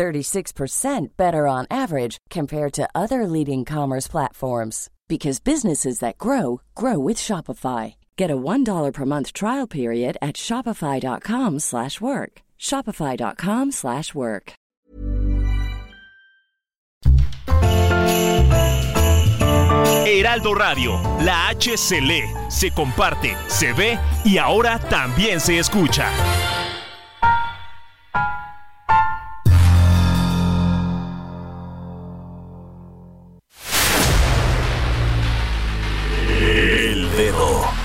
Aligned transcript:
36% 0.00 1.08
better 1.18 1.46
on 1.46 1.66
average 1.70 2.16
compared 2.30 2.72
to 2.72 2.88
other 2.94 3.26
leading 3.26 3.66
commerce 3.66 4.08
platforms 4.08 4.88
because 5.08 5.40
businesses 5.40 5.98
that 5.98 6.16
grow 6.16 6.62
grow 6.74 6.98
with 6.98 7.18
Shopify. 7.18 7.94
Get 8.16 8.30
a 8.30 8.36
$1 8.36 8.92
per 8.94 9.04
month 9.04 9.34
trial 9.34 9.66
period 9.66 10.16
at 10.22 10.36
shopify.com/work. 10.36 12.32
shopify.com/work. 12.58 14.52
Heraldo 20.06 20.54
Radio, 20.54 20.92
la 21.24 21.48
H 21.48 21.76
se 21.76 22.70
comparte, 22.70 23.36
se 23.48 23.72
ve 23.72 23.98
y 24.24 24.38
ahora 24.38 24.78
también 24.78 25.40
se 25.40 25.58
escucha. 25.58 26.10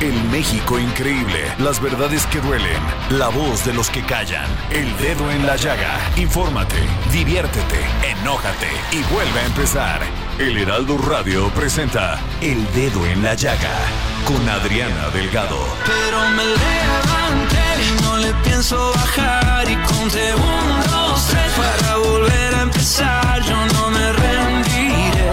El 0.00 0.14
México 0.30 0.78
increíble, 0.78 1.54
las 1.58 1.78
verdades 1.78 2.24
que 2.26 2.40
duelen, 2.40 2.82
la 3.10 3.28
voz 3.28 3.66
de 3.66 3.74
los 3.74 3.90
que 3.90 4.02
callan, 4.02 4.46
el 4.70 4.96
dedo 4.96 5.30
en 5.30 5.46
la 5.46 5.56
llaga. 5.56 5.98
Infórmate, 6.16 6.78
diviértete, 7.12 7.84
enójate 8.02 8.70
y 8.92 9.02
vuelve 9.12 9.40
a 9.40 9.46
empezar. 9.46 10.00
El 10.38 10.56
Heraldo 10.56 10.96
Radio 10.96 11.50
presenta 11.50 12.18
El 12.40 12.64
Dedo 12.72 13.04
en 13.04 13.22
la 13.22 13.34
Llaga 13.34 13.76
con 14.24 14.48
Adriana 14.48 15.10
Delgado. 15.12 15.58
Pero 15.84 16.20
me 16.30 16.46
levanté 16.46 17.66
y 17.84 18.02
no 18.02 18.16
le 18.16 18.32
pienso 18.42 18.92
bajar 18.94 19.70
y 19.70 19.76
conté 19.82 20.34
un, 20.34 20.90
dos, 20.90 21.26
tres 21.28 21.52
para 21.58 21.96
volver 21.96 22.54
a 22.54 22.62
empezar. 22.62 23.42
Yo 23.42 23.66
no 23.74 23.90
me 23.90 24.12
rendiré. 24.14 25.30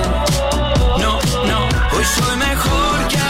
No, 0.99 1.19
no, 1.47 1.69
hoy 1.95 2.03
soy 2.03 2.35
mejor 2.35 3.07
que 3.07 3.26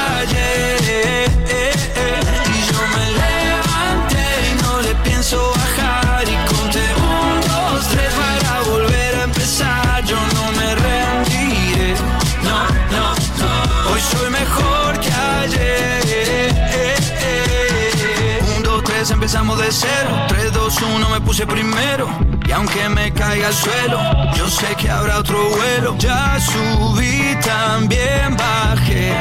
cero. 19.77 20.09
Tres, 20.27 20.51
dos, 20.53 20.75
uno, 20.81 21.09
me 21.09 21.21
puse 21.21 21.45
primero. 21.45 22.07
Y 22.47 22.51
aunque 22.51 22.89
me 22.89 23.11
caiga 23.11 23.47
al 23.47 23.53
suelo, 23.53 23.99
yo 24.35 24.49
sé 24.49 24.75
que 24.75 24.89
habrá 24.89 25.19
otro 25.19 25.37
vuelo. 25.49 25.95
Ya 25.97 26.39
subí, 26.39 27.37
también 27.43 28.35
bajé. 28.37 29.13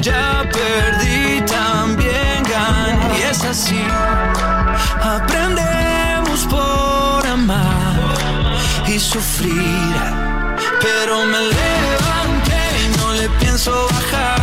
Ya 0.00 0.42
perdí, 0.58 1.42
también 1.42 2.42
gané. 2.54 3.18
Y 3.18 3.22
es 3.30 3.44
así. 3.44 3.82
Aprendemos 5.16 6.40
por 6.54 7.26
amar 7.26 7.96
y 8.86 8.98
sufrir. 8.98 9.94
Pero 10.80 11.24
me 11.26 11.40
levanté 11.58 12.62
y 12.82 12.98
no 12.98 13.12
le 13.12 13.28
pienso 13.40 13.86
bajar. 13.90 14.42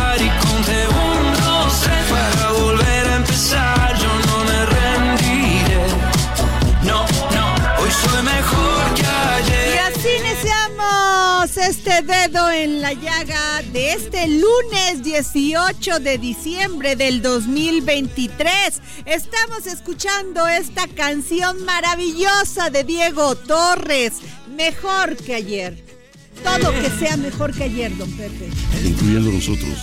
Mejor 8.22 8.94
que 8.94 9.06
ayer. 9.06 9.74
Y 9.74 9.78
así 9.78 10.08
iniciamos 10.18 11.56
este 11.56 12.02
dedo 12.02 12.50
en 12.50 12.80
la 12.80 12.92
llaga 12.92 13.62
de 13.72 13.92
este 13.92 14.26
lunes 14.28 15.02
18 15.02 16.00
de 16.00 16.18
diciembre 16.18 16.96
del 16.96 17.22
2023. 17.22 18.80
Estamos 19.06 19.66
escuchando 19.66 20.46
esta 20.48 20.86
canción 20.88 21.64
maravillosa 21.64 22.70
de 22.70 22.84
Diego 22.84 23.34
Torres, 23.34 24.14
Mejor 24.56 25.16
que 25.16 25.34
ayer. 25.36 25.82
Todo 26.44 26.72
que 26.72 26.90
sea 26.90 27.16
mejor 27.16 27.54
que 27.54 27.64
ayer, 27.64 27.96
don 27.96 28.10
Pepe. 28.12 28.48
incluyendo 28.84 29.30
nosotros. 29.30 29.78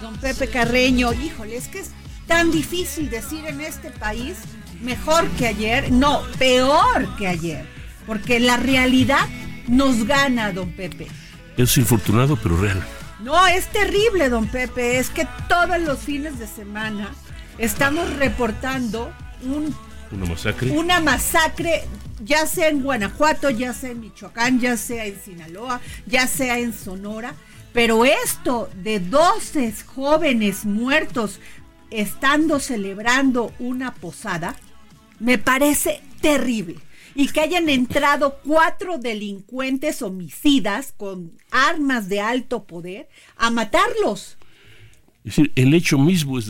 Don 0.00 0.16
Pepe 0.16 0.48
Carreño, 0.48 1.12
híjole, 1.12 1.56
es 1.56 1.68
que 1.68 1.80
es 1.80 1.90
tan 2.26 2.50
difícil 2.50 3.10
decir 3.10 3.44
en 3.46 3.60
este 3.60 3.90
país 3.90 4.36
mejor 4.82 5.28
que 5.30 5.46
ayer, 5.46 5.90
no, 5.90 6.22
peor 6.38 7.16
que 7.16 7.26
ayer, 7.28 7.66
porque 8.06 8.40
la 8.40 8.56
realidad 8.56 9.26
nos 9.68 10.04
gana, 10.06 10.52
don 10.52 10.70
Pepe. 10.72 11.06
Es 11.56 11.76
infortunado, 11.76 12.36
pero 12.42 12.56
real. 12.56 12.82
No, 13.20 13.46
es 13.46 13.66
terrible, 13.68 14.28
don 14.28 14.46
Pepe, 14.48 14.98
es 14.98 15.10
que 15.10 15.26
todos 15.48 15.80
los 15.80 16.00
fines 16.00 16.38
de 16.38 16.46
semana 16.46 17.12
estamos 17.58 18.12
reportando 18.16 19.12
un, 19.44 19.74
Una 20.10 20.26
masacre. 20.26 20.70
una 20.72 21.00
masacre, 21.00 21.84
ya 22.24 22.46
sea 22.46 22.68
en 22.68 22.82
Guanajuato, 22.82 23.50
ya 23.50 23.72
sea 23.74 23.90
en 23.90 24.00
Michoacán, 24.00 24.58
ya 24.58 24.76
sea 24.76 25.04
en 25.06 25.20
Sinaloa, 25.22 25.80
ya 26.06 26.26
sea 26.26 26.58
en 26.58 26.72
Sonora, 26.72 27.34
pero 27.72 28.04
esto 28.04 28.68
de 28.82 28.98
12 28.98 29.72
jóvenes 29.86 30.64
muertos 30.64 31.38
estando 31.90 32.58
celebrando 32.58 33.52
una 33.58 33.94
posada, 33.94 34.56
me 35.20 35.38
parece 35.38 36.00
terrible. 36.20 36.76
Y 37.14 37.28
que 37.28 37.40
hayan 37.40 37.68
entrado 37.68 38.38
cuatro 38.44 38.98
delincuentes 38.98 40.02
homicidas 40.02 40.94
con 40.96 41.32
armas 41.50 42.08
de 42.08 42.20
alto 42.20 42.64
poder 42.64 43.08
a 43.36 43.50
matarlos. 43.50 44.38
Es 45.24 45.36
decir, 45.36 45.52
el 45.54 45.72
hecho 45.74 45.98
mismo 45.98 46.38
es, 46.38 46.48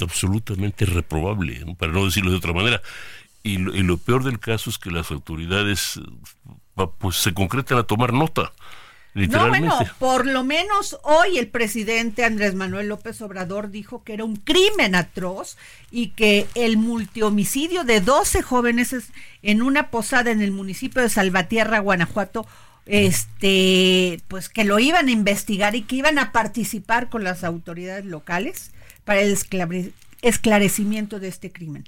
absolutamente 0.00 0.86
reprobable, 0.86 1.62
para 1.78 1.92
no 1.92 2.06
decirlo 2.06 2.30
de 2.30 2.38
otra 2.38 2.54
manera. 2.54 2.80
Y 3.42 3.58
lo, 3.58 3.98
peor 3.98 4.24
del 4.24 4.38
caso 4.38 4.70
es 4.70 4.78
que 4.78 4.90
las 4.90 5.10
autoridades 5.10 6.00
pues 6.98 7.16
se 7.16 7.34
concretan 7.34 7.78
a 7.78 7.82
tomar 7.82 8.12
nota, 8.12 8.52
No, 9.26 9.48
bueno, 9.48 9.78
por 9.98 10.26
lo 10.26 10.44
menos 10.44 10.98
hoy 11.02 11.38
el 11.38 11.48
presidente 11.48 12.24
Andrés 12.24 12.54
Manuel 12.54 12.88
López 12.88 13.20
Obrador 13.22 13.70
dijo 13.70 14.04
que 14.04 14.12
era 14.14 14.24
un 14.24 14.36
crimen 14.36 14.94
atroz 14.94 15.56
y 15.90 16.10
que 16.10 16.46
el 16.54 16.76
multihomicidio 16.76 17.82
de 17.84 18.00
12 18.00 18.42
jóvenes 18.42 18.92
es- 18.92 19.08
en 19.42 19.62
una 19.62 19.90
posada 19.90 20.30
en 20.30 20.42
el 20.42 20.52
municipio 20.52 21.02
de 21.02 21.08
Salvatierra, 21.08 21.80
Guanajuato, 21.80 22.46
este, 22.86 24.20
pues 24.28 24.48
que 24.48 24.64
lo 24.64 24.78
iban 24.78 25.08
a 25.08 25.12
investigar 25.12 25.74
y 25.74 25.82
que 25.82 25.96
iban 25.96 26.18
a 26.18 26.32
participar 26.32 27.08
con 27.08 27.24
las 27.24 27.44
autoridades 27.44 28.04
locales 28.04 28.70
para 29.04 29.20
el 29.20 29.36
esclarecimiento 30.22 31.18
de 31.20 31.28
este 31.28 31.50
crimen. 31.50 31.84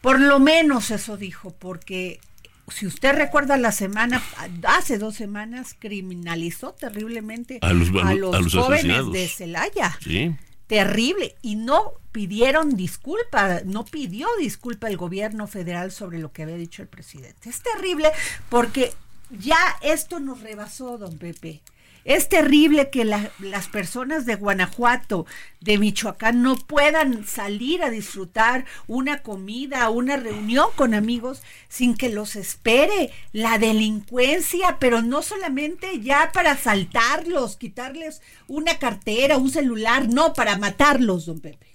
Por 0.00 0.20
lo 0.20 0.38
menos 0.40 0.90
eso 0.90 1.16
dijo, 1.16 1.50
porque 1.58 2.20
si 2.68 2.86
usted 2.86 3.14
recuerda 3.14 3.56
la 3.56 3.72
semana, 3.72 4.22
hace 4.66 4.98
dos 4.98 5.14
semanas 5.16 5.74
criminalizó 5.78 6.72
terriblemente 6.72 7.58
A 7.62 7.72
los- 7.72 7.88
a 8.02 8.08
a 8.08 8.14
los- 8.14 8.20
los, 8.20 8.34
a 8.34 8.40
los 8.40 8.52
jóvenes 8.54 8.84
asesinados. 8.84 9.12
de 9.12 9.28
Celaya. 9.28 9.98
Sí. 10.02 10.34
Terrible. 10.66 11.34
Y 11.42 11.56
no 11.56 11.92
pidieron 12.10 12.74
disculpa, 12.76 13.60
no 13.66 13.84
pidió 13.84 14.26
disculpa 14.38 14.88
el 14.88 14.96
gobierno 14.96 15.46
federal 15.46 15.92
sobre 15.92 16.18
lo 16.18 16.32
que 16.32 16.42
había 16.44 16.56
dicho 16.56 16.80
el 16.82 16.88
presidente. 16.88 17.50
Es 17.50 17.60
terrible 17.62 18.10
porque 18.48 18.92
ya 19.30 19.58
esto 19.82 20.20
nos 20.20 20.40
rebasó, 20.40 20.96
don 20.96 21.18
Pepe. 21.18 21.60
Es 22.04 22.28
terrible 22.28 22.90
que 22.90 23.04
las 23.06 23.68
personas 23.68 24.26
de 24.26 24.34
Guanajuato, 24.34 25.24
de 25.60 25.78
Michoacán, 25.78 26.42
no 26.42 26.56
puedan 26.56 27.26
salir 27.26 27.82
a 27.82 27.88
disfrutar 27.88 28.66
una 28.86 29.22
comida, 29.22 29.88
una 29.88 30.18
reunión 30.18 30.66
con 30.76 30.92
amigos 30.92 31.42
sin 31.68 31.94
que 31.94 32.10
los 32.10 32.36
espere 32.36 33.10
la 33.32 33.58
delincuencia, 33.58 34.76
pero 34.78 35.00
no 35.00 35.22
solamente 35.22 36.00
ya 36.00 36.30
para 36.32 36.52
asaltarlos, 36.52 37.56
quitarles 37.56 38.20
una 38.48 38.78
cartera, 38.78 39.38
un 39.38 39.50
celular, 39.50 40.06
no, 40.08 40.34
para 40.34 40.58
matarlos, 40.58 41.24
don 41.24 41.40
Pepe. 41.40 41.66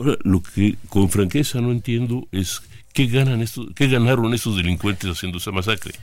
Ahora, 0.00 0.16
lo 0.24 0.42
que 0.42 0.76
con 0.88 1.08
franqueza 1.08 1.60
no 1.60 1.70
entiendo 1.70 2.26
es 2.32 2.60
qué 2.92 3.06
ganan 3.06 3.40
estos, 3.40 3.68
qué 3.76 3.86
ganaron 3.86 4.34
estos 4.34 4.56
delincuentes 4.56 5.08
haciendo 5.08 5.38
esa 5.38 5.52
masacre. 5.52 5.94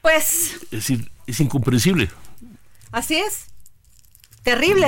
Pues. 0.00 0.54
Es 0.64 0.70
decir, 0.70 1.10
es 1.26 1.40
incomprensible. 1.40 2.08
Así 2.90 3.16
es. 3.16 3.46
Terrible. 4.42 4.86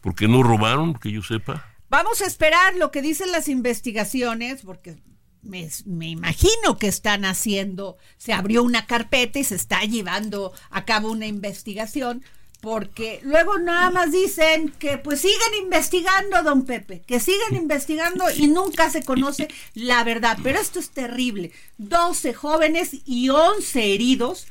porque 0.00 0.28
no 0.28 0.42
robaron, 0.42 0.94
que 0.94 1.10
yo 1.10 1.22
sepa. 1.22 1.64
Vamos 1.88 2.20
a 2.20 2.26
esperar 2.26 2.76
lo 2.76 2.90
que 2.90 3.02
dicen 3.02 3.32
las 3.32 3.48
investigaciones, 3.48 4.62
porque 4.62 4.96
me, 5.42 5.68
me, 5.84 6.08
imagino 6.08 6.78
que 6.78 6.88
están 6.88 7.24
haciendo, 7.24 7.96
se 8.18 8.32
abrió 8.32 8.62
una 8.62 8.86
carpeta 8.86 9.38
y 9.38 9.44
se 9.44 9.54
está 9.54 9.80
llevando 9.82 10.52
a 10.70 10.84
cabo 10.84 11.10
una 11.10 11.26
investigación 11.26 12.24
porque 12.60 13.20
luego 13.22 13.58
nada 13.58 13.90
más 13.90 14.10
dicen 14.10 14.70
que 14.70 14.98
pues 14.98 15.20
sigan 15.20 15.54
investigando, 15.62 16.42
don 16.42 16.64
Pepe, 16.64 17.02
que 17.06 17.20
sigan 17.20 17.54
investigando 17.54 18.24
y 18.30 18.48
nunca 18.48 18.90
se 18.90 19.04
conoce 19.04 19.48
la 19.74 20.02
verdad. 20.04 20.38
Pero 20.42 20.58
esto 20.58 20.80
es 20.80 20.90
terrible. 20.90 21.52
12 21.78 22.34
jóvenes 22.34 22.96
y 23.04 23.28
11 23.28 23.94
heridos 23.94 24.48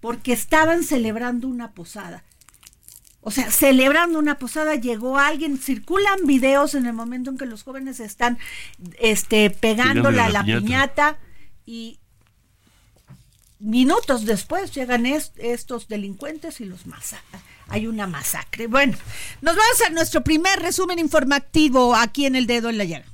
porque 0.00 0.32
estaban 0.32 0.84
celebrando 0.84 1.48
una 1.48 1.72
posada. 1.72 2.24
O 3.20 3.30
sea, 3.30 3.50
celebrando 3.50 4.18
una 4.18 4.38
posada 4.38 4.76
llegó 4.76 5.18
alguien, 5.18 5.58
circulan 5.58 6.26
videos 6.26 6.74
en 6.74 6.86
el 6.86 6.92
momento 6.92 7.30
en 7.30 7.38
que 7.38 7.46
los 7.46 7.62
jóvenes 7.62 8.00
están 8.00 8.38
este, 9.00 9.50
pegándola 9.50 10.26
a 10.26 10.30
la, 10.30 10.44
piñata. 10.44 11.18
y 11.66 11.98
minutos 13.58 14.24
después 14.24 14.72
llegan 14.72 15.04
estos 15.04 15.88
delincuentes 15.88 16.60
y 16.60 16.64
los 16.64 16.86
masacran 16.86 17.42
hay 17.68 17.86
una 17.86 18.06
masacre. 18.06 18.66
Bueno, 18.66 18.96
nos 19.42 19.54
vamos 19.54 19.82
a 19.86 19.90
nuestro 19.90 20.24
primer 20.24 20.58
resumen 20.60 20.98
informativo 20.98 21.94
aquí 21.94 22.26
en 22.26 22.34
El 22.34 22.46
Dedo 22.46 22.70
en 22.70 22.78
la 22.78 22.84
Llaga. 22.84 23.04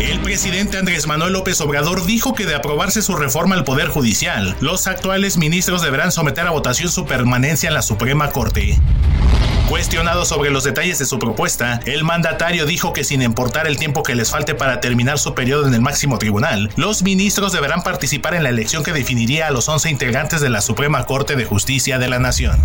El 0.00 0.18
presidente 0.20 0.78
Andrés 0.78 1.06
Manuel 1.06 1.34
López 1.34 1.60
Obrador 1.60 2.06
dijo 2.06 2.34
que 2.34 2.46
de 2.46 2.54
aprobarse 2.54 3.02
su 3.02 3.16
reforma 3.16 3.54
al 3.54 3.64
Poder 3.64 3.88
Judicial, 3.88 4.56
los 4.60 4.86
actuales 4.86 5.36
ministros 5.36 5.82
deberán 5.82 6.10
someter 6.10 6.46
a 6.46 6.52
votación 6.52 6.90
su 6.90 7.04
permanencia 7.04 7.68
en 7.68 7.74
la 7.74 7.82
Suprema 7.82 8.30
Corte. 8.30 8.80
Cuestionado 9.68 10.24
sobre 10.24 10.48
los 10.48 10.64
detalles 10.64 10.98
de 10.98 11.04
su 11.04 11.18
propuesta, 11.18 11.80
el 11.84 12.02
mandatario 12.02 12.64
dijo 12.64 12.94
que 12.94 13.04
sin 13.04 13.20
importar 13.20 13.66
el 13.66 13.76
tiempo 13.76 14.02
que 14.02 14.14
les 14.14 14.30
falte 14.30 14.54
para 14.54 14.80
terminar 14.80 15.18
su 15.18 15.34
periodo 15.34 15.68
en 15.68 15.74
el 15.74 15.82
máximo 15.82 16.16
tribunal, 16.16 16.70
los 16.76 17.02
ministros 17.02 17.52
deberán 17.52 17.82
participar 17.82 18.32
en 18.32 18.42
la 18.42 18.48
elección 18.48 18.82
que 18.82 18.94
definiría 18.94 19.48
a 19.48 19.50
los 19.50 19.68
11 19.68 19.90
integrantes 19.90 20.40
de 20.40 20.48
la 20.48 20.62
Suprema 20.62 21.04
Corte 21.04 21.36
de 21.36 21.44
Justicia 21.44 21.98
de 21.98 22.08
la 22.08 22.18
Nación. 22.18 22.58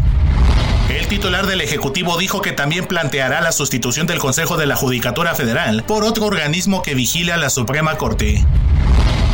El 0.90 1.08
titular 1.08 1.48
del 1.48 1.62
Ejecutivo 1.62 2.18
dijo 2.18 2.42
que 2.42 2.52
también 2.52 2.86
planteará 2.86 3.42
la 3.42 3.52
sustitución 3.52 4.06
del 4.06 4.20
Consejo 4.20 4.56
de 4.56 4.68
la 4.68 4.76
Judicatura 4.76 5.34
Federal 5.34 5.84
por 5.84 6.04
otro 6.04 6.26
organismo 6.26 6.84
que 6.84 6.94
vigile 6.94 7.34
a 7.34 7.38
la 7.38 7.50
Suprema 7.50 7.98
Corte. 7.98 8.46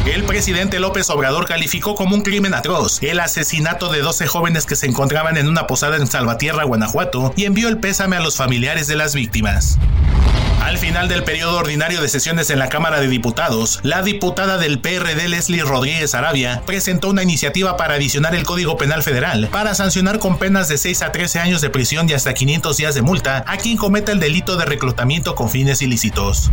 El 0.05 0.23
presidente 0.23 0.79
López 0.79 1.09
Obrador 1.09 1.45
calificó 1.45 1.93
como 1.93 2.15
un 2.15 2.23
crimen 2.23 2.53
atroz 2.53 3.03
el 3.03 3.19
asesinato 3.19 3.91
de 3.91 3.99
12 3.99 4.27
jóvenes 4.27 4.65
que 4.65 4.75
se 4.75 4.87
encontraban 4.87 5.37
en 5.37 5.47
una 5.47 5.67
posada 5.67 5.97
en 5.97 6.07
Salvatierra, 6.07 6.63
Guanajuato, 6.63 7.33
y 7.35 7.45
envió 7.45 7.67
el 7.67 7.77
pésame 7.77 8.15
a 8.15 8.21
los 8.21 8.37
familiares 8.37 8.87
de 8.87 8.95
las 8.95 9.13
víctimas. 9.13 9.77
Al 10.61 10.77
final 10.77 11.09
del 11.09 11.23
periodo 11.23 11.57
ordinario 11.57 12.01
de 12.01 12.07
sesiones 12.07 12.51
en 12.51 12.59
la 12.59 12.69
Cámara 12.69 13.01
de 13.01 13.07
Diputados, 13.07 13.79
la 13.81 14.03
diputada 14.03 14.59
del 14.59 14.79
PRD 14.79 15.27
Leslie 15.27 15.63
Rodríguez 15.63 16.13
Arabia 16.13 16.61
presentó 16.67 17.09
una 17.09 17.23
iniciativa 17.23 17.77
para 17.77 17.95
adicionar 17.95 18.35
el 18.35 18.43
Código 18.43 18.77
Penal 18.77 19.01
Federal 19.01 19.49
para 19.51 19.73
sancionar 19.73 20.19
con 20.19 20.37
penas 20.37 20.67
de 20.67 20.77
6 20.77 21.01
a 21.01 21.11
13 21.11 21.39
años 21.39 21.61
de 21.61 21.71
prisión 21.71 22.07
y 22.07 22.13
hasta 22.13 22.35
500 22.35 22.77
días 22.77 22.93
de 22.93 23.01
multa 23.01 23.43
a 23.47 23.57
quien 23.57 23.75
cometa 23.75 24.11
el 24.11 24.19
delito 24.19 24.55
de 24.55 24.65
reclutamiento 24.65 25.33
con 25.33 25.49
fines 25.49 25.81
ilícitos. 25.81 26.51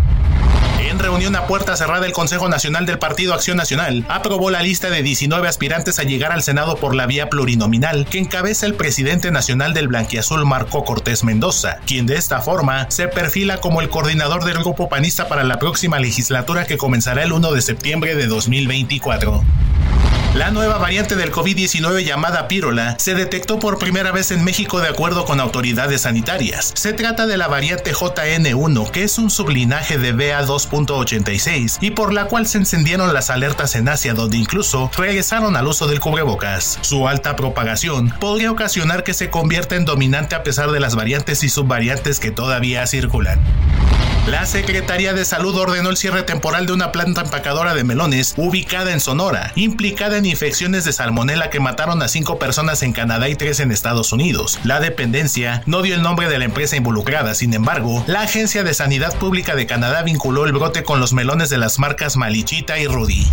En 0.78 0.98
reunión 0.98 1.34
a 1.34 1.46
puerta 1.46 1.76
cerrada, 1.76 2.06
el 2.06 2.12
Consejo 2.12 2.48
Nacional 2.48 2.86
del 2.86 3.00
Partido 3.00 3.34
Acción 3.34 3.56
Nacional 3.56 4.04
aprobó 4.08 4.50
la 4.50 4.62
lista 4.62 4.90
de 4.90 5.02
19 5.02 5.48
aspirantes 5.48 5.98
a 5.98 6.04
llegar 6.04 6.30
al 6.30 6.42
Senado 6.42 6.76
por 6.76 6.94
la 6.94 7.06
vía 7.06 7.28
plurinominal 7.28 8.06
que 8.06 8.18
encabeza 8.18 8.64
el 8.64 8.74
presidente 8.74 9.32
nacional 9.32 9.74
del 9.74 9.88
Blanquiazul 9.88 10.46
Marco 10.46 10.84
Cortés 10.84 11.24
Mendoza, 11.24 11.78
quien 11.84 12.06
de 12.06 12.16
esta 12.16 12.40
forma 12.40 12.88
se 12.90 13.08
perfila 13.08 13.60
como 13.60 13.80
el 13.80 13.88
coordinador 13.88 14.44
del 14.44 14.58
grupo 14.58 14.88
panista 14.88 15.28
para 15.28 15.42
la 15.42 15.58
próxima 15.58 15.98
legislatura 15.98 16.64
que 16.64 16.78
comenzará 16.78 17.24
el 17.24 17.32
1 17.32 17.52
de 17.52 17.62
septiembre 17.62 18.14
de 18.14 18.26
2024. 18.26 19.42
La 20.38 20.52
nueva 20.52 20.78
variante 20.78 21.16
del 21.16 21.32
COVID-19 21.32 22.04
llamada 22.04 22.46
Pirola 22.46 22.94
se 23.00 23.16
detectó 23.16 23.58
por 23.58 23.80
primera 23.80 24.12
vez 24.12 24.30
en 24.30 24.44
México 24.44 24.80
de 24.80 24.86
acuerdo 24.86 25.24
con 25.24 25.40
autoridades 25.40 26.02
sanitarias. 26.02 26.70
Se 26.76 26.92
trata 26.92 27.26
de 27.26 27.36
la 27.36 27.48
variante 27.48 27.92
JN1, 27.92 28.88
que 28.92 29.02
es 29.02 29.18
un 29.18 29.30
sublinaje 29.30 29.98
de 29.98 30.14
BA2.86 30.14 31.78
y 31.80 31.90
por 31.90 32.12
la 32.12 32.26
cual 32.26 32.46
se 32.46 32.58
encendieron 32.58 33.12
las 33.12 33.30
alertas 33.30 33.74
en 33.74 33.88
Asia 33.88 34.14
donde 34.14 34.36
incluso 34.36 34.92
regresaron 34.96 35.56
al 35.56 35.66
uso 35.66 35.88
del 35.88 35.98
cubrebocas. 35.98 36.78
Su 36.82 37.08
alta 37.08 37.34
propagación 37.34 38.14
podría 38.20 38.52
ocasionar 38.52 39.02
que 39.02 39.14
se 39.14 39.30
convierta 39.30 39.74
en 39.74 39.86
dominante 39.86 40.36
a 40.36 40.44
pesar 40.44 40.70
de 40.70 40.78
las 40.78 40.94
variantes 40.94 41.42
y 41.42 41.48
subvariantes 41.48 42.20
que 42.20 42.30
todavía 42.30 42.86
circulan. 42.86 43.40
La 44.30 44.44
Secretaría 44.44 45.14
de 45.14 45.24
Salud 45.24 45.56
ordenó 45.56 45.88
el 45.88 45.96
cierre 45.96 46.22
temporal 46.22 46.66
de 46.66 46.74
una 46.74 46.92
planta 46.92 47.22
empacadora 47.22 47.72
de 47.72 47.82
melones 47.82 48.34
ubicada 48.36 48.92
en 48.92 49.00
Sonora, 49.00 49.52
implicada 49.54 50.18
en 50.18 50.26
infecciones 50.28 50.84
de 50.84 50.92
salmonela 50.92 51.50
que 51.50 51.60
mataron 51.60 52.02
a 52.02 52.08
cinco 52.08 52.38
personas 52.38 52.82
en 52.82 52.92
Canadá 52.92 53.28
y 53.28 53.34
tres 53.34 53.60
en 53.60 53.72
Estados 53.72 54.12
Unidos. 54.12 54.58
La 54.64 54.80
dependencia 54.80 55.62
no 55.66 55.82
dio 55.82 55.94
el 55.94 56.02
nombre 56.02 56.28
de 56.28 56.38
la 56.38 56.44
empresa 56.44 56.76
involucrada, 56.76 57.34
sin 57.34 57.54
embargo, 57.54 58.04
la 58.06 58.22
Agencia 58.22 58.62
de 58.62 58.74
Sanidad 58.74 59.16
Pública 59.16 59.56
de 59.56 59.66
Canadá 59.66 60.02
vinculó 60.02 60.44
el 60.44 60.52
brote 60.52 60.84
con 60.84 61.00
los 61.00 61.12
melones 61.12 61.50
de 61.50 61.58
las 61.58 61.78
marcas 61.78 62.16
Malichita 62.16 62.78
y 62.78 62.86
Rudy. 62.86 63.26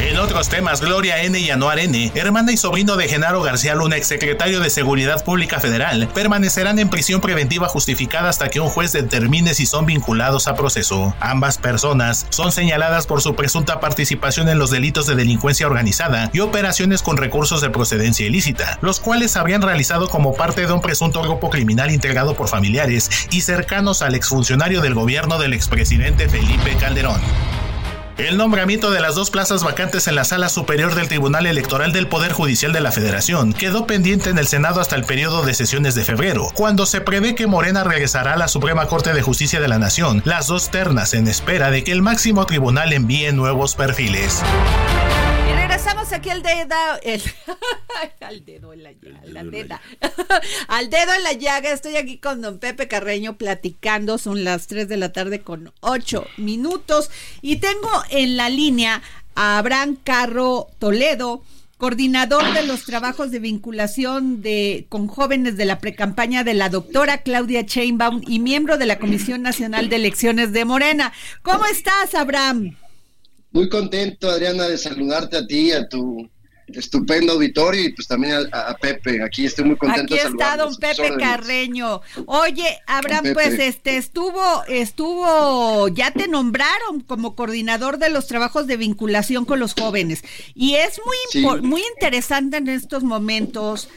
En 0.00 0.16
otros 0.16 0.48
temas, 0.48 0.80
Gloria 0.80 1.22
N. 1.22 1.36
y 1.38 1.50
Anuar 1.50 1.80
N., 1.80 2.12
hermana 2.14 2.52
y 2.52 2.56
sobrino 2.56 2.96
de 2.96 3.08
Genaro 3.08 3.42
García 3.42 3.74
Luna, 3.74 3.96
exsecretario 3.96 4.60
de 4.60 4.70
Seguridad 4.70 5.24
Pública 5.24 5.58
Federal, 5.58 6.08
permanecerán 6.14 6.78
en 6.78 6.88
prisión 6.88 7.20
preventiva 7.20 7.68
justificada 7.68 8.28
hasta 8.28 8.48
que 8.48 8.60
un 8.60 8.68
juez 8.68 8.92
determine 8.92 9.54
si 9.54 9.66
son 9.66 9.86
vinculados 9.86 10.46
a 10.46 10.54
proceso. 10.54 11.14
Ambas 11.18 11.58
personas 11.58 12.26
son 12.30 12.52
señaladas 12.52 13.08
por 13.08 13.22
su 13.22 13.34
presunta 13.34 13.80
participación 13.80 14.48
en 14.48 14.58
los 14.60 14.70
delitos 14.70 15.06
de 15.06 15.16
delincuencia 15.16 15.66
organizada 15.66 16.30
y 16.32 16.40
operaciones 16.40 17.02
con 17.02 17.16
recursos 17.16 17.60
de 17.60 17.70
procedencia 17.70 18.24
ilícita, 18.24 18.78
los 18.80 19.00
cuales 19.00 19.36
habrían 19.36 19.62
realizado 19.62 20.08
como 20.08 20.34
parte 20.34 20.64
de 20.64 20.72
un 20.72 20.80
presunto 20.80 21.22
grupo 21.22 21.50
criminal 21.50 21.90
integrado 21.90 22.34
por 22.34 22.46
familiares 22.46 23.10
y 23.32 23.40
cercanos 23.40 24.02
al 24.02 24.14
exfuncionario 24.14 24.80
del 24.80 24.94
gobierno 24.94 25.38
del 25.38 25.54
expresidente 25.54 26.28
Felipe 26.28 26.76
Calderón. 26.78 27.20
El 28.18 28.36
nombramiento 28.36 28.90
de 28.90 28.98
las 28.98 29.14
dos 29.14 29.30
plazas 29.30 29.62
vacantes 29.62 30.08
en 30.08 30.16
la 30.16 30.24
Sala 30.24 30.48
Superior 30.48 30.96
del 30.96 31.06
Tribunal 31.06 31.46
Electoral 31.46 31.92
del 31.92 32.08
Poder 32.08 32.32
Judicial 32.32 32.72
de 32.72 32.80
la 32.80 32.90
Federación 32.90 33.52
quedó 33.52 33.86
pendiente 33.86 34.28
en 34.28 34.38
el 34.38 34.48
Senado 34.48 34.80
hasta 34.80 34.96
el 34.96 35.04
periodo 35.04 35.46
de 35.46 35.54
sesiones 35.54 35.94
de 35.94 36.02
febrero, 36.02 36.48
cuando 36.54 36.84
se 36.84 37.00
prevé 37.00 37.36
que 37.36 37.46
Morena 37.46 37.84
regresará 37.84 38.32
a 38.32 38.36
la 38.36 38.48
Suprema 38.48 38.88
Corte 38.88 39.12
de 39.12 39.22
Justicia 39.22 39.60
de 39.60 39.68
la 39.68 39.78
Nación, 39.78 40.20
las 40.24 40.48
dos 40.48 40.68
ternas 40.70 41.14
en 41.14 41.28
espera 41.28 41.70
de 41.70 41.84
que 41.84 41.92
el 41.92 42.02
máximo 42.02 42.44
tribunal 42.44 42.92
envíe 42.92 43.30
nuevos 43.30 43.76
perfiles 43.76 44.42
regresamos 45.88 46.12
aquí 46.12 46.30
al 46.30 46.42
dedo, 46.42 46.76
al 48.20 48.44
dedo 48.44 48.72
en 48.72 48.82
la 48.82 48.92
llaga, 48.92 49.80
al 50.68 50.90
dedo 50.90 51.14
en 51.14 51.22
la 51.22 51.32
llaga. 51.32 51.72
Estoy 51.72 51.96
aquí 51.96 52.18
con 52.18 52.40
don 52.42 52.58
Pepe 52.58 52.88
Carreño 52.88 53.36
platicando. 53.36 54.18
Son 54.18 54.44
las 54.44 54.66
3 54.66 54.88
de 54.88 54.96
la 54.96 55.12
tarde 55.12 55.40
con 55.40 55.72
8 55.80 56.26
minutos. 56.36 57.10
Y 57.42 57.56
tengo 57.56 57.88
en 58.10 58.36
la 58.36 58.50
línea 58.50 59.02
a 59.34 59.58
Abraham 59.58 59.96
Carro 60.02 60.68
Toledo 60.78 61.42
coordinador 61.78 62.54
de 62.54 62.66
los 62.66 62.84
trabajos 62.84 63.30
de 63.30 63.38
vinculación 63.38 64.42
de 64.42 64.86
con 64.88 65.06
jóvenes 65.06 65.56
de 65.56 65.64
la 65.64 65.78
precampaña 65.78 66.42
de 66.42 66.54
la 66.54 66.70
doctora 66.70 67.18
Claudia 67.18 67.64
Chainbaum 67.64 68.22
y 68.26 68.40
miembro 68.40 68.78
de 68.78 68.86
la 68.86 68.98
Comisión 68.98 69.42
Nacional 69.42 69.88
de 69.88 69.96
Elecciones 69.96 70.52
de 70.52 70.64
Morena. 70.64 71.12
¿Cómo 71.42 71.64
estás, 71.66 72.16
Abraham? 72.16 72.74
Muy 73.50 73.68
contento, 73.68 74.30
Adriana, 74.30 74.68
de 74.68 74.76
saludarte 74.76 75.38
a 75.38 75.46
ti, 75.46 75.72
a 75.72 75.88
tu 75.88 76.30
estupendo 76.74 77.32
auditorio 77.32 77.84
y 77.84 77.92
pues 77.92 78.06
también 78.06 78.48
a, 78.52 78.74
Pepe. 78.80 79.22
Aquí 79.22 79.46
estoy 79.46 79.64
muy 79.64 79.76
contento. 79.76 80.14
Aquí 80.14 80.22
está 80.22 80.56
don 80.56 80.74
Pepe 80.76 81.16
Carreño. 81.18 82.00
Oye, 82.26 82.78
Abraham, 82.86 83.26
pues 83.32 83.58
este 83.58 83.96
estuvo, 83.96 84.64
estuvo, 84.68 85.88
ya 85.88 86.10
te 86.10 86.28
nombraron 86.28 87.00
como 87.06 87.34
coordinador 87.34 87.98
de 87.98 88.10
los 88.10 88.26
trabajos 88.26 88.66
de 88.66 88.76
vinculación 88.76 89.44
con 89.44 89.58
los 89.58 89.74
jóvenes 89.74 90.22
y 90.54 90.74
es 90.74 91.00
muy, 91.04 91.62
muy 91.62 91.82
interesante 91.94 92.58
en 92.58 92.68
estos 92.68 93.02
momentos, 93.02 93.88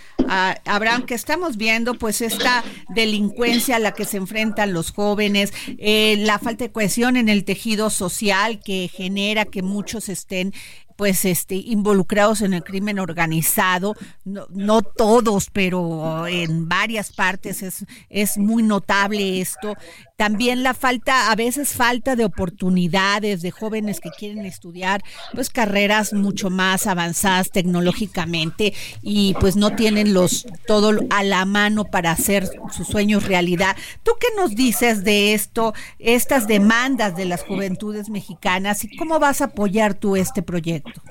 Abraham, 0.66 1.06
que 1.06 1.14
estamos 1.14 1.58
viendo 1.58 1.96
pues 1.96 2.22
esta 2.22 2.64
delincuencia 2.90 3.76
a 3.76 3.80
la 3.80 3.94
que 3.94 4.06
se 4.06 4.18
enfrentan 4.18 4.74
los 4.74 4.92
jóvenes, 4.92 5.54
eh, 5.78 6.16
la 6.20 6.40
falta 6.40 6.66
de 6.66 6.72
cohesión 6.72 7.18
en 7.18 7.30
el 7.30 7.44
tejido 7.44 7.90
social 7.90 8.60
que 8.64 8.90
genera 8.92 9.46
que 9.46 9.62
muchos 9.62 10.10
estén 10.10 10.54
pues 11.02 11.26
este 11.26 11.56
involucrados 11.56 12.44
en 12.44 12.54
el 12.54 12.64
crimen 12.64 13.00
organizado, 13.00 13.96
no, 14.24 14.46
no, 14.52 14.84
todos, 14.84 15.50
pero 15.52 16.28
en 16.28 16.70
varias 16.70 17.12
partes 17.12 17.64
es, 17.64 17.86
es 18.08 18.38
muy 18.38 18.62
notable 18.62 19.42
esto. 19.42 19.74
También 20.22 20.62
la 20.62 20.76
falta, 20.76 21.32
a 21.32 21.36
veces 21.36 21.74
falta 21.74 22.16
de 22.16 22.26
oportunidades 22.26 23.42
de 23.42 23.50
jóvenes 23.50 24.00
que 24.00 24.12
quieren 24.12 24.46
estudiar 24.46 25.02
pues 25.34 25.50
carreras 25.50 26.14
mucho 26.14 26.52
más 26.52 26.86
avanzadas 26.86 27.50
tecnológicamente 27.50 28.72
y 29.02 29.34
pues 29.40 29.56
no 29.56 29.76
tienen 29.76 30.14
los 30.14 30.46
todo 30.68 30.92
a 31.10 31.24
la 31.24 31.46
mano 31.46 31.86
para 31.86 32.12
hacer 32.12 32.48
sus 32.72 32.86
sueños 32.88 33.24
realidad. 33.24 33.76
¿Tú 34.04 34.12
qué 34.20 34.28
nos 34.38 34.54
dices 34.54 35.04
de 35.04 35.34
esto, 35.34 35.74
estas 35.98 36.48
demandas 36.48 37.16
de 37.16 37.26
las 37.26 37.42
juventudes 37.42 38.12
mexicanas 38.12 38.84
y 38.84 38.96
cómo 38.96 39.18
vas 39.18 39.42
a 39.42 39.46
apoyar 39.46 39.96
tú 39.96 40.16
este 40.16 40.44
proyecto? 40.44 41.02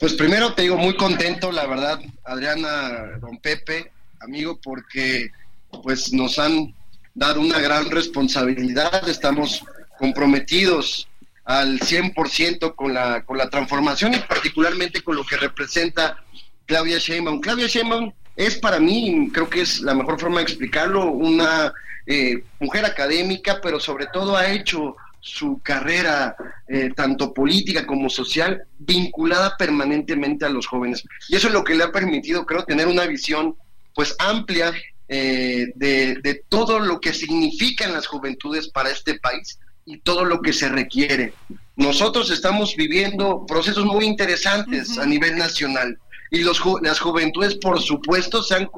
Pues 0.00 0.14
primero 0.14 0.52
te 0.54 0.62
digo 0.62 0.76
muy 0.76 0.96
contento, 0.96 1.52
la 1.52 1.64
verdad, 1.68 2.00
Adriana, 2.24 3.18
don 3.20 3.38
Pepe, 3.38 3.92
amigo, 4.18 4.58
porque 4.60 5.30
pues 5.84 6.12
nos 6.12 6.40
han 6.40 6.74
dado 7.14 7.40
una 7.40 7.58
gran 7.58 7.90
responsabilidad, 7.90 9.08
estamos 9.08 9.64
comprometidos 9.98 11.08
al 11.44 11.80
100% 11.80 12.74
con 12.74 12.94
la, 12.94 13.24
con 13.24 13.36
la 13.36 13.50
transformación 13.50 14.14
y 14.14 14.18
particularmente 14.18 15.02
con 15.02 15.16
lo 15.16 15.24
que 15.24 15.36
representa 15.36 16.22
Claudia 16.66 16.98
Sheinbaum. 16.98 17.40
Claudia 17.40 17.66
Sheinbaum 17.66 18.12
es 18.36 18.56
para 18.56 18.78
mí, 18.78 19.30
creo 19.32 19.50
que 19.50 19.62
es 19.62 19.80
la 19.80 19.94
mejor 19.94 20.20
forma 20.20 20.38
de 20.38 20.44
explicarlo, 20.44 21.10
una 21.10 21.72
eh, 22.06 22.42
mujer 22.58 22.84
académica, 22.84 23.60
pero 23.60 23.80
sobre 23.80 24.06
todo 24.06 24.36
ha 24.36 24.50
hecho 24.50 24.96
su 25.20 25.60
carrera, 25.62 26.34
eh, 26.66 26.90
tanto 26.96 27.34
política 27.34 27.86
como 27.86 28.08
social, 28.08 28.62
vinculada 28.78 29.56
permanentemente 29.56 30.46
a 30.46 30.48
los 30.48 30.66
jóvenes. 30.66 31.04
Y 31.28 31.36
eso 31.36 31.48
es 31.48 31.52
lo 31.52 31.62
que 31.62 31.74
le 31.74 31.84
ha 31.84 31.92
permitido, 31.92 32.46
creo, 32.46 32.64
tener 32.64 32.86
una 32.86 33.06
visión 33.06 33.56
pues 33.94 34.14
amplia 34.18 34.72
eh, 35.12 35.72
de, 35.74 36.20
de, 36.22 36.44
todo 36.48 36.78
lo 36.78 37.00
que 37.00 37.12
significan 37.12 37.92
las 37.92 38.06
juventudes 38.06 38.68
para 38.68 38.90
este 38.90 39.18
país 39.18 39.58
y 39.84 39.98
todo 39.98 40.24
lo 40.24 40.40
que 40.40 40.52
se 40.52 40.68
requiere. 40.68 41.34
Nosotros 41.74 42.30
estamos 42.30 42.76
viviendo 42.76 43.44
procesos 43.44 43.84
muy 43.84 44.04
interesantes 44.04 44.98
a 44.98 45.06
nivel 45.06 45.36
nacional 45.36 45.98
y 46.30 46.44
los, 46.44 46.62
las 46.82 47.00
juventudes, 47.00 47.56
por 47.56 47.80
supuesto, 47.80 48.40
se 48.44 48.54
han, 48.54 48.70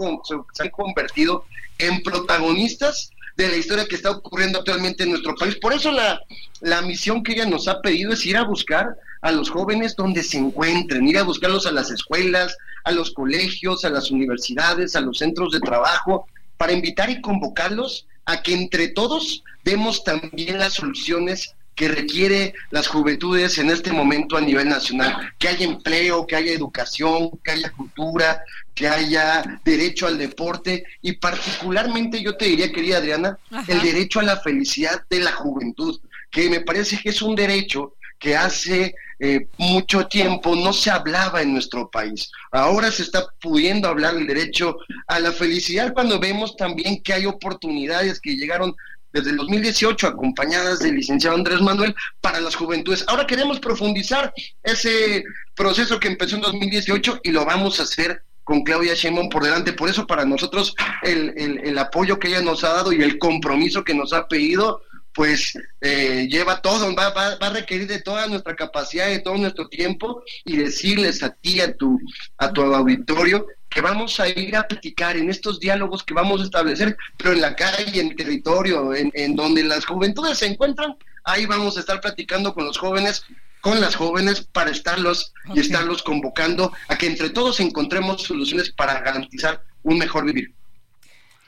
se 0.54 0.62
han 0.62 0.70
convertido 0.70 1.44
en 1.76 2.02
protagonistas 2.02 3.10
de 3.36 3.48
la 3.48 3.56
historia 3.56 3.86
que 3.86 3.96
está 3.96 4.10
ocurriendo 4.10 4.58
actualmente 4.58 5.04
en 5.04 5.10
nuestro 5.10 5.34
país. 5.34 5.56
Por 5.56 5.72
eso 5.72 5.90
la, 5.90 6.20
la 6.60 6.82
misión 6.82 7.22
que 7.22 7.32
ella 7.32 7.46
nos 7.46 7.68
ha 7.68 7.80
pedido 7.80 8.12
es 8.12 8.24
ir 8.26 8.36
a 8.36 8.44
buscar 8.44 8.96
a 9.22 9.32
los 9.32 9.50
jóvenes 9.50 9.96
donde 9.96 10.22
se 10.22 10.38
encuentren, 10.38 11.06
ir 11.06 11.18
a 11.18 11.22
buscarlos 11.22 11.66
a 11.66 11.72
las 11.72 11.90
escuelas, 11.90 12.56
a 12.84 12.92
los 12.92 13.12
colegios, 13.12 13.84
a 13.84 13.90
las 13.90 14.10
universidades, 14.10 14.96
a 14.96 15.00
los 15.00 15.18
centros 15.18 15.52
de 15.52 15.60
trabajo, 15.60 16.26
para 16.56 16.72
invitar 16.72 17.10
y 17.10 17.20
convocarlos 17.20 18.06
a 18.24 18.42
que 18.42 18.54
entre 18.54 18.88
todos 18.88 19.42
demos 19.64 20.04
también 20.04 20.58
las 20.58 20.74
soluciones 20.74 21.54
que 21.82 21.88
requiere 21.88 22.54
las 22.70 22.86
juventudes 22.86 23.58
en 23.58 23.68
este 23.68 23.90
momento 23.90 24.36
a 24.36 24.40
nivel 24.40 24.68
nacional, 24.68 25.32
que 25.36 25.48
haya 25.48 25.64
empleo, 25.64 26.24
que 26.28 26.36
haya 26.36 26.52
educación, 26.52 27.30
que 27.42 27.50
haya 27.50 27.72
cultura, 27.72 28.44
que 28.72 28.86
haya 28.86 29.60
derecho 29.64 30.06
al 30.06 30.16
deporte. 30.16 30.84
Y 31.00 31.14
particularmente 31.14 32.22
yo 32.22 32.36
te 32.36 32.44
diría, 32.44 32.70
querida 32.70 32.98
Adriana, 32.98 33.36
el 33.66 33.82
derecho 33.82 34.20
a 34.20 34.22
la 34.22 34.36
felicidad 34.36 35.02
de 35.10 35.18
la 35.18 35.32
juventud, 35.32 35.98
que 36.30 36.48
me 36.48 36.60
parece 36.60 36.98
que 36.98 37.08
es 37.08 37.20
un 37.20 37.34
derecho 37.34 37.94
que 38.20 38.36
hace 38.36 38.94
eh, 39.18 39.48
mucho 39.58 40.06
tiempo 40.06 40.54
no 40.54 40.72
se 40.72 40.88
hablaba 40.88 41.42
en 41.42 41.52
nuestro 41.52 41.90
país. 41.90 42.30
Ahora 42.52 42.92
se 42.92 43.02
está 43.02 43.26
pudiendo 43.40 43.88
hablar 43.88 44.14
del 44.14 44.28
derecho 44.28 44.76
a 45.08 45.18
la 45.18 45.32
felicidad 45.32 45.92
cuando 45.92 46.20
vemos 46.20 46.56
también 46.56 47.02
que 47.02 47.12
hay 47.12 47.26
oportunidades 47.26 48.20
que 48.20 48.36
llegaron 48.36 48.76
desde 49.12 49.30
el 49.30 49.36
2018 49.36 50.06
acompañadas 50.06 50.80
del 50.80 50.96
licenciado 50.96 51.36
Andrés 51.36 51.60
Manuel 51.60 51.94
para 52.20 52.40
las 52.40 52.54
juventudes. 52.54 53.04
Ahora 53.08 53.26
queremos 53.26 53.60
profundizar 53.60 54.32
ese 54.62 55.24
proceso 55.54 56.00
que 56.00 56.08
empezó 56.08 56.36
en 56.36 56.42
2018 56.42 57.20
y 57.22 57.30
lo 57.30 57.44
vamos 57.44 57.80
a 57.80 57.84
hacer 57.84 58.22
con 58.44 58.62
Claudia 58.62 58.94
Sheinbaum 58.94 59.28
por 59.28 59.44
delante. 59.44 59.72
Por 59.72 59.88
eso 59.88 60.06
para 60.06 60.24
nosotros 60.24 60.74
el, 61.02 61.34
el, 61.36 61.78
apoyo 61.78 62.18
que 62.18 62.28
ella 62.28 62.42
nos 62.42 62.64
ha 62.64 62.72
dado 62.74 62.92
y 62.92 63.02
el 63.02 63.18
compromiso 63.18 63.84
que 63.84 63.94
nos 63.94 64.12
ha 64.12 64.26
pedido, 64.26 64.82
pues 65.14 65.58
eh, 65.80 66.26
lleva 66.30 66.60
todo, 66.60 66.94
va, 66.94 67.10
va, 67.10 67.36
va, 67.36 67.46
a 67.46 67.50
requerir 67.50 67.86
de 67.86 68.00
toda 68.00 68.26
nuestra 68.26 68.56
capacidad, 68.56 69.06
de 69.08 69.20
todo 69.20 69.36
nuestro 69.36 69.68
tiempo 69.68 70.22
y 70.44 70.56
decirles 70.56 71.22
a 71.22 71.30
ti, 71.30 71.60
a 71.60 71.74
tu, 71.76 72.00
a 72.38 72.52
tu 72.52 72.62
auditorio, 72.62 73.46
que 73.72 73.80
vamos 73.80 74.20
a 74.20 74.28
ir 74.28 74.54
a 74.56 74.66
platicar 74.66 75.16
en 75.16 75.30
estos 75.30 75.58
diálogos 75.60 76.02
que 76.02 76.14
vamos 76.14 76.40
a 76.40 76.44
establecer, 76.44 76.96
pero 77.16 77.32
en 77.32 77.40
la 77.40 77.56
calle, 77.56 78.00
en 78.00 78.08
el 78.08 78.16
territorio, 78.16 78.94
en, 78.94 79.10
en 79.14 79.34
donde 79.34 79.64
las 79.64 79.86
juventudes 79.86 80.38
se 80.38 80.46
encuentran, 80.46 80.96
ahí 81.24 81.46
vamos 81.46 81.76
a 81.76 81.80
estar 81.80 82.00
platicando 82.00 82.54
con 82.54 82.64
los 82.64 82.78
jóvenes 82.78 83.24
con 83.62 83.80
las 83.80 83.94
jóvenes 83.94 84.40
para 84.52 84.72
estarlos 84.72 85.32
y 85.54 85.60
estarlos 85.60 86.02
convocando 86.02 86.72
a 86.88 86.98
que 86.98 87.06
entre 87.06 87.30
todos 87.30 87.60
encontremos 87.60 88.22
soluciones 88.22 88.70
para 88.72 89.00
garantizar 89.00 89.62
un 89.84 89.98
mejor 89.98 90.24
vivir. 90.24 90.52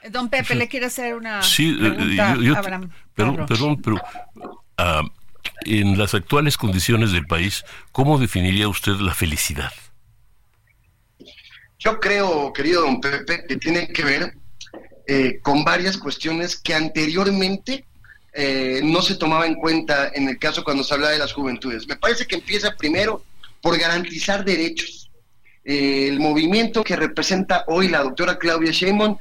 Don 0.09 0.29
Pepe, 0.29 0.55
le 0.55 0.69
quiere 0.69 0.85
hacer 0.85 1.13
una 1.13 1.41
sí, 1.41 1.77
eh, 1.77 1.91
pregunta 1.91 2.37
yo, 2.39 2.53
perdón, 3.13 3.45
perdón, 3.45 3.81
pero 3.81 4.01
ah, 4.77 5.03
en 5.65 5.97
las 5.97 6.13
actuales 6.13 6.57
condiciones 6.57 7.11
del 7.11 7.25
país, 7.27 7.65
¿cómo 7.91 8.17
definiría 8.17 8.69
usted 8.69 8.93
la 8.93 9.13
felicidad? 9.13 9.73
Yo 11.85 11.99
creo, 11.99 12.51
querido 12.51 12.81
don 12.81 12.99
Pepe, 12.99 13.45
que 13.47 13.57
tiene 13.57 13.87
que 13.89 14.03
ver 14.03 14.33
eh, 15.05 15.39
con 15.43 15.63
varias 15.63 15.97
cuestiones 15.97 16.55
que 16.55 16.73
anteriormente 16.73 17.85
eh, 18.33 18.81
no 18.83 19.03
se 19.03 19.13
tomaba 19.13 19.45
en 19.45 19.53
cuenta 19.53 20.09
en 20.15 20.27
el 20.27 20.39
caso 20.39 20.63
cuando 20.63 20.83
se 20.83 20.95
habla 20.95 21.09
de 21.09 21.19
las 21.19 21.31
juventudes. 21.31 21.87
Me 21.87 21.95
parece 21.95 22.25
que 22.25 22.37
empieza 22.37 22.75
primero 22.75 23.23
por 23.61 23.77
garantizar 23.77 24.43
derechos. 24.43 25.11
Eh, 25.63 26.07
el 26.07 26.19
movimiento 26.19 26.83
que 26.83 26.95
representa 26.95 27.63
hoy 27.67 27.87
la 27.87 28.01
doctora 28.01 28.39
Claudia 28.39 28.71
Sheinbaum 28.71 29.17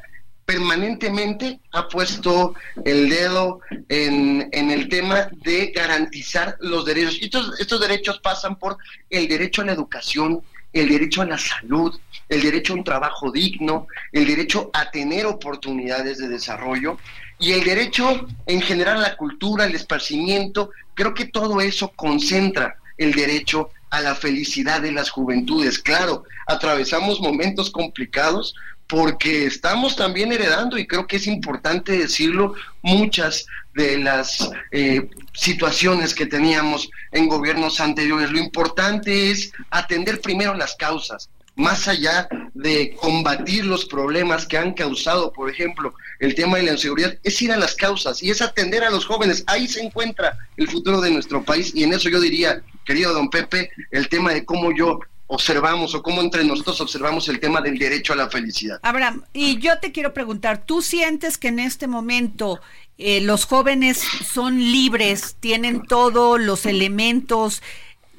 permanentemente 0.47 1.61
ha 1.73 1.87
puesto 1.89 2.55
el 2.83 3.11
dedo 3.11 3.61
en, 3.91 4.49
en, 4.53 4.71
el 4.71 4.89
tema 4.89 5.29
de 5.45 5.71
garantizar 5.75 6.57
los 6.61 6.87
derechos. 6.87 7.19
Y 7.21 7.27
estos, 7.27 7.61
estos 7.61 7.79
derechos 7.79 8.21
pasan 8.21 8.59
por 8.59 8.79
el 9.11 9.29
derecho 9.29 9.61
a 9.61 9.67
la 9.67 9.73
educación, 9.73 10.43
el 10.75 10.89
derecho 10.89 11.23
a 11.23 11.27
la 11.27 11.39
salud, 11.39 11.99
el 12.29 12.43
derecho 12.43 12.75
a 12.75 12.77
un 12.77 12.85
trabajo 12.85 13.31
digno, 13.31 13.87
el 14.13 14.27
derecho 14.27 14.71
a 14.75 14.91
tener 14.91 15.25
oportunidades 15.25 16.19
de 16.19 16.29
desarrollo 16.29 16.99
y 17.39 17.53
el 17.53 17.65
derecho 17.65 18.27
en 18.47 18.61
general 18.61 18.99
a 18.99 19.09
la 19.09 19.17
cultura, 19.17 19.65
al 19.65 19.75
esparcimiento. 19.75 20.71
Creo 20.95 21.15
que 21.15 21.27
todo 21.27 21.61
eso 21.61 21.89
concentra 21.95 22.77
el 22.99 23.13
derecho 23.13 23.71
a 23.91 24.01
la 24.01 24.15
felicidad 24.17 24.81
de 24.83 24.93
las 24.93 25.11
juventudes. 25.11 25.79
Claro, 25.79 26.25
atravesamos 26.47 27.21
momentos 27.21 27.71
complicados 27.71 28.55
porque 28.87 29.47
estamos 29.47 29.97
también 29.97 30.33
heredando, 30.33 30.79
y 30.79 30.87
creo 30.87 31.07
que 31.07 31.17
es 31.17 31.27
importante 31.27 31.99
decirlo, 31.99 32.55
muchas 32.83 33.47
de 33.75 33.99
las 33.99 34.51
eh, 34.71 35.09
situaciones 35.33 36.15
que 36.15 36.27
teníamos 36.27 36.91
en 37.13 37.29
gobiernos 37.29 37.81
anteriores. 37.81 38.31
Lo 38.31 38.39
importante 38.39 39.31
es 39.31 39.53
atender 39.71 40.21
primero 40.21 40.55
las 40.55 40.77
causas, 40.77 41.29
más 41.57 41.89
allá 41.89 42.29
de 42.55 42.97
combatir 43.01 43.65
los 43.65 43.85
problemas 43.85 44.47
que 44.47 44.59
han 44.59 44.75
causado, 44.75 45.33
por 45.33 45.51
ejemplo, 45.51 45.95
el 46.19 46.35
tema 46.35 46.59
de 46.59 46.65
la 46.65 46.73
inseguridad, 46.73 47.17
es 47.23 47.41
ir 47.43 47.53
a 47.53 47.57
las 47.57 47.75
causas 47.75 48.23
y 48.23 48.31
es 48.31 48.43
atender 48.43 48.85
a 48.85 48.91
los 48.91 49.07
jóvenes. 49.07 49.45
Ahí 49.47 49.67
se 49.69 49.83
encuentra 49.83 50.37
el 50.57 50.69
futuro 50.69 51.01
de 51.01 51.11
nuestro 51.11 51.45
país 51.45 51.73
y 51.75 51.85
en 51.85 51.93
eso 51.93 52.09
yo 52.09 52.21
diría, 52.21 52.63
querido 52.85 53.13
don 53.13 53.31
Pepe, 53.31 53.71
el 53.91 54.09
tema 54.09 54.33
de 54.33 54.45
cómo 54.45 54.73
yo 54.73 55.01
observamos 55.27 55.95
o 55.95 56.03
cómo 56.03 56.21
entre 56.21 56.45
nosotros 56.45 56.81
observamos 56.81 57.29
el 57.29 57.41
tema 57.41 57.61
del 57.61 57.79
derecho 57.79 58.13
a 58.13 58.17
la 58.17 58.29
felicidad. 58.29 58.79
Abraham, 58.83 59.25
y 59.33 59.59
yo 59.59 59.79
te 59.79 59.93
quiero 59.93 60.13
preguntar, 60.13 60.65
¿tú 60.65 60.83
sientes 60.83 61.39
que 61.39 61.49
en 61.49 61.59
este 61.59 61.87
momento 61.87 62.61
eh, 62.99 63.21
los 63.21 63.47
jóvenes 63.47 64.03
son 64.33 64.59
libres, 64.59 65.37
tienen 65.41 65.83
todos 65.83 66.41
los 66.41 66.67
elementos 66.67 67.63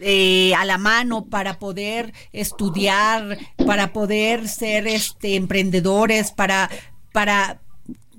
eh, 0.01 0.53
a 0.55 0.65
la 0.65 0.77
mano 0.77 1.25
para 1.25 1.57
poder 1.57 2.13
estudiar, 2.33 3.37
para 3.65 3.93
poder 3.93 4.49
ser 4.49 4.87
este 4.87 5.35
emprendedores, 5.35 6.31
para, 6.31 6.69
para 7.13 7.61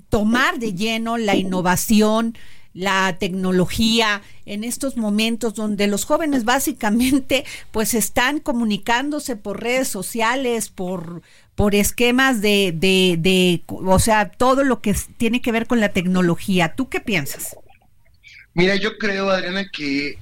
tomar 0.08 0.58
de 0.58 0.72
lleno 0.72 1.18
la 1.18 1.34
innovación, 1.34 2.38
la 2.76 3.16
tecnología 3.18 4.22
en 4.44 4.62
estos 4.62 4.98
momentos 4.98 5.54
donde 5.54 5.86
los 5.86 6.04
jóvenes 6.04 6.44
básicamente 6.44 7.44
pues 7.70 7.94
están 7.94 8.38
comunicándose 8.38 9.34
por 9.34 9.62
redes 9.62 9.88
sociales, 9.88 10.68
por, 10.68 11.22
por 11.54 11.74
esquemas 11.74 12.42
de, 12.42 12.72
de, 12.76 13.16
de, 13.18 13.62
o 13.66 13.98
sea, 13.98 14.30
todo 14.30 14.62
lo 14.62 14.82
que 14.82 14.94
tiene 15.16 15.40
que 15.40 15.52
ver 15.52 15.66
con 15.66 15.80
la 15.80 15.88
tecnología. 15.88 16.74
¿Tú 16.74 16.90
qué 16.90 17.00
piensas? 17.00 17.56
Mira, 18.52 18.76
yo 18.76 18.98
creo, 18.98 19.30
Adriana, 19.30 19.66
que 19.72 20.18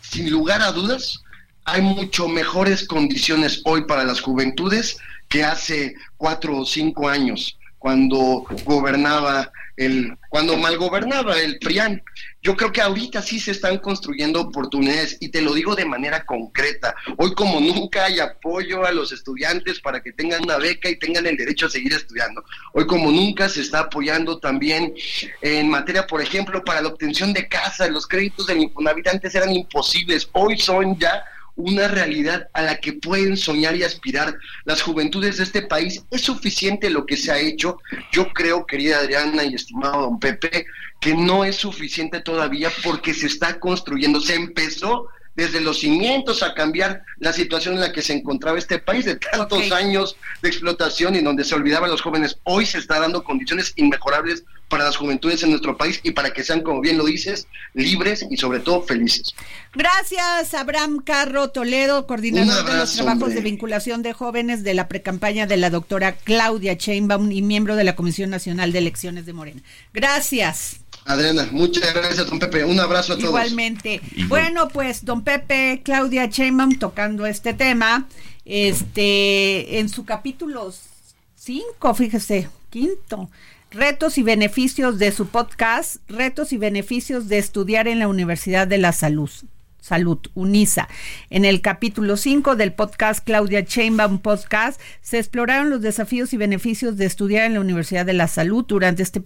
sin 0.00 0.30
lugar 0.30 0.62
a 0.62 0.72
dudas 0.72 1.22
hay 1.64 1.80
mucho 1.80 2.26
mejores 2.26 2.86
condiciones 2.88 3.62
hoy 3.64 3.84
para 3.86 4.04
las 4.04 4.20
juventudes 4.20 4.96
que 5.28 5.44
hace 5.44 5.94
cuatro 6.16 6.58
o 6.58 6.66
cinco 6.66 7.08
años, 7.08 7.56
cuando 7.78 8.44
gobernaba 8.64 9.50
el, 9.76 10.16
cuando 10.28 10.56
mal 10.56 10.76
gobernaba 10.76 11.38
el 11.40 11.58
PRIAN. 11.58 12.02
Yo 12.42 12.56
creo 12.56 12.72
que 12.72 12.82
ahorita 12.82 13.22
sí 13.22 13.40
se 13.40 13.52
están 13.52 13.78
construyendo 13.78 14.40
oportunidades 14.40 15.16
y 15.20 15.28
te 15.28 15.40
lo 15.40 15.54
digo 15.54 15.74
de 15.74 15.86
manera 15.86 16.26
concreta. 16.26 16.94
Hoy 17.16 17.34
como 17.34 17.58
nunca 17.58 18.04
hay 18.04 18.20
apoyo 18.20 18.84
a 18.84 18.92
los 18.92 19.12
estudiantes 19.12 19.80
para 19.80 20.02
que 20.02 20.12
tengan 20.12 20.42
una 20.42 20.58
beca 20.58 20.90
y 20.90 20.98
tengan 20.98 21.26
el 21.26 21.36
derecho 21.36 21.66
a 21.66 21.70
seguir 21.70 21.92
estudiando. 21.94 22.44
Hoy 22.74 22.86
como 22.86 23.10
nunca 23.10 23.48
se 23.48 23.62
está 23.62 23.80
apoyando 23.80 24.38
también 24.38 24.94
en 25.40 25.70
materia, 25.70 26.06
por 26.06 26.20
ejemplo, 26.20 26.62
para 26.62 26.82
la 26.82 26.88
obtención 26.88 27.32
de 27.32 27.48
casa. 27.48 27.88
Los 27.88 28.06
créditos 28.06 28.46
del 28.46 28.58
Infonavit 28.58 29.08
antes 29.08 29.34
eran 29.34 29.54
imposibles. 29.54 30.28
Hoy 30.32 30.58
son 30.58 30.98
ya 30.98 31.24
una 31.56 31.88
realidad 31.88 32.48
a 32.52 32.62
la 32.62 32.80
que 32.80 32.94
pueden 32.94 33.36
soñar 33.36 33.76
y 33.76 33.84
aspirar 33.84 34.36
las 34.64 34.82
juventudes 34.82 35.36
de 35.36 35.44
este 35.44 35.62
país. 35.62 36.04
¿Es 36.10 36.22
suficiente 36.22 36.90
lo 36.90 37.06
que 37.06 37.16
se 37.16 37.30
ha 37.30 37.38
hecho? 37.38 37.78
Yo 38.12 38.32
creo, 38.32 38.66
querida 38.66 38.98
Adriana 38.98 39.44
y 39.44 39.54
estimado 39.54 40.02
don 40.02 40.18
Pepe, 40.18 40.66
que 41.00 41.14
no 41.14 41.44
es 41.44 41.56
suficiente 41.56 42.20
todavía 42.20 42.70
porque 42.82 43.14
se 43.14 43.26
está 43.26 43.60
construyendo, 43.60 44.20
se 44.20 44.34
empezó 44.34 45.08
desde 45.36 45.60
los 45.60 45.80
cimientos 45.80 46.42
a 46.42 46.54
cambiar 46.54 47.02
la 47.18 47.32
situación 47.32 47.74
en 47.74 47.80
la 47.80 47.92
que 47.92 48.02
se 48.02 48.12
encontraba 48.12 48.58
este 48.58 48.78
país 48.78 49.04
de 49.04 49.16
tantos 49.16 49.72
años 49.72 50.16
de 50.42 50.48
explotación 50.48 51.16
y 51.16 51.20
donde 51.20 51.44
se 51.44 51.54
olvidaban 51.54 51.90
los 51.90 52.02
jóvenes. 52.02 52.38
Hoy 52.44 52.66
se 52.66 52.78
está 52.78 53.00
dando 53.00 53.24
condiciones 53.24 53.72
inmejorables 53.76 54.44
para 54.68 54.84
las 54.84 54.96
juventudes 54.96 55.42
en 55.42 55.50
nuestro 55.50 55.76
país 55.76 56.00
y 56.02 56.12
para 56.12 56.32
que 56.32 56.42
sean, 56.42 56.62
como 56.62 56.80
bien 56.80 56.98
lo 56.98 57.04
dices, 57.04 57.46
libres 57.74 58.26
y 58.30 58.36
sobre 58.36 58.60
todo 58.60 58.82
felices. 58.82 59.34
Gracias, 59.74 60.54
Abraham 60.54 61.02
Carro 61.04 61.50
Toledo, 61.50 62.06
coordinador 62.06 62.64
de 62.64 62.76
los 62.78 62.94
trabajos 62.94 63.34
de 63.34 63.40
vinculación 63.40 64.02
de 64.02 64.12
jóvenes 64.12 64.64
de 64.64 64.74
la 64.74 64.88
precampaña 64.88 65.46
de 65.46 65.56
la 65.56 65.70
doctora 65.70 66.12
Claudia 66.12 66.76
Chainbaum 66.76 67.30
y 67.30 67.42
miembro 67.42 67.76
de 67.76 67.84
la 67.84 67.94
Comisión 67.94 68.30
Nacional 68.30 68.72
de 68.72 68.78
Elecciones 68.78 69.26
de 69.26 69.32
Morena. 69.32 69.62
Gracias. 69.92 70.80
Adriana, 71.06 71.48
muchas 71.52 71.92
gracias, 71.92 72.28
don 72.28 72.38
Pepe. 72.38 72.64
Un 72.64 72.80
abrazo 72.80 73.12
a 73.12 73.16
todos. 73.16 73.28
Igualmente. 73.28 74.00
Bueno, 74.28 74.68
pues 74.68 75.04
don 75.04 75.22
Pepe, 75.22 75.82
Claudia 75.84 76.26
Sheinbaum 76.26 76.78
tocando 76.78 77.26
este 77.26 77.52
tema, 77.52 78.08
este, 78.44 79.78
en 79.78 79.88
su 79.88 80.04
capítulo 80.04 80.72
5, 81.36 81.94
fíjese, 81.94 82.48
quinto, 82.70 83.28
retos 83.74 84.18
y 84.18 84.22
beneficios 84.22 84.98
de 84.98 85.10
su 85.10 85.26
podcast, 85.26 85.96
retos 86.08 86.52
y 86.52 86.58
beneficios 86.58 87.28
de 87.28 87.38
estudiar 87.38 87.88
en 87.88 87.98
la 87.98 88.08
Universidad 88.08 88.68
de 88.68 88.78
la 88.78 88.92
Salud. 88.92 89.30
Salud, 89.84 90.18
UNISA. 90.32 90.88
En 91.28 91.44
el 91.44 91.60
capítulo 91.60 92.16
5 92.16 92.56
del 92.56 92.72
podcast 92.72 93.22
Claudia 93.22 93.66
Chainbaum 93.66 94.18
Podcast 94.18 94.80
se 95.02 95.18
exploraron 95.18 95.68
los 95.68 95.82
desafíos 95.82 96.32
y 96.32 96.38
beneficios 96.38 96.96
de 96.96 97.04
estudiar 97.04 97.44
en 97.44 97.52
la 97.52 97.60
Universidad 97.60 98.06
de 98.06 98.14
la 98.14 98.26
Salud. 98.26 98.64
Durante 98.66 99.02
este 99.02 99.20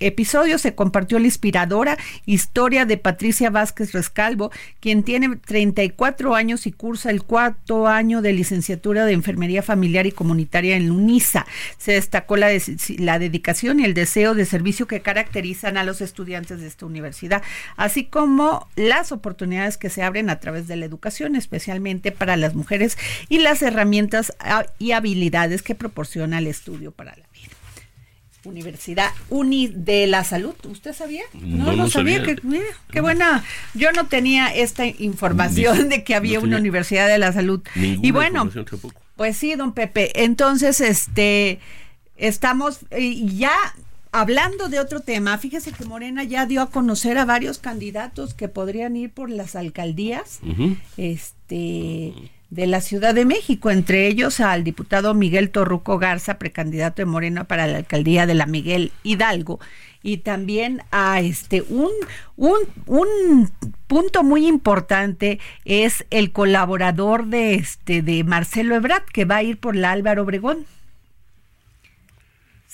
episodio, 0.00 0.58
se 0.58 0.74
compartió 0.74 1.18
la 1.18 1.24
inspiradora 1.24 1.96
historia 2.26 2.84
de 2.84 2.98
Patricia 2.98 3.48
Vázquez 3.48 3.92
Rescalvo, 3.92 4.52
quien 4.80 5.02
tiene 5.02 5.34
34 5.36 6.34
años 6.34 6.66
y 6.66 6.72
cursa 6.72 7.08
el 7.08 7.22
cuarto 7.22 7.86
año 7.86 8.20
de 8.20 8.34
licenciatura 8.34 9.06
de 9.06 9.14
Enfermería 9.14 9.62
Familiar 9.62 10.06
y 10.06 10.12
Comunitaria 10.12 10.76
en 10.76 10.90
UNISA. 10.90 11.46
Se 11.78 11.92
destacó 11.92 12.36
la 12.36 12.48
dedicación 13.18 13.80
y 13.80 13.84
el 13.84 13.94
deseo 13.94 14.34
de 14.34 14.44
servicio 14.44 14.86
que 14.86 15.00
caracterizan 15.00 15.78
a 15.78 15.84
los 15.84 16.02
estudiantes 16.02 16.60
de 16.60 16.66
esta 16.66 16.84
universidad, 16.84 17.42
así 17.78 18.04
como 18.04 18.68
las 18.76 19.10
oportunidades 19.10 19.78
que 19.78 19.88
se 19.88 20.01
abren 20.02 20.30
a 20.30 20.40
través 20.40 20.68
de 20.68 20.76
la 20.76 20.84
educación, 20.84 21.36
especialmente 21.36 22.12
para 22.12 22.36
las 22.36 22.54
mujeres 22.54 22.98
y 23.28 23.38
las 23.38 23.62
herramientas 23.62 24.32
ah, 24.40 24.66
y 24.78 24.92
habilidades 24.92 25.62
que 25.62 25.74
proporciona 25.74 26.38
el 26.38 26.46
estudio 26.46 26.90
para 26.92 27.16
la 27.16 27.24
vida. 27.32 27.52
Universidad 28.44 29.10
Uni 29.30 29.68
de 29.68 30.06
la 30.06 30.24
Salud. 30.24 30.54
¿Usted 30.64 30.92
sabía? 30.92 31.22
No, 31.32 31.72
no, 31.72 31.88
sabía. 31.88 32.22
Que, 32.22 32.36
qué 32.90 33.00
buena. 33.00 33.44
Yo 33.74 33.92
no 33.92 34.06
tenía 34.06 34.48
esta 34.48 34.84
información 34.84 35.88
de 35.88 36.02
que 36.02 36.14
había 36.14 36.40
una 36.40 36.56
Universidad 36.56 37.08
de 37.08 37.18
la 37.18 37.32
Salud. 37.32 37.60
Y 37.76 38.10
bueno, 38.10 38.50
pues 39.16 39.36
sí, 39.36 39.54
don 39.54 39.72
Pepe. 39.72 40.24
Entonces, 40.24 40.80
este, 40.80 41.60
estamos 42.16 42.80
eh, 42.90 43.14
ya 43.26 43.52
hablando 44.12 44.68
de 44.68 44.78
otro 44.78 45.00
tema, 45.00 45.36
fíjese 45.38 45.72
que 45.72 45.84
Morena 45.86 46.22
ya 46.22 46.46
dio 46.46 46.62
a 46.62 46.70
conocer 46.70 47.18
a 47.18 47.24
varios 47.24 47.58
candidatos 47.58 48.34
que 48.34 48.48
podrían 48.48 48.94
ir 48.94 49.10
por 49.10 49.30
las 49.30 49.56
alcaldías 49.56 50.40
este, 50.96 52.12
de 52.50 52.66
la 52.66 52.82
Ciudad 52.82 53.14
de 53.14 53.24
México, 53.24 53.70
entre 53.70 54.06
ellos 54.06 54.38
al 54.40 54.62
diputado 54.62 55.14
Miguel 55.14 55.50
Torruco 55.50 55.98
Garza, 55.98 56.38
precandidato 56.38 57.00
de 57.02 57.06
Morena 57.06 57.44
para 57.44 57.66
la 57.66 57.78
alcaldía 57.78 58.26
de 58.26 58.34
la 58.34 58.46
Miguel 58.46 58.92
Hidalgo, 59.02 59.58
y 60.02 60.18
también 60.18 60.82
a 60.90 61.20
este 61.20 61.62
un, 61.62 61.90
un, 62.36 62.58
un 62.86 63.50
punto 63.86 64.22
muy 64.22 64.46
importante 64.46 65.38
es 65.64 66.04
el 66.10 66.32
colaborador 66.32 67.26
de 67.26 67.54
este 67.54 68.02
de 68.02 68.24
Marcelo 68.24 68.74
Ebrard 68.74 69.04
que 69.04 69.24
va 69.24 69.36
a 69.36 69.42
ir 69.42 69.58
por 69.58 69.76
la 69.76 69.92
Álvaro 69.92 70.22
Obregón. 70.22 70.66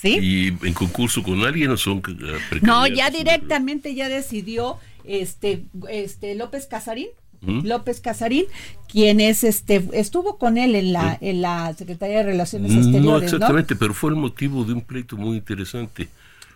¿Y 0.03 0.49
en 0.49 0.75
concurso 0.75 1.23
con 1.23 1.43
alguien 1.45 1.71
o 1.71 1.77
son 1.77 2.03
eh, 2.09 2.61
No, 2.63 2.87
ya 2.87 3.11
directamente 3.11 3.95
ya 3.95 4.09
decidió 4.09 4.79
este 5.05 5.65
este 5.89 6.35
López 6.35 6.67
Casarín. 6.67 7.09
López 7.41 8.01
Casarín, 8.01 8.47
quien 8.89 9.21
es 9.21 9.45
este 9.45 9.89
estuvo 9.93 10.39
con 10.39 10.59
él 10.59 10.75
en 10.75 10.93
la 10.93 11.17
en 11.21 11.41
la 11.41 11.73
Secretaría 11.75 12.19
de 12.19 12.23
Relaciones 12.25 12.73
Exteriores, 12.73 13.05
no 13.05 13.19
exactamente, 13.19 13.77
pero 13.77 13.95
fue 13.95 14.11
el 14.11 14.17
motivo 14.17 14.65
de 14.65 14.73
un 14.73 14.81
pleito 14.81 15.17
muy 15.17 15.37
interesante. 15.37 16.09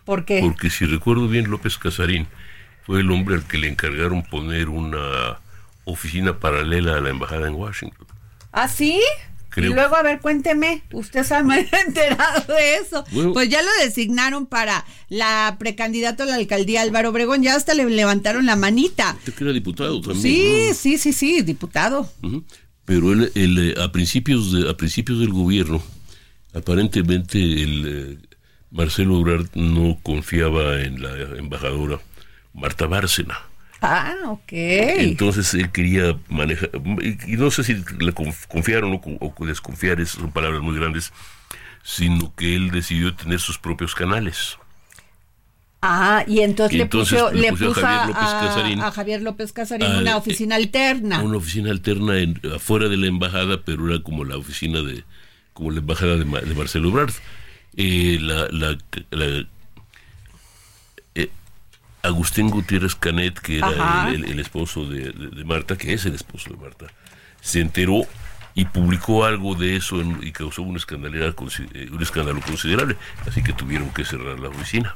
¿Por 0.03 0.25
qué? 0.25 0.41
Porque 0.41 0.69
si 0.69 0.85
recuerdo 0.85 1.29
bien 1.29 1.49
López 1.49 1.77
Casarín 1.77 2.27
fue 2.85 2.99
el 2.99 3.09
hombre 3.11 3.35
al 3.35 3.47
que 3.47 3.57
le 3.57 3.69
encargaron 3.69 4.23
poner 4.23 4.67
una 4.67 5.39
oficina 5.85 6.37
paralela 6.39 6.97
a 6.97 7.01
la 7.01 7.09
embajada 7.09 7.47
en 7.47 7.55
Washington. 7.55 8.07
¿Ah, 8.51 8.67
sí? 8.67 8.99
Y 9.55 9.61
luego, 9.61 9.95
a 9.95 10.03
ver, 10.03 10.19
cuénteme, 10.19 10.83
usted 10.91 11.23
se 11.23 11.35
ha 11.35 11.39
enterado 11.87 12.53
de 12.53 12.75
eso. 12.75 13.03
pues 13.33 13.49
ya 13.49 13.61
lo 13.61 13.69
designaron 13.83 14.45
para 14.45 14.85
la 15.09 15.57
precandidata 15.59 16.23
a 16.23 16.27
la 16.27 16.35
alcaldía 16.35 16.81
Álvaro 16.81 17.09
Obregón, 17.09 17.43
ya 17.43 17.55
hasta 17.55 17.73
le 17.73 17.89
levantaron 17.89 18.45
la 18.45 18.55
manita. 18.55 19.15
Usted 19.19 19.33
que 19.33 19.43
era 19.43 19.53
diputado 19.53 20.01
también. 20.01 20.21
Sí, 20.21 20.69
sí, 20.73 20.97
sí, 20.97 21.13
sí, 21.13 21.41
diputado. 21.41 22.11
Pero 22.85 23.13
él, 23.13 23.31
eh, 23.35 23.75
a, 23.81 23.91
principios 23.91 24.51
de, 24.51 24.69
a 24.69 24.75
principios 24.75 25.19
del 25.19 25.29
gobierno, 25.29 25.81
aparentemente 26.53 27.37
el 27.37 27.85
eh, 27.87 28.27
Marcelo 28.71 29.19
Obrador 29.19 29.49
no 29.53 29.99
confiaba 30.01 30.81
en 30.81 31.01
la 31.01 31.37
embajadora 31.37 31.99
Marta 32.53 32.87
Bárcena 32.87 33.52
Ah, 33.85 34.15
ok. 34.27 34.51
Entonces 34.53 35.53
él 35.55 35.69
quería 35.69 36.17
manejar, 36.29 36.69
y 37.27 37.35
no 37.35 37.51
sé 37.51 37.65
si 37.65 37.83
le 37.99 38.13
confiaron 38.13 39.01
o, 39.19 39.45
desconfiar, 39.45 39.99
esas 39.99 40.21
son 40.21 40.31
palabras 40.31 40.61
muy 40.61 40.73
grandes, 40.73 41.11
sino 41.83 42.33
que 42.33 42.55
él 42.55 42.71
decidió 42.71 43.13
tener 43.13 43.41
sus 43.41 43.57
propios 43.57 43.93
canales. 43.93 44.57
Ah, 45.81 46.23
y 46.27 46.39
entonces, 46.39 46.77
le, 46.77 46.85
puso, 46.85 47.27
a, 47.27 47.31
Javier 47.31 47.51
López 47.51 47.75
Casarín, 47.75 48.79
a, 48.79 48.91
Javier 48.91 49.21
López 49.21 49.51
Casarín 49.51 49.91
una 49.91 50.11
eh, 50.11 50.15
oficina 50.15 50.55
alterna. 50.55 51.21
Una 51.21 51.35
oficina 51.35 51.71
alterna 51.71 52.19
en, 52.19 52.39
afuera 52.55 52.87
de 52.87 52.95
la 52.95 53.07
embajada, 53.07 53.63
pero 53.65 53.89
era 53.89 54.01
como 54.01 54.23
la 54.23 54.37
oficina 54.37 54.81
de, 54.81 55.03
como 55.51 55.71
la 55.71 55.79
embajada 55.79 56.15
de, 56.15 56.23
Marcelo 56.23 56.87
Ebrard. 56.87 57.13
Eh, 57.75 58.17
la, 58.21 58.47
la, 58.49 58.77
Agustín 62.03 62.49
Gutiérrez 62.49 62.95
Canet, 62.95 63.39
que 63.39 63.59
era 63.59 64.09
el, 64.09 64.39
esposo 64.39 64.85
de, 64.85 65.13
Marta, 65.45 65.77
que 65.77 65.93
es 65.93 66.05
el 66.05 66.13
esposo 66.13 66.49
de 66.49 66.57
Marta, 66.57 66.87
se 67.41 67.61
enteró 67.61 68.01
y 68.53 68.65
publicó 68.65 69.23
algo 69.23 69.55
de 69.55 69.77
eso 69.77 70.01
y 70.21 70.31
causó 70.33 70.61
un, 70.61 70.77
eh, 70.77 71.89
un 71.91 72.01
escándalo 72.01 72.41
considerable, 72.41 72.97
así 73.25 73.41
que 73.41 73.53
tuvieron 73.53 73.89
que 73.91 74.03
cerrar 74.03 74.39
la 74.39 74.49
oficina. 74.49 74.95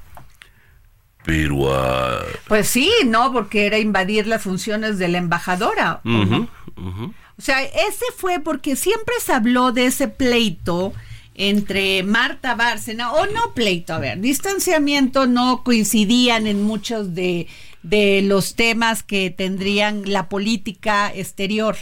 pero 1.25 1.73
a... 1.73 2.23
Pues 2.47 2.67
sí, 2.67 2.91
no, 3.05 3.31
porque 3.31 3.65
era 3.65 3.79
invadir 3.79 4.27
las 4.27 4.43
funciones 4.43 4.99
de 4.99 5.07
la 5.07 5.17
embajadora. 5.17 6.01
O 6.05 7.41
sea, 7.41 7.63
ese 7.63 8.05
fue 8.17 8.39
porque 8.39 8.75
siempre 8.75 9.15
se 9.21 9.31
habló 9.31 9.71
de 9.71 9.85
ese 9.85 10.07
pleito 10.07 10.93
entre 11.37 12.03
Marta 12.03 12.55
Bárcena, 12.55 13.13
o 13.13 13.25
no 13.27 13.53
pleito, 13.53 13.93
a 13.93 13.99
ver, 13.99 14.19
distanciamiento 14.19 15.27
no 15.27 15.63
coincidían 15.63 16.47
en 16.47 16.63
muchos 16.63 17.13
de, 17.13 17.47
de 17.83 18.21
los 18.23 18.55
temas 18.55 19.03
que 19.03 19.29
tendrían 19.29 20.01
la 20.11 20.27
política 20.27 21.11
exterior 21.13 21.77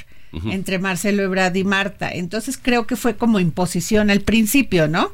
entre 0.52 0.80
Marcelo 0.80 1.24
Ebrard 1.24 1.56
y 1.56 1.64
Marta. 1.64 2.12
Entonces 2.12 2.60
creo 2.62 2.86
que 2.86 2.98
fue 2.98 3.16
como 3.16 3.40
imposición 3.40 4.10
al 4.10 4.20
principio, 4.20 4.90
¿no? 4.90 5.14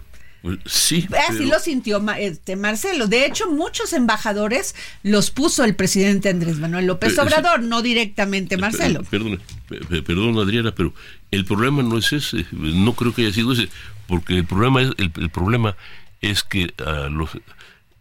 Sí. 0.65 1.08
Así 1.27 1.38
pero- 1.39 1.49
lo 1.49 1.60
sintió 1.60 2.04
este 2.17 2.56
Marcelo. 2.56 3.08
De 3.08 3.25
hecho, 3.25 3.49
muchos 3.51 3.93
embajadores 3.93 4.75
los 5.04 5.30
puso 5.30 5.63
el 5.63 5.75
presidente 5.75 6.30
Andrés 6.30 6.58
Manuel 6.58 6.88
López 6.88 7.12
Eh, 7.12 7.15
sí. 7.15 7.21
Obrador, 7.21 7.62
no 7.62 7.82
directamente 7.82 8.58
Marcelo. 8.58 9.04
Per- 9.04 9.10
Perdón, 9.21 9.41
per- 9.69 10.04
perdón, 10.04 10.38
Adriana, 10.39 10.73
pero 10.73 10.93
el 11.30 11.45
problema 11.45 11.84
no 11.84 11.97
es 11.97 12.12
ese. 12.12 12.45
No 12.51 12.93
creo 12.93 13.13
que 13.13 13.23
haya 13.25 13.34
sido 13.34 13.54
ese, 13.54 13.69
porque 14.08 14.36
el 14.38 14.45
problema 14.45 14.82
es 14.82 14.89
el, 14.97 15.12
el 15.15 15.30
problema 15.30 15.75
es 16.21 16.43
que 16.43 16.73
ah, 16.86 17.08
los 17.12 17.30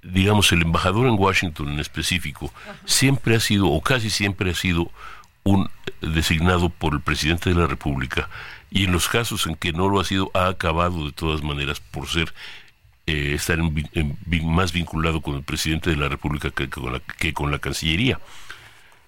digamos 0.03 0.51
el 0.53 0.63
embajador 0.63 1.07
en 1.09 1.15
Washington 1.19 1.69
en 1.73 1.79
específico 1.81 2.51
siempre 2.87 3.37
ha 3.37 3.41
sido 3.41 3.67
o 3.69 3.83
casi 3.83 4.09
siempre 4.09 4.51
ha 4.51 4.55
sido 4.55 4.91
un 5.43 5.69
designado 6.01 6.71
por 6.71 6.95
el 6.95 7.01
presidente 7.03 7.51
de 7.51 7.57
la 7.57 7.67
República 7.67 8.31
y 8.71 8.85
en 8.85 8.93
los 8.93 9.09
casos 9.09 9.47
en 9.47 9.57
que 9.57 9.73
no 9.73 9.89
lo 9.89 10.01
ha 10.01 10.05
sido 10.05 10.31
ha 10.35 10.47
acabado 10.49 11.05
de 11.07 11.13
todas 11.13 11.43
maneras 11.43 11.81
por 11.81 12.09
ser 12.09 12.33
eh, 13.07 13.33
estar 13.35 13.59
en 13.59 14.17
más 14.45 14.73
vinculado 14.73 15.21
con 15.21 15.35
el 15.35 15.43
presidente 15.43 15.91
de 15.91 15.97
la 15.97 16.09
República 16.09 16.51
que, 16.51 16.65
que 16.69 16.81
con, 16.81 16.93
la, 16.93 17.01
que 17.01 17.33
con 17.35 17.51
la 17.51 17.59
Cancillería 17.59 18.21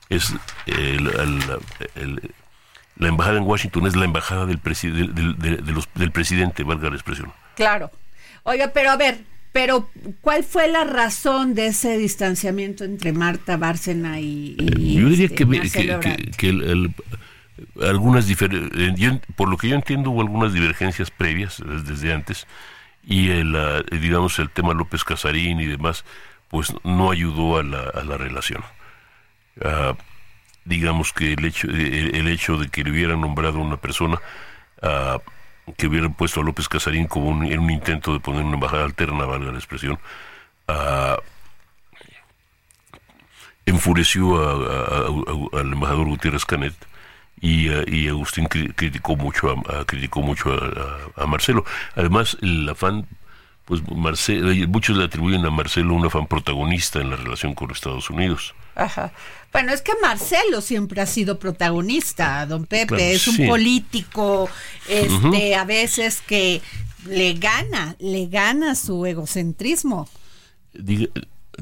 es 0.09 0.33
eh, 0.67 0.99
el- 1.95 2.33
la 2.97 3.09
embajada 3.09 3.39
en 3.39 3.45
Washington 3.45 3.87
es 3.87 3.97
la 3.97 4.05
embajada 4.05 4.45
del, 4.47 4.63
presi- 4.63 4.93
del, 4.93 5.15
del- 5.15 5.39
de- 5.39 5.57
de 5.57 5.73
los- 5.73 5.89
del 5.95 6.11
presidente, 6.13 6.63
valga 6.63 6.91
la 6.91 6.97
expresión. 6.97 7.33
Claro. 7.57 7.91
Oiga, 8.43 8.71
pero 8.75 8.91
a 8.91 8.97
ver, 8.97 9.21
pero 9.53 9.89
¿cuál 10.21 10.45
fue 10.45 10.69
la 10.69 10.85
razón 10.85 11.55
de 11.55 11.69
ese 11.69 11.97
distanciamiento 11.97 12.85
entre 12.85 13.13
Marta 13.13 13.57
Bárcena 13.57 14.21
y, 14.21 14.57
y, 14.59 14.97
yo 15.01 15.09
diría 15.09 15.25
este, 15.27 15.37
que, 15.37 15.47
me- 15.47 15.59
Marcelo 15.59 16.01
que, 16.01 16.09
Ebrard? 16.09 16.17
que- 16.25 16.31
que 16.33 16.49
el- 16.51 16.63
el- 16.63 16.95
algunas 17.83 18.29
difer- 18.29 18.71
eh, 18.75 19.21
por 19.37 19.49
lo 19.49 19.57
que 19.57 19.69
yo 19.69 19.75
entiendo 19.75 20.11
hubo 20.11 20.23
algunas 20.23 20.53
divergencias 20.53 21.11
previas 21.11 21.61
eh, 21.61 21.65
desde 21.85 22.13
antes 22.13 22.47
y 23.05 23.31
el, 23.31 23.55
ah, 23.57 23.83
digamos 23.91 24.39
el 24.39 24.51
tema 24.51 24.75
López 24.75 25.05
Casarín 25.05 25.61
y 25.61 25.67
demás 25.67 26.05
pues 26.49 26.73
no 26.85 27.11
ayudó 27.11 27.59
a 27.59 27.63
la, 27.63 28.17
relación. 28.19 28.63
Ah, 29.65 29.95
digamos 30.65 31.13
que 31.13 31.33
el 31.35 31.45
hecho 31.45 31.67
el, 31.69 32.15
el 32.15 32.29
hecho 32.29 32.57
de 32.57 32.69
que 32.69 32.85
le 32.85 32.91
hubieran 32.91 33.21
nombrado 33.21 33.59
una 33.59 33.77
persona 33.79 34.21
ah, 34.83 35.19
que 35.77 35.87
hubieran 35.87 36.15
puesto 36.15 36.41
a 36.41 36.45
López 36.45 36.69
Casarín 36.69 37.07
como 37.07 37.29
un, 37.29 37.45
en 37.47 37.59
un 37.61 37.71
intento 37.71 38.13
de 38.13 38.21
poner 38.21 38.45
una 38.45 38.55
embajada 38.55 38.85
alterna, 38.85 39.25
valga 39.25 39.53
la 39.53 39.59
expresión, 39.59 39.99
ah, 40.69 41.17
enfureció 43.67 44.37
a- 44.37 45.07
al 45.59 45.73
embajador 45.73 46.07
Gutiérrez 46.07 46.45
Canet 46.45 46.75
y, 47.43 47.69
ah, 47.69 47.83
y 47.87 48.09
Agustín 48.09 48.47
cri- 48.47 48.73
criticó 48.75 49.17
mucho 49.17 49.51
a, 49.51 49.81
a- 49.81 49.85
criticó 49.85 50.23
mucho 50.23 50.51
a, 51.17 51.27
Marcelo. 51.27 51.65
Además, 51.97 52.39
el 52.41 52.67
afán, 52.69 53.07
pues 53.67 53.83
Marcelo, 53.95 54.49
muchos 54.69 54.97
le 54.97 55.05
atribuyen 55.05 55.45
a 55.45 55.51
Marcelo 55.51 55.93
un 55.95 56.07
afán 56.07 56.27
protagonista 56.27 57.01
en 57.01 57.11
la 57.11 57.17
relación 57.17 57.55
con 57.55 57.71
Estados 57.71 58.09
Unidos. 58.09 58.55
Ajá. 58.75 59.13
Bueno, 59.53 59.73
es 59.75 59.83
que 59.83 59.93
Marcelo 60.01 60.63
siempre 60.63 61.03
ha 61.03 61.07
sido 61.07 61.39
protagonista, 61.39 62.47
don 62.47 62.65
Pepe, 62.65 62.87
Claro, 62.87 63.03
es 63.03 63.29
un 63.29 63.37
sí. 63.37 63.47
político, 63.47 64.49
este, 64.89 65.55
a 65.57 65.65
veces 65.67 66.23
que 66.27 66.63
le 67.05 67.35
gana, 67.35 67.95
le 67.99 68.29
gana 68.29 68.75
su 68.75 69.05
egocentrismo. 69.05 70.09
Diga- 70.73 71.11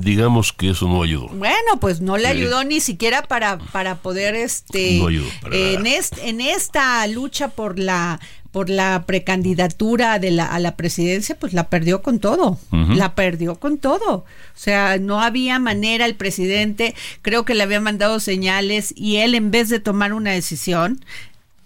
digamos 0.00 0.52
que 0.52 0.70
eso 0.70 0.88
no 0.88 1.02
ayudó. 1.02 1.28
Bueno, 1.28 1.78
pues 1.80 2.00
no 2.00 2.16
le 2.16 2.24
Sí. 2.32 2.38
ayudó 2.38 2.64
ni 2.64 2.80
siquiera 2.80 3.22
para, 3.22 3.58
para 3.58 3.96
poder 3.96 4.34
este 4.34 4.98
No 4.98 5.08
ayudó 5.08 5.28
para 5.42 5.54
en, 5.56 5.86
est- 5.86 6.18
en 6.22 6.40
esta 6.40 7.06
lucha 7.06 7.48
por 7.48 7.78
la 7.78 8.18
por 8.52 8.68
la 8.68 9.04
precandidatura 9.06 10.18
de 10.18 10.32
la, 10.32 10.44
a 10.46 10.58
la 10.58 10.74
presidencia, 10.74 11.38
pues 11.38 11.52
la 11.52 11.68
perdió 11.68 12.02
con 12.02 12.18
todo, 12.18 12.58
la 12.72 13.14
perdió 13.14 13.54
con 13.60 13.78
todo. 13.78 14.12
O 14.12 14.24
sea, 14.56 14.98
no 14.98 15.20
había 15.20 15.60
manera, 15.60 16.04
el 16.04 16.16
presidente 16.16 16.96
creo 17.22 17.44
que 17.44 17.54
le 17.54 17.62
había 17.62 17.78
mandado 17.80 18.18
señales 18.18 18.92
y 18.96 19.18
él 19.18 19.36
en 19.36 19.52
vez 19.52 19.68
de 19.68 19.78
tomar 19.78 20.12
una 20.12 20.32
decisión, 20.32 20.98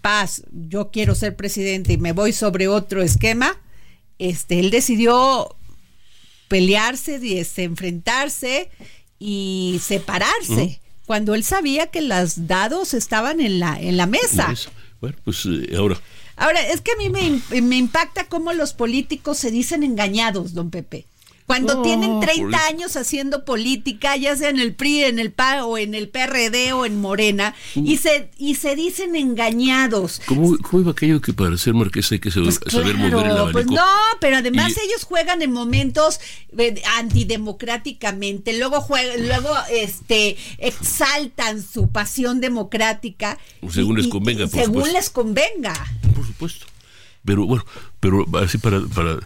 paz, 0.03 0.43
yo 0.69 0.91
quiero 0.91 1.15
ser 1.15 1.35
presidente 1.37 1.95
y 1.95 1.97
me 1.97 2.13
voy 2.13 2.35
sobre 2.35 2.69
otro 2.69 3.01
esquema, 3.01 3.57
este, 4.19 4.61
él 4.61 4.71
decidió 4.71 5.57
pelearse, 6.55 7.19
y, 7.21 7.39
este, 7.39 7.65
enfrentarse 7.65 8.71
y 9.19 9.81
separarse. 9.83 10.81
Cuando 11.07 11.35
él 11.35 11.43
sabía 11.43 11.89
que 11.89 12.01
los 12.01 12.47
dados 12.47 12.95
estaban 12.95 13.41
en 13.41 13.59
la, 13.59 13.79
en 13.81 13.97
la 13.97 14.07
mesa. 14.07 14.51
Es- 14.53 14.69
Bueno, 15.01 15.17
pues 15.25 15.45
eh, 15.47 15.75
ahora, 15.77 16.01
Ahora, 16.37 16.61
es 16.69 16.81
que 16.81 16.91
a 16.93 16.97
mí 16.97 17.09
me, 17.11 17.41
me 17.63 17.77
impacta 17.77 18.25
cómo 18.29 18.53
los 18.53 18.73
políticos 18.73 19.39
se 19.39 19.51
dicen 19.51 19.83
engañados, 19.85 20.53
don 20.55 20.71
Pepe. 20.71 21.07
Cuando 21.47 21.83
tienen 21.83 22.21
30 22.21 22.43
por 22.43 22.55
eso. 22.55 22.67
años 22.69 22.97
haciendo 22.97 23.45
política, 23.45 24.17
ya 24.17 24.35
sea 24.35 24.49
en 24.49 24.59
el 24.59 24.75
PRI, 24.75 25.05
en 25.05 25.19
el 25.19 25.31
PA 25.31 25.67
o 25.67 25.77
en 25.77 25.95
el 25.95 26.09
PRD 26.09 26.73
o 26.73 26.87
en 26.87 26.99
Morena, 27.01 27.55
y 27.75 27.99
se 27.99 28.31
y 28.39 28.55
se 28.55 28.75
dicen 28.77 29.15
engañados. 29.15 30.23
¿cómo, 30.27 30.57
cómo 30.63 30.81
iba 30.83 30.93
aquello 30.93 31.21
que 31.21 31.35
para 31.35 31.57
ser 31.59 31.75
marqués 31.75 32.11
hay 32.13 32.19
que 32.19 32.31
saber, 32.31 32.49
Pues 32.59 32.73
saber 32.73 32.97
mover 32.97 33.13
el 33.13 33.21
claro, 33.21 33.33
abanico? 33.43 33.53
pues 33.53 33.67
no, 33.67 33.85
pero 34.21 34.39
además 34.39 34.71
Y- 34.71 34.87
ellos 34.87 35.05
juegan 35.05 35.43
en 35.43 35.53
momentos 35.53 36.19
eh, 36.57 36.83
antidemocráticamente, 36.99 38.59
luego 38.59 38.81
juegan, 38.81 39.27
luego 39.27 39.51
este 39.71 40.37
exaltan 40.59 41.63
su 41.63 41.91
pasión 41.91 42.41
democrática 42.41 43.39
Según 43.71 43.97
les 43.99 44.09
convenga, 44.09 44.47
por 44.47 44.61
según 44.61 44.75
supuesto. 44.85 44.93
les 44.99 45.11
convenga. 45.11 45.75
Por 46.15 46.27
supuesto. 46.27 46.67
Pero 47.25 47.47
bueno, 47.47 47.65
pero 48.01 48.27
así 48.43 48.59
para, 48.59 48.81
para, 48.87 49.19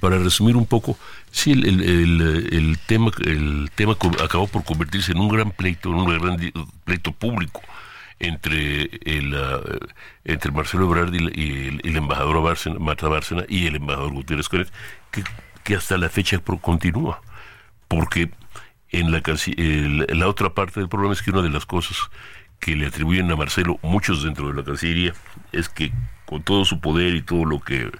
para 0.00 0.18
resumir 0.18 0.56
un 0.56 0.64
poco, 0.66 0.96
sí, 1.38 1.52
el, 1.52 1.64
el, 1.64 1.80
el- 1.82 2.48
el 2.52 2.78
tema, 2.86 3.10
el 3.24 3.70
tema 3.74 3.92
acabó 4.22 4.46
por 4.48 4.64
convertirse 4.64 5.12
en 5.12 5.18
un 5.18 5.28
gran 5.28 5.50
pleito, 5.52 5.88
en 5.90 5.94
un 5.96 6.18
gran 6.18 6.52
pleito 6.84 7.12
público 7.12 7.60
entre 8.20 8.90
el 9.04 9.34
ah, 9.34 9.60
entre 10.24 10.50
Marcelo 10.50 10.84
Ebrard 10.86 11.14
y, 11.14 11.18
la- 11.20 11.30
y 11.34 11.68
el, 11.68 11.80
el 11.84 11.96
embajador 11.96 12.42
Bárcena, 12.42 12.76
Marta 12.78 13.08
Bárcena 13.08 13.44
y 13.48 13.66
el 13.66 13.76
embajador 13.76 14.12
Gutiérrez 14.12 14.48
Canet, 14.48 14.72
que, 15.12 15.22
que 15.64 15.76
hasta 15.76 15.96
la 15.98 16.08
fecha 16.08 16.38
continúa. 16.60 17.20
Porque 17.86 18.30
en 18.90 19.12
la, 19.12 19.22
el- 19.56 20.06
la 20.18 20.28
otra 20.28 20.50
parte 20.54 20.80
del 20.80 20.88
problema 20.88 21.12
es 21.14 21.22
que 21.22 21.30
una 21.30 21.42
de 21.42 21.50
las 21.50 21.64
cosas 21.66 21.96
que 22.60 22.74
le 22.74 22.86
atribuyen 22.88 23.30
a 23.30 23.36
Marcelo, 23.36 23.78
muchos 23.82 24.24
dentro 24.24 24.48
de 24.48 24.54
la 24.54 24.64
Cancillería, 24.64 25.14
es 25.52 25.68
que 25.68 25.92
con 26.26 26.42
todo 26.42 26.64
su 26.64 26.80
poder 26.80 27.14
y 27.14 27.22
todo 27.22 27.44
lo 27.44 27.60
que, 27.60 27.90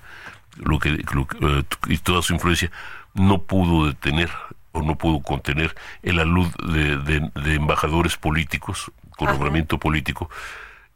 lo 0.56 0.78
que, 0.80 0.98
lo 1.14 1.26
que, 1.28 1.38
eh, 1.40 1.64
y 1.86 1.98
toda 1.98 2.22
su 2.22 2.34
influencia, 2.34 2.70
no 3.14 3.42
pudo 3.42 3.86
detener 3.86 4.30
o 4.72 4.82
no 4.82 4.96
pudo 4.96 5.20
contener 5.20 5.74
el 6.02 6.18
alud 6.20 6.48
de, 6.72 6.96
de- 6.98 7.30
de 7.42 7.54
embajadores 7.54 8.16
políticos, 8.16 8.90
con 9.16 9.28
nombramiento 9.28 9.78
político, 9.78 10.30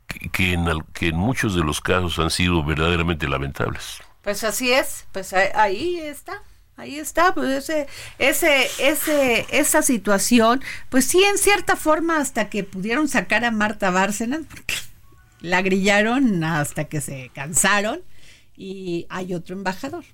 que, 0.06 0.28
que 0.28 0.52
en, 0.52 0.66
que 0.92 1.08
en 1.08 1.16
muchos 1.16 1.54
de 1.54 1.62
los 1.62 1.80
casos 1.80 2.18
han 2.18 2.30
sido 2.30 2.62
verdaderamente 2.62 3.28
lamentables. 3.28 3.98
Pues 4.22 4.44
así 4.44 4.72
es, 4.72 5.06
pues 5.12 5.32
ahí, 5.32 5.48
ahí 5.54 5.98
está. 6.00 6.42
Ahí 6.78 6.98
está, 6.98 7.34
pues 7.34 7.48
ese, 7.50 7.86
ese, 8.18 8.66
ese, 8.78 9.46
esa 9.50 9.82
situación, 9.82 10.62
pues 10.88 11.04
sí, 11.04 11.22
en 11.22 11.36
cierta 11.36 11.76
forma, 11.76 12.16
hasta 12.16 12.48
que 12.48 12.64
pudieron 12.64 13.08
sacar 13.08 13.44
a 13.44 13.50
Marta 13.50 13.90
Bárcenas, 13.90 14.40
porque 14.48 14.74
la 15.40 15.60
grillaron 15.60 16.42
hasta 16.42 16.84
que 16.84 17.02
se 17.02 17.30
cansaron, 17.34 18.00
y 18.56 19.06
hay 19.10 19.34
otro 19.34 19.54
embajador, 19.54 20.04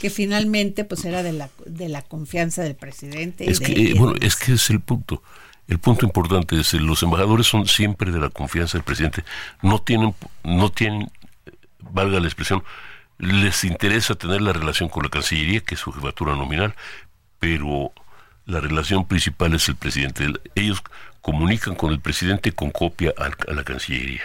que 0.00 0.10
finalmente 0.10 0.84
pues 0.84 1.04
era 1.04 1.22
de 1.22 1.32
la, 1.32 1.48
de 1.66 1.88
la 1.88 2.02
confianza 2.02 2.62
del 2.62 2.74
presidente. 2.74 3.44
y 3.44 3.50
Es 3.50 3.60
de- 3.60 3.66
que, 3.66 3.72
y 3.80 3.86
eh, 3.92 3.94
bueno, 3.94 4.14
es 4.20 4.36
que 4.36 4.52
es 4.54 4.70
el 4.70 4.80
punto. 4.80 5.22
El 5.68 5.78
punto 5.78 6.04
importante 6.04 6.60
es 6.60 6.70
que 6.72 6.78
los 6.78 7.02
embajadores 7.02 7.46
son 7.46 7.66
siempre 7.66 8.10
de 8.12 8.18
la 8.18 8.28
confianza 8.30 8.76
del 8.76 8.84
presidente. 8.84 9.24
No 9.62 9.80
tienen, 9.80 10.14
no 10.42 10.70
tienen, 10.70 11.10
eh, 11.46 11.52
valga 11.80 12.20
la 12.20 12.26
expresión, 12.26 12.62
les 13.18 13.64
interesa 13.64 14.14
tener 14.14 14.42
la 14.42 14.52
relación 14.52 14.88
con 14.88 15.04
la 15.04 15.08
Cancillería, 15.08 15.60
que 15.60 15.74
es 15.76 15.80
su 15.80 15.92
jefatura 15.92 16.34
nominal, 16.34 16.74
pero 17.38 17.92
la 18.46 18.60
relación 18.60 19.06
principal 19.06 19.54
es 19.54 19.68
el 19.68 19.76
presidente. 19.76 20.24
El- 20.24 20.40
Ellos 20.54 20.82
comunican 21.22 21.74
con 21.76 21.92
el 21.92 22.00
presidente 22.00 22.52
con 22.52 22.70
copia 22.70 23.14
a 23.16 23.52
la 23.52 23.64
Cancillería. 23.64 24.22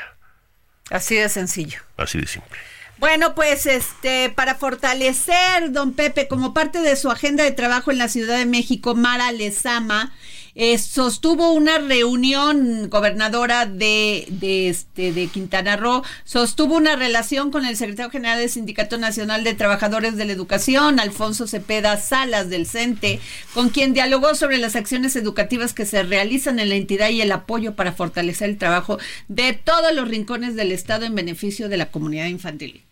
Así 0.89 1.15
de 1.15 1.29
sencillo. 1.29 1.79
Así 1.95 2.19
de 2.19 2.27
simple. 2.27 2.57
Bueno, 2.99 3.33
pues 3.33 3.65
este, 3.65 4.29
para 4.29 4.55
fortalecer, 4.55 5.71
don 5.71 5.93
Pepe, 5.93 6.27
como 6.27 6.53
parte 6.53 6.79
de 6.81 6.97
su 6.97 7.09
agenda 7.09 7.45
de 7.45 7.51
trabajo 7.51 7.91
en 7.91 7.97
la 7.97 8.09
Ciudad 8.09 8.37
de 8.37 8.45
México, 8.45 8.93
Mara 8.93 9.31
Lezama 9.31 10.11
eh, 10.53 10.77
sostuvo 10.77 11.53
una 11.53 11.77
reunión, 11.77 12.89
gobernadora 12.89 13.65
de, 13.65 14.25
de, 14.27 14.67
este, 14.67 15.13
de 15.13 15.27
Quintana 15.27 15.77
Roo, 15.77 16.03
sostuvo 16.25 16.75
una 16.75 16.97
relación 16.97 17.51
con 17.51 17.63
el 17.63 17.77
secretario 17.77 18.11
general 18.11 18.39
del 18.39 18.49
Sindicato 18.49 18.97
Nacional 18.97 19.45
de 19.45 19.53
Trabajadores 19.53 20.17
de 20.17 20.25
la 20.25 20.33
Educación, 20.33 20.99
Alfonso 20.99 21.47
Cepeda 21.47 21.95
Salas 21.95 22.49
del 22.49 22.65
CENTE, 22.65 23.21
con 23.53 23.69
quien 23.69 23.93
dialogó 23.93 24.35
sobre 24.35 24.57
las 24.57 24.75
acciones 24.75 25.15
educativas 25.15 25.73
que 25.73 25.85
se 25.85 26.03
realizan 26.03 26.59
en 26.59 26.67
la 26.67 26.75
entidad 26.75 27.07
y 27.07 27.21
el 27.21 27.31
apoyo 27.31 27.77
para 27.77 27.93
fortalecer 27.93 28.49
el 28.49 28.57
trabajo 28.57 28.99
de 29.29 29.53
todos 29.53 29.93
los 29.95 30.09
rincones 30.09 30.57
del 30.57 30.73
Estado 30.73 31.05
en 31.05 31.15
beneficio 31.15 31.69
de 31.69 31.77
la 31.77 31.91
comunidad 31.91 32.25
infantil 32.25 32.83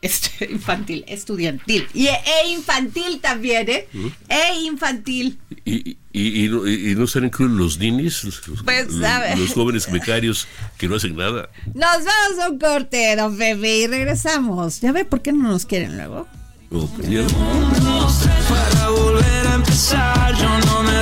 este, 0.00 0.44
infantil, 0.50 1.04
estudiantil. 1.08 1.86
Y 1.94 2.06
e 2.06 2.48
infantil 2.48 3.20
también, 3.20 3.68
¿eh? 3.68 3.88
E 4.28 4.60
infantil. 4.64 5.38
¿Y, 5.64 5.96
y, 6.12 6.46
y, 6.46 6.94
no, 6.94 7.06
serán 7.06 7.28
incluidos 7.28 7.56
los 7.58 7.78
ninis? 7.78 8.24
Los, 8.24 8.42
pues, 8.64 8.88
los, 8.92 9.52
jóvenes 9.52 9.90
becarios 9.90 10.46
que 10.78 10.88
no 10.88 10.96
hacen 10.96 11.16
nada. 11.16 11.50
Nos 11.74 12.04
vamos 12.04 12.38
a 12.40 12.50
un 12.50 12.58
corte, 12.58 13.16
don 13.16 13.36
Bebé, 13.36 13.78
y 13.78 13.86
regresamos. 13.86 14.80
Ya 14.80 14.92
ve 14.92 15.04
por 15.04 15.22
qué 15.22 15.32
no 15.32 15.48
nos 15.48 15.66
quieren 15.66 15.96
luego. 15.96 16.26
Oh, 16.74 16.88
Para 18.48 18.88
volver 18.88 19.46
a 19.46 19.54
empezar, 19.54 20.34
yo 20.34 20.58
no 20.66 20.82
me 20.82 21.01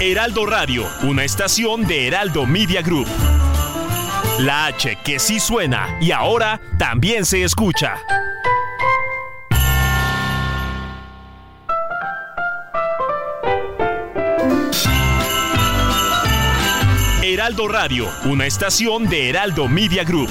Heraldo 0.00 0.46
Radio, 0.46 0.86
una 1.02 1.24
estación 1.24 1.86
de 1.86 2.06
Heraldo 2.06 2.46
Media 2.46 2.80
Group. 2.80 3.06
La 4.38 4.64
H 4.66 4.96
que 5.04 5.18
sí 5.18 5.38
suena 5.38 5.98
y 6.00 6.12
ahora 6.12 6.62
también 6.78 7.26
se 7.26 7.44
escucha. 7.44 7.98
Heraldo 17.22 17.68
Radio, 17.68 18.08
una 18.24 18.46
estación 18.46 19.10
de 19.10 19.28
Heraldo 19.28 19.68
Media 19.68 20.02
Group. 20.02 20.30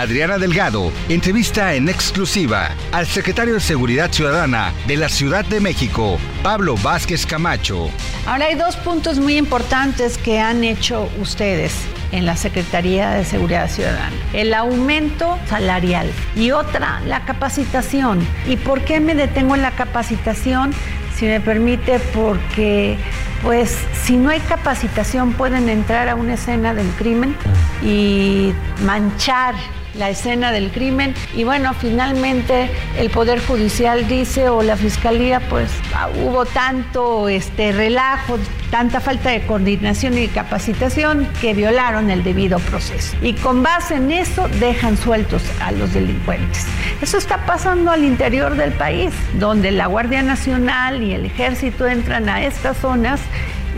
Adriana 0.00 0.38
Delgado 0.38 0.92
entrevista 1.08 1.74
en 1.74 1.88
exclusiva 1.88 2.70
al 2.90 3.06
secretario 3.06 3.54
de 3.54 3.60
Seguridad 3.60 4.10
Ciudadana 4.10 4.72
de 4.88 4.96
la 4.96 5.08
Ciudad 5.08 5.44
de 5.44 5.60
México, 5.60 6.18
Pablo 6.42 6.74
Vázquez 6.82 7.24
Camacho. 7.24 7.90
Ahora 8.26 8.46
hay 8.46 8.56
dos 8.56 8.74
puntos 8.76 9.20
muy 9.20 9.36
importantes 9.36 10.18
que 10.18 10.40
han 10.40 10.64
hecho 10.64 11.08
ustedes 11.20 11.74
en 12.10 12.26
la 12.26 12.36
Secretaría 12.36 13.10
de 13.10 13.24
Seguridad 13.24 13.70
Ciudadana. 13.70 14.16
El 14.32 14.52
aumento 14.52 15.38
salarial 15.46 16.10
y 16.34 16.50
otra, 16.50 17.00
la 17.06 17.24
capacitación. 17.24 18.26
¿Y 18.48 18.56
por 18.56 18.84
qué 18.84 18.98
me 18.98 19.14
detengo 19.14 19.54
en 19.54 19.62
la 19.62 19.70
capacitación? 19.70 20.72
Si 21.14 21.26
me 21.26 21.40
permite, 21.40 22.00
porque 22.12 22.96
pues 23.42 23.78
si 24.02 24.16
no 24.16 24.30
hay 24.30 24.40
capacitación 24.40 25.34
pueden 25.34 25.68
entrar 25.68 26.08
a 26.08 26.16
una 26.16 26.34
escena 26.34 26.74
del 26.74 26.88
crimen 26.92 27.36
y 27.82 28.52
manchar 28.84 29.54
la 29.98 30.10
escena 30.10 30.52
del 30.52 30.70
crimen 30.70 31.14
y 31.34 31.44
bueno, 31.44 31.74
finalmente 31.74 32.70
el 32.98 33.10
Poder 33.10 33.40
Judicial 33.40 34.06
dice 34.08 34.48
o 34.48 34.62
la 34.62 34.76
Fiscalía 34.76 35.40
pues 35.48 35.70
ah, 35.94 36.08
hubo 36.22 36.44
tanto 36.46 37.28
este 37.28 37.72
relajo, 37.72 38.38
tanta 38.70 39.00
falta 39.00 39.30
de 39.30 39.46
coordinación 39.46 40.18
y 40.18 40.28
capacitación 40.28 41.28
que 41.40 41.54
violaron 41.54 42.10
el 42.10 42.24
debido 42.24 42.58
proceso. 42.58 43.16
Y 43.22 43.34
con 43.34 43.62
base 43.62 43.94
en 43.96 44.10
eso 44.10 44.48
dejan 44.60 44.96
sueltos 44.96 45.42
a 45.60 45.72
los 45.72 45.94
delincuentes. 45.94 46.66
Eso 47.00 47.18
está 47.18 47.46
pasando 47.46 47.90
al 47.90 48.04
interior 48.04 48.56
del 48.56 48.72
país, 48.72 49.12
donde 49.38 49.70
la 49.70 49.86
Guardia 49.86 50.22
Nacional 50.22 51.02
y 51.02 51.12
el 51.12 51.26
Ejército 51.26 51.86
entran 51.86 52.28
a 52.28 52.44
estas 52.44 52.76
zonas 52.78 53.20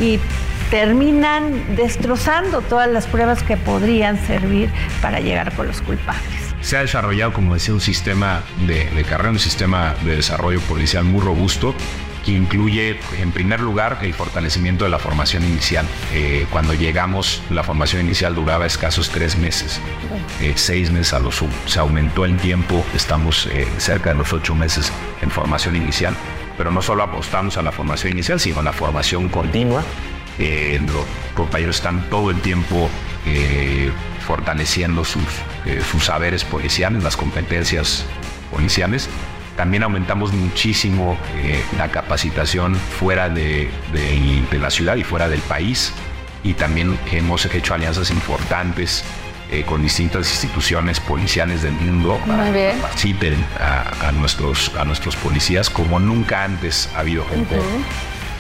y 0.00 0.18
terminan 0.70 1.76
destrozando 1.76 2.61
todas 2.61 2.90
las 2.90 3.07
pruebas 3.07 3.42
que 3.42 3.57
podrían 3.57 4.24
servir 4.26 4.70
para 5.00 5.20
llegar 5.20 5.55
con 5.55 5.66
los 5.66 5.81
culpables. 5.81 6.55
Se 6.61 6.76
ha 6.76 6.81
desarrollado, 6.81 7.33
como 7.33 7.55
decía, 7.55 7.74
un 7.74 7.81
sistema 7.81 8.42
de, 8.66 9.05
carrera, 9.09 9.31
un 9.31 9.38
sistema 9.38 9.94
de 10.05 10.16
desarrollo 10.16 10.61
policial 10.62 11.05
muy 11.05 11.20
robusto 11.20 11.74
que 12.24 12.33
incluye, 12.33 12.98
en 13.20 13.31
primer 13.31 13.61
lugar, 13.61 13.98
el 14.02 14.12
fortalecimiento 14.12 14.83
de 14.83 14.90
la 14.90 14.98
formación 14.98 15.44
inicial. 15.44 15.87
Eh, 16.12 16.44
cuando 16.50 16.74
llegamos, 16.74 17.40
la 17.50 17.62
formación 17.62 18.05
inicial 18.05 18.35
duraba 18.35 18.66
escasos 18.66 19.11
tres 19.11 19.38
meses, 19.38 19.81
eh, 20.40 20.55
seis 20.57 20.90
meses 20.90 21.12
a 21.12 21.20
lo 21.20 21.31
sumo. 21.31 21.52
Se 21.66 21.79
aumentó 21.79 22.24
el 22.24 22.37
tiempo, 22.38 22.85
estamos 22.96 23.46
eh, 23.52 23.68
cerca 23.79 24.11
de 24.11 24.16
los 24.16 24.33
ocho 24.33 24.57
meses 24.57 24.92
en 25.22 25.31
formación 25.31 25.76
inicial, 25.76 26.16
pero 26.59 26.72
no 26.72 26.83
solo 26.83 27.05
apostamos 27.05 27.59
a 27.59 27.62
la 27.62 27.70
formación 27.70 28.14
inicial, 28.14 28.40
sino 28.40 28.59
a 28.59 28.64
la 28.64 28.72
formación 28.72 29.29
continua 29.29 29.85
eh, 30.38 30.81
los 30.87 31.05
compañeros 31.35 31.77
están 31.77 32.09
todo 32.11 32.31
el 32.31 32.40
tiempo 32.40 32.88
eh, 33.27 33.90
fortaleciendo 34.27 35.05
sus, 35.05 35.22
eh, 35.64 35.83
sus 35.90 36.05
saberes 36.05 36.44
policiales, 36.44 37.03
las 37.03 37.16
competencias 37.16 38.05
policiales. 38.51 39.09
También 39.57 39.83
aumentamos 39.85 40.35
muchísimo 40.35 41.16
la 41.79 41.88
capacitación 41.90 42.75
fuera 42.75 43.31
de, 43.31 43.70
de, 43.92 44.59
la 44.59 44.68
ciudad 44.70 44.96
y 44.96 45.03
fuera 45.05 45.29
del 45.29 45.40
país. 45.40 45.92
y 46.44 46.53
también 46.53 46.99
hemos 47.11 47.46
hecho 47.46 47.72
alianzas 47.72 48.11
importantes 48.11 49.03
eh, 49.51 49.62
con 49.64 49.81
distintas 49.81 50.29
instituciones 50.29 50.99
policiales 50.99 51.62
del 51.62 51.72
mundo 51.72 52.18
Muy 52.27 52.51
bien. 52.51 52.81
participen 52.81 53.35
a, 53.61 54.09
a 54.09 54.12
nuestros, 54.12 54.72
a 54.77 54.85
nuestros 54.85 55.14
policías 55.14 55.70
como 55.70 56.01
nunca 56.01 56.42
antes 56.42 56.90
ha 56.96 57.01
habido 57.01 57.25
gente 57.29 57.57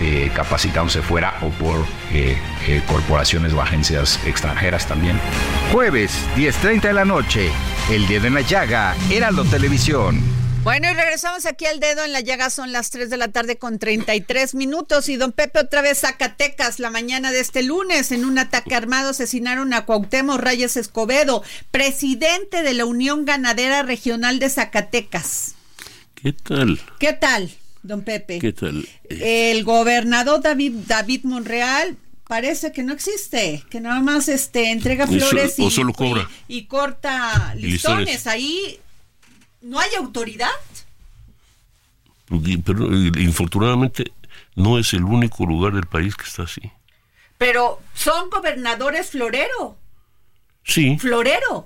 eh, 0.00 0.30
capacitándose 0.34 1.02
fuera 1.02 1.38
o 1.42 1.50
por 1.50 1.86
eh, 2.12 2.36
eh, 2.66 2.82
corporaciones 2.86 3.52
o 3.52 3.62
agencias 3.62 4.20
extranjeras 4.26 4.86
también. 4.86 5.18
Jueves, 5.72 6.12
10.30 6.36 6.82
de 6.82 6.92
la 6.92 7.04
noche. 7.04 7.50
El 7.90 8.06
dedo 8.06 8.26
en 8.26 8.34
la 8.34 8.42
llaga, 8.42 8.94
Heraldo 9.10 9.44
Televisión. 9.44 10.20
Bueno, 10.64 10.90
y 10.90 10.94
regresamos 10.94 11.46
aquí 11.46 11.64
al 11.64 11.78
dedo 11.78 12.04
en 12.04 12.12
la 12.12 12.20
llaga, 12.20 12.50
son 12.50 12.72
las 12.72 12.90
3 12.90 13.08
de 13.08 13.16
la 13.16 13.28
tarde 13.28 13.56
con 13.56 13.78
33 13.78 14.56
minutos 14.56 15.08
y 15.08 15.16
don 15.16 15.30
Pepe 15.30 15.60
otra 15.60 15.80
vez 15.80 16.00
Zacatecas 16.00 16.80
la 16.80 16.90
mañana 16.90 17.30
de 17.30 17.38
este 17.38 17.62
lunes 17.62 18.10
en 18.10 18.24
un 18.24 18.36
ataque 18.36 18.74
armado 18.74 19.10
asesinaron 19.10 19.72
a 19.72 19.84
Cuauhtémoc 19.84 20.40
Reyes 20.40 20.76
Escobedo, 20.76 21.44
presidente 21.70 22.64
de 22.64 22.74
la 22.74 22.84
Unión 22.84 23.24
Ganadera 23.24 23.84
Regional 23.84 24.40
de 24.40 24.50
Zacatecas. 24.50 25.54
¿Qué 26.16 26.32
tal? 26.32 26.80
¿Qué 26.98 27.12
tal, 27.12 27.52
don 27.86 28.02
Pepe? 28.02 28.38
¿Qué 28.38 28.52
tal? 28.52 28.88
El 29.08 29.64
gobernador 29.64 30.40
David, 30.42 30.72
David 30.86 31.24
Monreal 31.24 31.96
parece 32.28 32.72
que 32.72 32.82
no 32.82 32.92
existe, 32.92 33.64
que 33.70 33.80
nada 33.80 34.00
más 34.00 34.28
este 34.28 34.70
entrega 34.72 35.06
flores 35.06 35.58
y, 35.58 35.64
o 35.64 35.70
solo 35.70 35.92
cobra. 35.92 36.28
y, 36.48 36.58
y 36.58 36.64
corta 36.66 37.54
Y 37.56 37.62
listones. 37.62 38.06
listones. 38.06 38.26
Ahí 38.26 38.80
no 39.62 39.78
hay 39.78 39.94
autoridad. 39.98 40.50
Pero 42.64 42.92
eh, 42.92 43.12
infortunadamente 43.18 44.12
no 44.56 44.78
es 44.78 44.92
el 44.94 45.04
único 45.04 45.46
lugar 45.46 45.74
del 45.74 45.86
país 45.86 46.16
que 46.16 46.24
está 46.24 46.42
así. 46.42 46.60
Pero 47.38 47.80
son 47.94 48.30
gobernadores 48.30 49.10
florero, 49.10 49.76
Sí, 50.64 50.98
florero, 50.98 51.62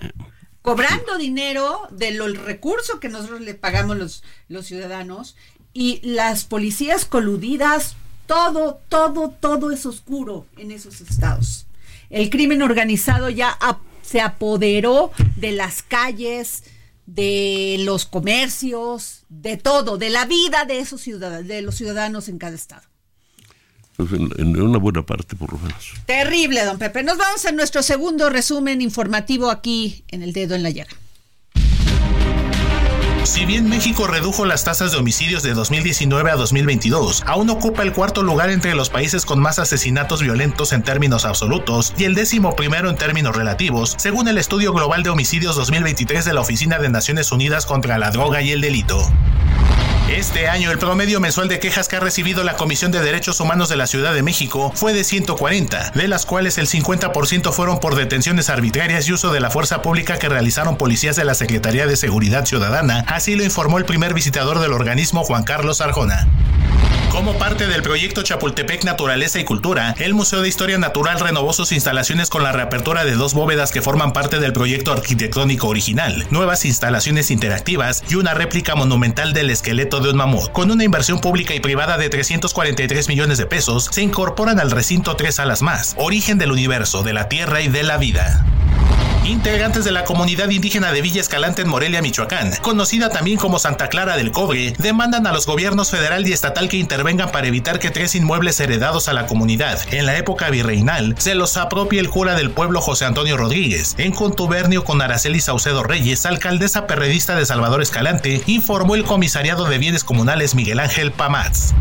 cobrando 0.60 1.16
dinero 1.16 1.88
de 1.90 2.10
los 2.10 2.36
recursos 2.36 3.00
que 3.00 3.08
nosotros 3.08 3.40
le 3.40 3.54
pagamos 3.54 3.96
los, 3.96 4.22
los 4.48 4.66
ciudadanos 4.66 5.36
y 5.72 6.00
las 6.02 6.44
policías 6.44 7.04
coludidas, 7.04 7.94
todo, 8.26 8.80
todo, 8.88 9.30
todo 9.30 9.70
es 9.70 9.86
oscuro 9.86 10.46
en 10.56 10.70
esos 10.70 11.00
estados. 11.00 11.66
El 12.10 12.30
crimen 12.30 12.62
organizado 12.62 13.28
ya 13.30 13.50
ap- 13.50 13.80
se 14.02 14.20
apoderó 14.20 15.12
de 15.36 15.52
las 15.52 15.82
calles, 15.82 16.64
de 17.06 17.76
los 17.80 18.06
comercios, 18.06 19.22
de 19.28 19.56
todo, 19.56 19.96
de 19.98 20.10
la 20.10 20.26
vida 20.26 20.64
de 20.64 20.78
esos 20.80 21.00
ciudadanos, 21.00 21.46
de 21.48 21.62
los 21.62 21.74
ciudadanos 21.76 22.28
en 22.28 22.38
cada 22.38 22.54
estado. 22.56 22.82
pues 23.96 24.12
en, 24.12 24.30
en 24.38 24.60
una 24.60 24.78
buena 24.78 25.04
parte 25.04 25.36
por 25.36 25.52
lo 25.52 25.58
menos. 25.58 25.92
Terrible, 26.06 26.64
don 26.64 26.78
Pepe. 26.78 27.02
Nos 27.02 27.18
vamos 27.18 27.44
a 27.46 27.52
nuestro 27.52 27.82
segundo 27.82 28.30
resumen 28.30 28.80
informativo 28.80 29.50
aquí 29.50 30.04
en 30.08 30.22
el 30.22 30.32
dedo 30.32 30.54
en 30.54 30.62
la 30.62 30.70
llaga. 30.70 30.90
Si 33.24 33.44
bien 33.44 33.68
México 33.68 34.06
redujo 34.06 34.46
las 34.46 34.64
tasas 34.64 34.92
de 34.92 34.98
homicidios 34.98 35.42
de 35.42 35.52
2019 35.52 36.30
a 36.30 36.36
2022, 36.36 37.22
aún 37.26 37.50
ocupa 37.50 37.82
el 37.82 37.92
cuarto 37.92 38.22
lugar 38.22 38.50
entre 38.50 38.74
los 38.74 38.88
países 38.88 39.26
con 39.26 39.38
más 39.38 39.58
asesinatos 39.58 40.22
violentos 40.22 40.72
en 40.72 40.82
términos 40.82 41.24
absolutos 41.24 41.92
y 41.98 42.04
el 42.04 42.14
décimo 42.14 42.56
primero 42.56 42.88
en 42.88 42.96
términos 42.96 43.36
relativos, 43.36 43.94
según 43.98 44.26
el 44.28 44.38
Estudio 44.38 44.72
Global 44.72 45.02
de 45.02 45.10
Homicidios 45.10 45.54
2023 45.56 46.24
de 46.24 46.32
la 46.32 46.40
Oficina 46.40 46.78
de 46.78 46.88
Naciones 46.88 47.30
Unidas 47.30 47.66
contra 47.66 47.98
la 47.98 48.10
Droga 48.10 48.40
y 48.42 48.52
el 48.52 48.62
Delito. 48.62 49.06
Este 50.10 50.48
año 50.48 50.72
el 50.72 50.78
promedio 50.78 51.20
mensual 51.20 51.46
de 51.46 51.60
quejas 51.60 51.86
que 51.86 51.94
ha 51.94 52.00
recibido 52.00 52.42
la 52.42 52.56
Comisión 52.56 52.90
de 52.90 53.00
Derechos 53.00 53.38
Humanos 53.38 53.68
de 53.68 53.76
la 53.76 53.86
Ciudad 53.86 54.12
de 54.12 54.24
México 54.24 54.72
fue 54.74 54.92
de 54.92 55.04
140, 55.04 55.92
de 55.94 56.08
las 56.08 56.26
cuales 56.26 56.58
el 56.58 56.66
50% 56.66 57.52
fueron 57.52 57.78
por 57.78 57.94
detenciones 57.94 58.50
arbitrarias 58.50 59.06
y 59.06 59.12
uso 59.12 59.32
de 59.32 59.38
la 59.38 59.50
fuerza 59.50 59.82
pública 59.82 60.18
que 60.18 60.28
realizaron 60.28 60.76
policías 60.76 61.14
de 61.14 61.24
la 61.24 61.34
Secretaría 61.34 61.86
de 61.86 61.96
Seguridad 61.96 62.44
Ciudadana, 62.44 63.04
así 63.06 63.36
lo 63.36 63.44
informó 63.44 63.78
el 63.78 63.84
primer 63.84 64.12
visitador 64.12 64.58
del 64.58 64.72
organismo 64.72 65.22
Juan 65.22 65.44
Carlos 65.44 65.80
Arjona. 65.80 66.26
Como 67.10 67.36
parte 67.36 67.66
del 67.66 67.82
proyecto 67.82 68.22
Chapultepec 68.22 68.84
Naturaleza 68.84 69.40
y 69.40 69.44
Cultura, 69.44 69.96
el 69.98 70.14
Museo 70.14 70.42
de 70.42 70.48
Historia 70.48 70.78
Natural 70.78 71.18
renovó 71.18 71.52
sus 71.52 71.72
instalaciones 71.72 72.30
con 72.30 72.44
la 72.44 72.52
reapertura 72.52 73.04
de 73.04 73.14
dos 73.14 73.34
bóvedas 73.34 73.72
que 73.72 73.82
forman 73.82 74.12
parte 74.12 74.38
del 74.38 74.52
proyecto 74.52 74.92
arquitectónico 74.92 75.66
original, 75.66 76.26
nuevas 76.30 76.64
instalaciones 76.64 77.32
interactivas 77.32 78.04
y 78.08 78.14
una 78.14 78.32
réplica 78.32 78.76
monumental 78.76 79.32
del 79.32 79.50
esqueleto 79.50 79.98
de 79.98 80.10
un 80.10 80.16
mamut. 80.16 80.52
Con 80.52 80.70
una 80.70 80.84
inversión 80.84 81.20
pública 81.20 81.52
y 81.52 81.60
privada 81.60 81.98
de 81.98 82.08
343 82.08 83.08
millones 83.08 83.38
de 83.38 83.46
pesos, 83.46 83.88
se 83.90 84.02
incorporan 84.02 84.60
al 84.60 84.70
recinto 84.70 85.16
tres 85.16 85.40
alas 85.40 85.62
más, 85.62 85.94
origen 85.98 86.38
del 86.38 86.52
universo, 86.52 87.02
de 87.02 87.12
la 87.12 87.28
tierra 87.28 87.60
y 87.60 87.68
de 87.68 87.82
la 87.82 87.98
vida. 87.98 88.46
Integrantes 89.24 89.84
de 89.84 89.92
la 89.92 90.04
comunidad 90.04 90.48
indígena 90.48 90.92
de 90.92 91.02
Villa 91.02 91.20
Escalante 91.20 91.60
en 91.60 91.68
Morelia, 91.68 92.00
Michoacán, 92.00 92.52
conocida 92.62 93.10
también 93.10 93.36
como 93.36 93.58
Santa 93.58 93.88
Clara 93.88 94.16
del 94.16 94.32
Cobre, 94.32 94.72
demandan 94.78 95.26
a 95.26 95.32
los 95.32 95.44
gobiernos 95.44 95.90
federal 95.90 96.26
y 96.26 96.32
estatal 96.32 96.70
que 96.70 96.78
intervengan 96.78 97.30
para 97.30 97.46
evitar 97.46 97.78
que 97.78 97.90
tres 97.90 98.14
inmuebles 98.14 98.58
heredados 98.60 99.08
a 99.08 99.12
la 99.12 99.26
comunidad 99.26 99.78
en 99.92 100.06
la 100.06 100.16
época 100.16 100.48
virreinal 100.48 101.14
se 101.18 101.34
los 101.34 101.58
apropie 101.58 102.00
el 102.00 102.08
cura 102.08 102.34
del 102.34 102.50
pueblo 102.50 102.80
José 102.80 103.04
Antonio 103.04 103.36
Rodríguez, 103.36 103.94
en 103.98 104.12
contubernio 104.12 104.84
con 104.84 105.02
Araceli 105.02 105.40
Saucedo 105.40 105.82
Reyes, 105.82 106.24
alcaldesa 106.24 106.86
perredista 106.86 107.36
de 107.36 107.44
Salvador 107.44 107.82
Escalante, 107.82 108.42
informó 108.46 108.94
el 108.94 109.04
comisariado 109.04 109.66
de 109.66 109.76
bienes 109.76 110.02
comunales 110.02 110.54
Miguel 110.54 110.80
Ángel 110.80 111.12
Pamatz. 111.12 111.74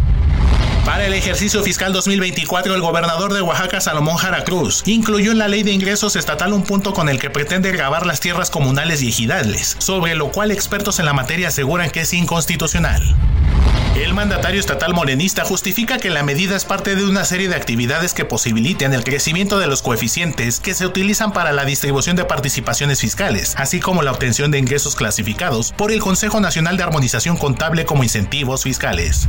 Para 0.86 1.06
el 1.06 1.14
ejercicio 1.14 1.64
fiscal 1.64 1.94
2024, 1.94 2.74
el 2.74 2.82
gobernador 2.82 3.34
de 3.34 3.42
Oaxaca, 3.42 3.80
Salomón 3.82 4.18
Jara 4.18 4.44
Cruz, 4.44 4.84
incluyó 4.86 5.32
en 5.32 5.38
la 5.38 5.48
ley 5.48 5.64
de 5.64 5.72
ingresos 5.72 6.16
estatal 6.16 6.54
un 6.54 6.64
punto 6.64 6.94
con 6.94 7.10
el 7.10 7.20
que 7.20 7.30
pretende 7.30 7.72
grabar 7.72 8.06
las 8.06 8.20
tierras 8.20 8.50
comunales 8.50 9.02
y 9.02 9.10
ejidales, 9.10 9.76
sobre 9.80 10.16
lo 10.16 10.32
cual 10.32 10.52
expertos 10.52 11.00
en 11.00 11.06
la 11.06 11.14
materia 11.14 11.50
aseguran 11.50 11.90
que 11.90 12.02
es 12.02 12.14
inconstitucional. 12.14 13.16
El 13.96 14.14
mandatario 14.14 14.60
estatal 14.60 14.94
morenista 14.94 15.44
justifica 15.44 15.98
que 15.98 16.10
la 16.10 16.24
medida 16.24 16.56
es 16.56 16.64
parte 16.64 16.96
de 16.96 17.04
una 17.04 17.26
serie 17.26 17.50
de 17.50 17.56
actividades 17.56 18.14
que 18.14 18.24
posibiliten 18.24 18.94
el 18.94 19.04
crecimiento 19.04 19.60
de 19.60 19.68
los 19.68 19.82
coeficientes 19.82 20.62
que 20.62 20.74
se 20.74 20.86
utilizan 20.86 21.34
para 21.34 21.52
la 21.52 21.66
distribución 21.66 22.16
de 22.16 22.24
participaciones 22.24 23.02
fiscales, 23.02 23.56
así 23.58 23.82
como 23.82 24.02
la 24.02 24.12
obtención 24.12 24.52
de 24.52 24.60
ingresos 24.60 24.96
clasificados 24.96 25.74
por 25.74 25.92
el 25.92 26.00
Consejo 26.00 26.40
Nacional 26.40 26.78
de 26.78 26.84
Armonización 26.84 27.36
Contable 27.36 27.86
como 27.86 28.04
incentivos 28.04 28.64
fiscales. 28.64 29.28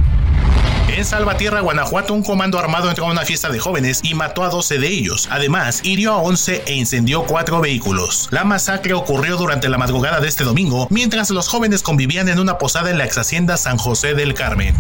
En 0.97 1.05
Salvatierra, 1.05 1.40
Guanajuato, 1.49 2.13
un 2.13 2.23
comando 2.23 2.59
armado 2.59 2.91
entró 2.91 3.07
a 3.07 3.11
una 3.11 3.25
fiesta 3.25 3.49
de 3.49 3.59
jóvenes 3.59 4.01
y 4.03 4.15
mató 4.15 4.45
a 4.45 4.51
12 4.51 4.79
de 4.79 4.89
ellos. 4.89 5.27
Además, 5.31 5.81
hirió 5.85 6.13
a 6.13 6.19
11 6.19 6.65
e 6.67 6.75
incendió 6.75 7.23
cuatro 7.23 7.63
vehículos. 7.63 8.29
La 8.31 8.45
masacre 8.45 8.93
ocurrió 8.93 9.39
durante 9.39 9.71
la 9.71 9.79
madrugada 9.79 10.21
de 10.21 10.29
este 10.29 10.45
domingo, 10.45 10.87
mientras 10.91 11.31
los 11.31 11.49
jóvenes 11.49 11.83
convivían 11.83 12.29
en 12.29 12.41
una 12.41 12.59
posada 12.59 12.91
en 12.91 12.99
la 12.99 13.07
ex 13.07 13.17
hacienda 13.17 13.57
San 13.57 13.79
José 13.79 14.13
del 14.13 14.35
Carmen. 14.35 14.75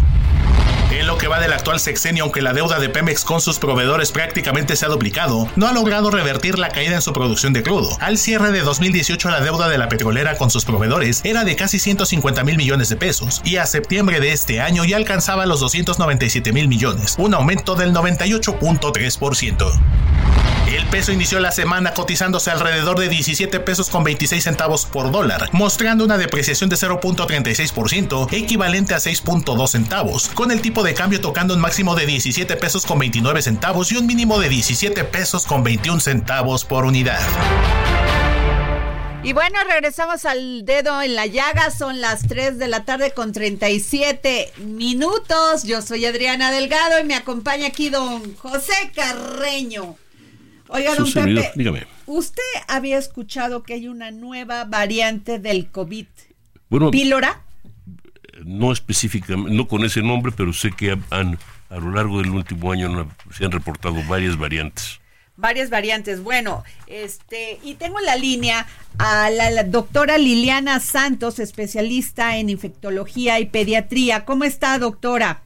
Lo 1.10 1.18
que 1.18 1.26
va 1.26 1.40
del 1.40 1.52
actual 1.52 1.80
sexenio, 1.80 2.22
aunque 2.22 2.40
la 2.40 2.52
deuda 2.52 2.78
de 2.78 2.88
Pemex 2.88 3.24
con 3.24 3.40
sus 3.40 3.58
proveedores 3.58 4.12
prácticamente 4.12 4.76
se 4.76 4.86
ha 4.86 4.88
duplicado, 4.88 5.48
no 5.56 5.66
ha 5.66 5.72
logrado 5.72 6.12
revertir 6.12 6.56
la 6.56 6.68
caída 6.68 6.94
en 6.94 7.02
su 7.02 7.12
producción 7.12 7.52
de 7.52 7.64
crudo. 7.64 7.98
Al 7.98 8.16
cierre 8.16 8.52
de 8.52 8.60
2018, 8.60 9.28
la 9.28 9.40
deuda 9.40 9.68
de 9.68 9.76
la 9.76 9.88
petrolera 9.88 10.36
con 10.36 10.50
sus 10.50 10.64
proveedores 10.64 11.20
era 11.24 11.42
de 11.42 11.56
casi 11.56 11.80
150 11.80 12.44
mil 12.44 12.56
millones 12.56 12.90
de 12.90 12.96
pesos 12.96 13.42
y 13.44 13.56
a 13.56 13.66
septiembre 13.66 14.20
de 14.20 14.30
este 14.30 14.60
año 14.60 14.84
ya 14.84 14.98
alcanzaba 14.98 15.46
los 15.46 15.58
297 15.58 16.52
mil 16.52 16.68
millones, 16.68 17.16
un 17.18 17.34
aumento 17.34 17.74
del 17.74 17.92
98.3%. 17.92 20.09
El 20.66 20.86
peso 20.86 21.12
inició 21.12 21.40
la 21.40 21.50
semana 21.50 21.94
cotizándose 21.94 22.50
alrededor 22.50 22.98
de 22.98 23.08
17 23.08 23.58
pesos 23.60 23.90
con 23.90 24.04
26 24.04 24.44
centavos 24.44 24.86
por 24.86 25.10
dólar, 25.10 25.48
mostrando 25.52 26.04
una 26.04 26.16
depreciación 26.16 26.70
de 26.70 26.76
0.36%, 26.76 28.32
equivalente 28.32 28.94
a 28.94 28.98
6.2 28.98 29.68
centavos, 29.68 30.28
con 30.28 30.50
el 30.50 30.60
tipo 30.60 30.84
de 30.84 30.94
cambio 30.94 31.20
tocando 31.20 31.54
un 31.54 31.60
máximo 31.60 31.96
de 31.96 32.06
17 32.06 32.56
pesos 32.56 32.86
con 32.86 33.00
29 33.00 33.42
centavos 33.42 33.90
y 33.90 33.96
un 33.96 34.06
mínimo 34.06 34.38
de 34.38 34.48
17 34.48 35.04
pesos 35.04 35.44
con 35.44 35.64
21 35.64 36.00
centavos 36.00 36.64
por 36.64 36.84
unidad. 36.84 37.20
Y 39.22 39.34
bueno, 39.34 39.58
regresamos 39.68 40.24
al 40.24 40.64
dedo 40.64 41.02
en 41.02 41.14
la 41.14 41.26
llaga. 41.26 41.70
Son 41.70 42.00
las 42.00 42.26
3 42.26 42.58
de 42.58 42.68
la 42.68 42.84
tarde 42.84 43.12
con 43.12 43.32
37 43.32 44.52
minutos. 44.58 45.64
Yo 45.64 45.82
soy 45.82 46.06
Adriana 46.06 46.50
Delgado 46.50 46.98
y 46.98 47.04
me 47.04 47.14
acompaña 47.14 47.66
aquí 47.66 47.90
don 47.90 48.34
José 48.36 48.92
Carreño. 48.94 49.96
Oiga, 50.70 50.94
don 50.94 51.06
servidor, 51.06 51.44
Pepe, 51.44 51.58
dígame. 51.58 51.86
¿usted 52.06 52.42
había 52.68 52.98
escuchado 52.98 53.62
que 53.62 53.74
hay 53.74 53.88
una 53.88 54.10
nueva 54.10 54.64
variante 54.64 55.38
del 55.38 55.70
COVID? 55.70 56.06
Bueno, 56.68 56.90
¿Pílora? 56.90 57.42
no 58.44 58.72
específicamente, 58.72 59.52
no 59.52 59.68
con 59.68 59.84
ese 59.84 60.02
nombre, 60.02 60.32
pero 60.36 60.52
sé 60.52 60.70
que 60.72 60.96
han, 61.10 61.38
a 61.68 61.76
lo 61.76 61.92
largo 61.92 62.20
del 62.20 62.30
último 62.30 62.72
año 62.72 63.08
se 63.36 63.44
han 63.44 63.52
reportado 63.52 63.96
varias 64.08 64.36
variantes. 64.36 65.00
Varias 65.36 65.70
variantes. 65.70 66.22
Bueno, 66.22 66.64
este, 66.86 67.58
y 67.62 67.74
tengo 67.74 67.98
en 67.98 68.04
la 68.04 68.16
línea 68.16 68.66
a 68.98 69.30
la, 69.30 69.50
la 69.50 69.64
doctora 69.64 70.18
Liliana 70.18 70.80
Santos, 70.80 71.38
especialista 71.38 72.36
en 72.36 72.50
infectología 72.50 73.40
y 73.40 73.46
pediatría. 73.46 74.26
¿Cómo 74.26 74.44
está, 74.44 74.78
doctora? 74.78 75.42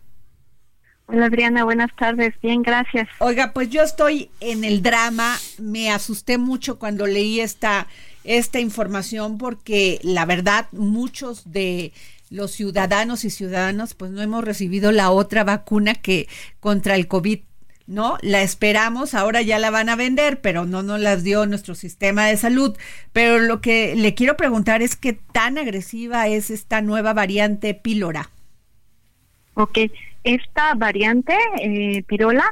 Hola 1.07 1.27
Adriana, 1.27 1.65
buenas 1.65 1.95
tardes. 1.97 2.35
Bien, 2.43 2.63
gracias. 2.63 3.09
Oiga, 3.19 3.53
pues 3.53 3.69
yo 3.69 3.83
estoy 3.83 4.31
en 4.41 4.65
el 4.65 4.83
drama. 4.83 5.37
Me 5.59 5.91
asusté 5.91 6.39
mucho 6.39 6.79
cuando 6.79 7.07
leí 7.07 7.41
esta, 7.41 7.87
esta 8.25 8.59
información 8.59 9.37
porque 9.37 10.01
la 10.03 10.25
verdad 10.25 10.67
muchos 10.73 11.53
de 11.53 11.93
los 12.31 12.53
ciudadanos 12.53 13.25
y 13.25 13.31
ciudadanas 13.31 13.95
pues 13.95 14.11
no 14.11 14.23
hemos 14.23 14.45
recibido 14.45 14.93
la 14.93 15.11
otra 15.11 15.45
vacuna 15.45 15.95
que 15.95 16.27
contra 16.61 16.95
el 16.95 17.07
COVID 17.07 17.41
¿no? 17.87 18.17
La 18.23 18.43
esperamos, 18.43 19.15
ahora 19.15 19.43
ya 19.43 19.59
la 19.59 19.71
van 19.71 19.89
a 19.89 19.97
vender, 19.97 20.41
pero 20.41 20.65
no 20.65 20.83
nos 20.83 21.01
las 21.01 21.23
dio 21.23 21.47
nuestro 21.47 21.75
sistema 21.75 22.27
de 22.27 22.37
salud. 22.37 22.77
Pero 23.13 23.39
lo 23.39 23.61
que 23.61 23.95
le 23.95 24.15
quiero 24.15 24.37
preguntar 24.37 24.83
es 24.83 24.97
qué 24.97 25.13
tan 25.13 25.59
agresiva 25.59 26.29
es 26.29 26.51
esta 26.51 26.81
nueva 26.81 27.13
variante 27.13 27.75
pílora. 27.75 28.31
Ok, 29.55 29.79
esta 30.25 30.75
variante 30.75 31.37
eh, 31.61 32.03
pirola 32.05 32.45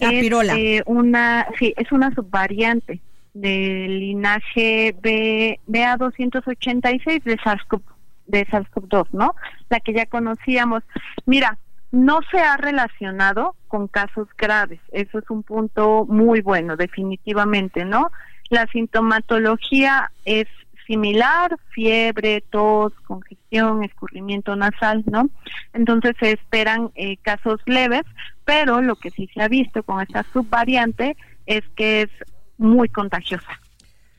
ah, 0.00 0.10
es 0.12 0.30
eh, 0.56 0.82
una, 0.86 1.46
sí, 1.58 1.72
es 1.76 1.90
una 1.92 2.12
subvariante 2.14 3.00
del 3.32 4.00
linaje 4.00 4.94
B, 5.00 5.58
BA286 5.66 7.22
de 7.22 7.38
SARS-CoV 7.38 7.82
de 8.26 8.46
SARS-CoV-2, 8.46 9.08
¿no? 9.12 9.34
La 9.68 9.80
que 9.80 9.92
ya 9.92 10.06
conocíamos. 10.06 10.82
Mira, 11.26 11.58
no 11.90 12.20
se 12.30 12.38
ha 12.40 12.56
relacionado 12.56 13.54
con 13.68 13.88
casos 13.88 14.28
graves. 14.36 14.80
Eso 14.92 15.18
es 15.18 15.28
un 15.30 15.42
punto 15.42 16.06
muy 16.08 16.40
bueno, 16.40 16.76
definitivamente, 16.76 17.84
¿no? 17.84 18.10
La 18.48 18.66
sintomatología 18.68 20.10
es 20.24 20.46
similar, 20.86 21.56
fiebre, 21.70 22.42
tos, 22.50 22.92
congestión, 23.06 23.84
escurrimiento 23.84 24.56
nasal, 24.56 25.04
¿no? 25.06 25.28
Entonces 25.72 26.14
se 26.20 26.32
esperan 26.32 26.90
eh, 26.94 27.16
casos 27.18 27.60
leves, 27.66 28.02
pero 28.44 28.80
lo 28.80 28.96
que 28.96 29.10
sí 29.10 29.28
se 29.32 29.42
ha 29.42 29.48
visto 29.48 29.82
con 29.82 30.00
esta 30.00 30.24
subvariante 30.32 31.16
es 31.46 31.62
que 31.76 32.02
es 32.02 32.10
muy 32.58 32.88
contagiosa. 32.88 33.60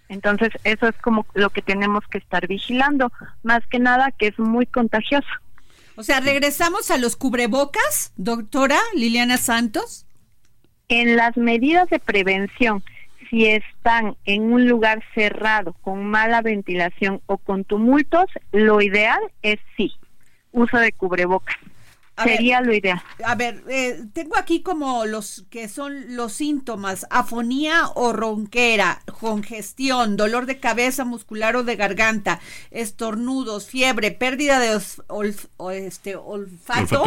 Entonces 0.09 0.49
eso 0.63 0.87
es 0.87 0.95
como 0.97 1.25
lo 1.33 1.49
que 1.49 1.61
tenemos 1.61 2.05
que 2.07 2.19
estar 2.19 2.47
vigilando, 2.47 3.11
más 3.41 3.65
que 3.67 3.79
nada 3.79 4.11
que 4.11 4.27
es 4.27 4.39
muy 4.39 4.65
contagiosa. 4.65 5.41
O 5.95 6.03
sea, 6.03 6.19
regresamos 6.19 6.91
a 6.91 6.97
los 6.97 7.15
cubrebocas, 7.15 8.13
doctora 8.15 8.77
Liliana 8.95 9.37
Santos. 9.37 10.05
En 10.89 11.15
las 11.15 11.37
medidas 11.37 11.89
de 11.89 11.99
prevención, 11.99 12.83
si 13.33 13.47
están 13.47 14.15
en 14.25 14.53
un 14.53 14.67
lugar 14.67 15.03
cerrado, 15.15 15.73
con 15.81 16.05
mala 16.05 16.43
ventilación 16.43 17.19
o 17.25 17.39
con 17.39 17.63
tumultos, 17.63 18.25
lo 18.51 18.79
ideal 18.79 19.19
es 19.41 19.57
sí, 19.75 19.91
uso 20.51 20.77
de 20.77 20.91
cubrebocas. 20.91 21.55
Sería 22.23 22.61
lo 22.61 22.71
ideal. 22.75 23.01
A 23.25 23.33
ver, 23.33 23.63
eh, 23.69 24.03
tengo 24.13 24.37
aquí 24.37 24.61
como 24.61 25.05
los 25.05 25.47
que 25.49 25.67
son 25.67 26.15
los 26.15 26.33
síntomas, 26.33 27.07
afonía 27.09 27.87
o 27.95 28.13
ronquera, 28.13 29.01
congestión, 29.19 30.15
dolor 30.15 30.45
de 30.45 30.59
cabeza 30.59 31.03
muscular 31.03 31.55
o 31.55 31.63
de 31.63 31.75
garganta, 31.75 32.39
estornudos, 32.69 33.67
fiebre, 33.67 34.11
pérdida 34.11 34.59
de 34.59 34.79
este, 35.87 36.15
olfato. 36.17 37.03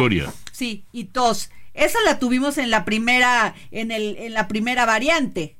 Sí, 0.51 0.83
y 0.91 1.05
tos. 1.05 1.51
Esa 1.73 1.99
la 2.03 2.19
tuvimos 2.19 2.57
en 2.57 2.69
la 2.69 2.83
primera, 2.83 3.55
en, 3.71 3.91
el, 3.91 4.17
en 4.17 4.33
la 4.33 4.49
primera 4.49 4.85
variante. 4.85 5.56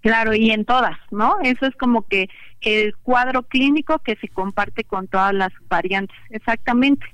Claro, 0.00 0.34
y 0.34 0.50
en 0.50 0.64
todas, 0.64 0.98
¿no? 1.10 1.36
Eso 1.42 1.66
es 1.66 1.76
como 1.76 2.06
que 2.06 2.28
el 2.62 2.96
cuadro 2.96 3.42
clínico 3.42 3.98
que 3.98 4.16
se 4.16 4.28
comparte 4.28 4.84
con 4.84 5.08
todas 5.08 5.34
las 5.34 5.52
variantes, 5.68 6.16
exactamente 6.30 7.06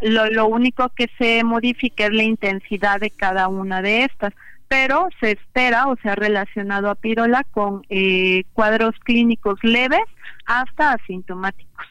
lo, 0.00 0.46
único 0.46 0.90
que 0.90 1.10
se 1.18 1.42
modifica 1.44 2.06
es 2.06 2.12
la 2.12 2.22
intensidad 2.22 3.00
de 3.00 3.10
cada 3.10 3.48
una 3.48 3.80
de 3.82 4.04
estas, 4.04 4.34
pero 4.68 5.08
se 5.20 5.32
espera 5.32 5.88
o 5.88 5.96
se 5.96 6.10
ha 6.10 6.14
relacionado 6.14 6.90
a 6.90 6.94
pirola 6.94 7.44
con 7.50 7.82
eh, 7.88 8.44
cuadros 8.52 8.94
clínicos 9.02 9.58
leves 9.62 10.04
hasta 10.46 10.92
asintomáticos. 10.92 11.86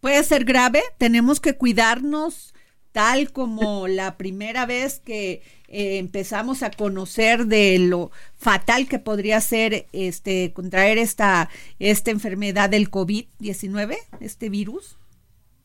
Puede 0.00 0.22
ser 0.24 0.44
grave, 0.44 0.82
tenemos 0.98 1.40
que 1.40 1.56
cuidarnos 1.56 2.54
tal 2.92 3.32
como 3.32 3.88
la 3.88 4.16
primera 4.16 4.66
vez 4.66 5.00
que 5.00 5.42
eh, 5.68 5.98
empezamos 5.98 6.62
a 6.62 6.70
conocer 6.70 7.46
de 7.46 7.78
lo 7.78 8.10
fatal 8.36 8.86
que 8.86 8.98
podría 8.98 9.40
ser 9.40 9.86
este 9.92 10.52
contraer 10.52 10.98
esta 10.98 11.48
esta 11.78 12.10
enfermedad 12.10 12.70
del 12.70 12.90
COVID-19, 12.90 13.96
este 14.20 14.48
virus 14.50 14.96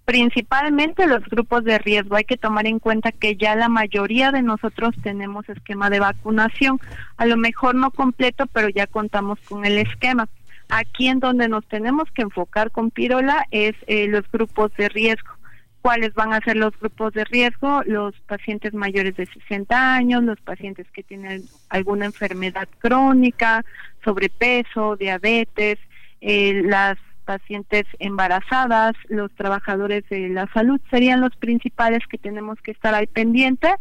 principalmente 0.07 1.05
los 1.05 1.21
grupos 1.25 1.65
de 1.65 1.79
riesgo. 1.79 2.15
Hay 2.15 2.23
que 2.23 2.37
tomar 2.37 2.65
en 2.65 2.79
cuenta 2.79 3.11
que 3.11 3.35
ya 3.35 3.55
la 3.57 3.67
mayoría 3.67 4.31
de 4.31 4.41
nosotros 4.41 4.95
tenemos 5.03 5.49
esquema 5.49 5.89
de 5.89 5.99
vacunación, 5.99 6.79
a 7.17 7.25
lo 7.25 7.35
mejor 7.35 7.75
no 7.75 7.91
completo, 7.91 8.45
pero 8.53 8.69
ya 8.69 8.87
contamos 8.87 9.37
con 9.49 9.65
el 9.65 9.77
esquema. 9.77 10.29
Aquí 10.69 11.09
en 11.09 11.19
donde 11.19 11.49
nos 11.49 11.65
tenemos 11.67 12.09
que 12.11 12.21
enfocar 12.21 12.71
con 12.71 12.89
Pirola 12.89 13.47
es 13.51 13.75
eh, 13.87 14.07
los 14.07 14.23
grupos 14.31 14.71
de 14.77 14.87
riesgo. 14.87 15.36
¿Cuáles 15.87 16.13
van 16.15 16.33
a 16.33 16.41
ser 16.41 16.57
los 16.57 16.77
grupos 16.77 17.13
de 17.13 17.23
riesgo? 17.23 17.81
Los 17.85 18.13
pacientes 18.27 18.73
mayores 18.73 19.15
de 19.15 19.25
60 19.25 19.95
años, 19.95 20.21
los 20.21 20.37
pacientes 20.41 20.85
que 20.91 21.01
tienen 21.01 21.43
alguna 21.69 22.07
enfermedad 22.07 22.67
crónica, 22.79 23.63
sobrepeso, 24.03 24.97
diabetes, 24.97 25.79
eh, 26.19 26.61
las 26.65 26.97
pacientes 27.23 27.85
embarazadas, 27.99 28.95
los 29.07 29.31
trabajadores 29.35 30.03
de 30.09 30.27
la 30.27 30.47
salud 30.53 30.81
serían 30.89 31.21
los 31.21 31.33
principales 31.37 32.05
que 32.09 32.17
tenemos 32.17 32.59
que 32.59 32.71
estar 32.71 32.93
al 32.93 33.07
pendiente 33.07 33.73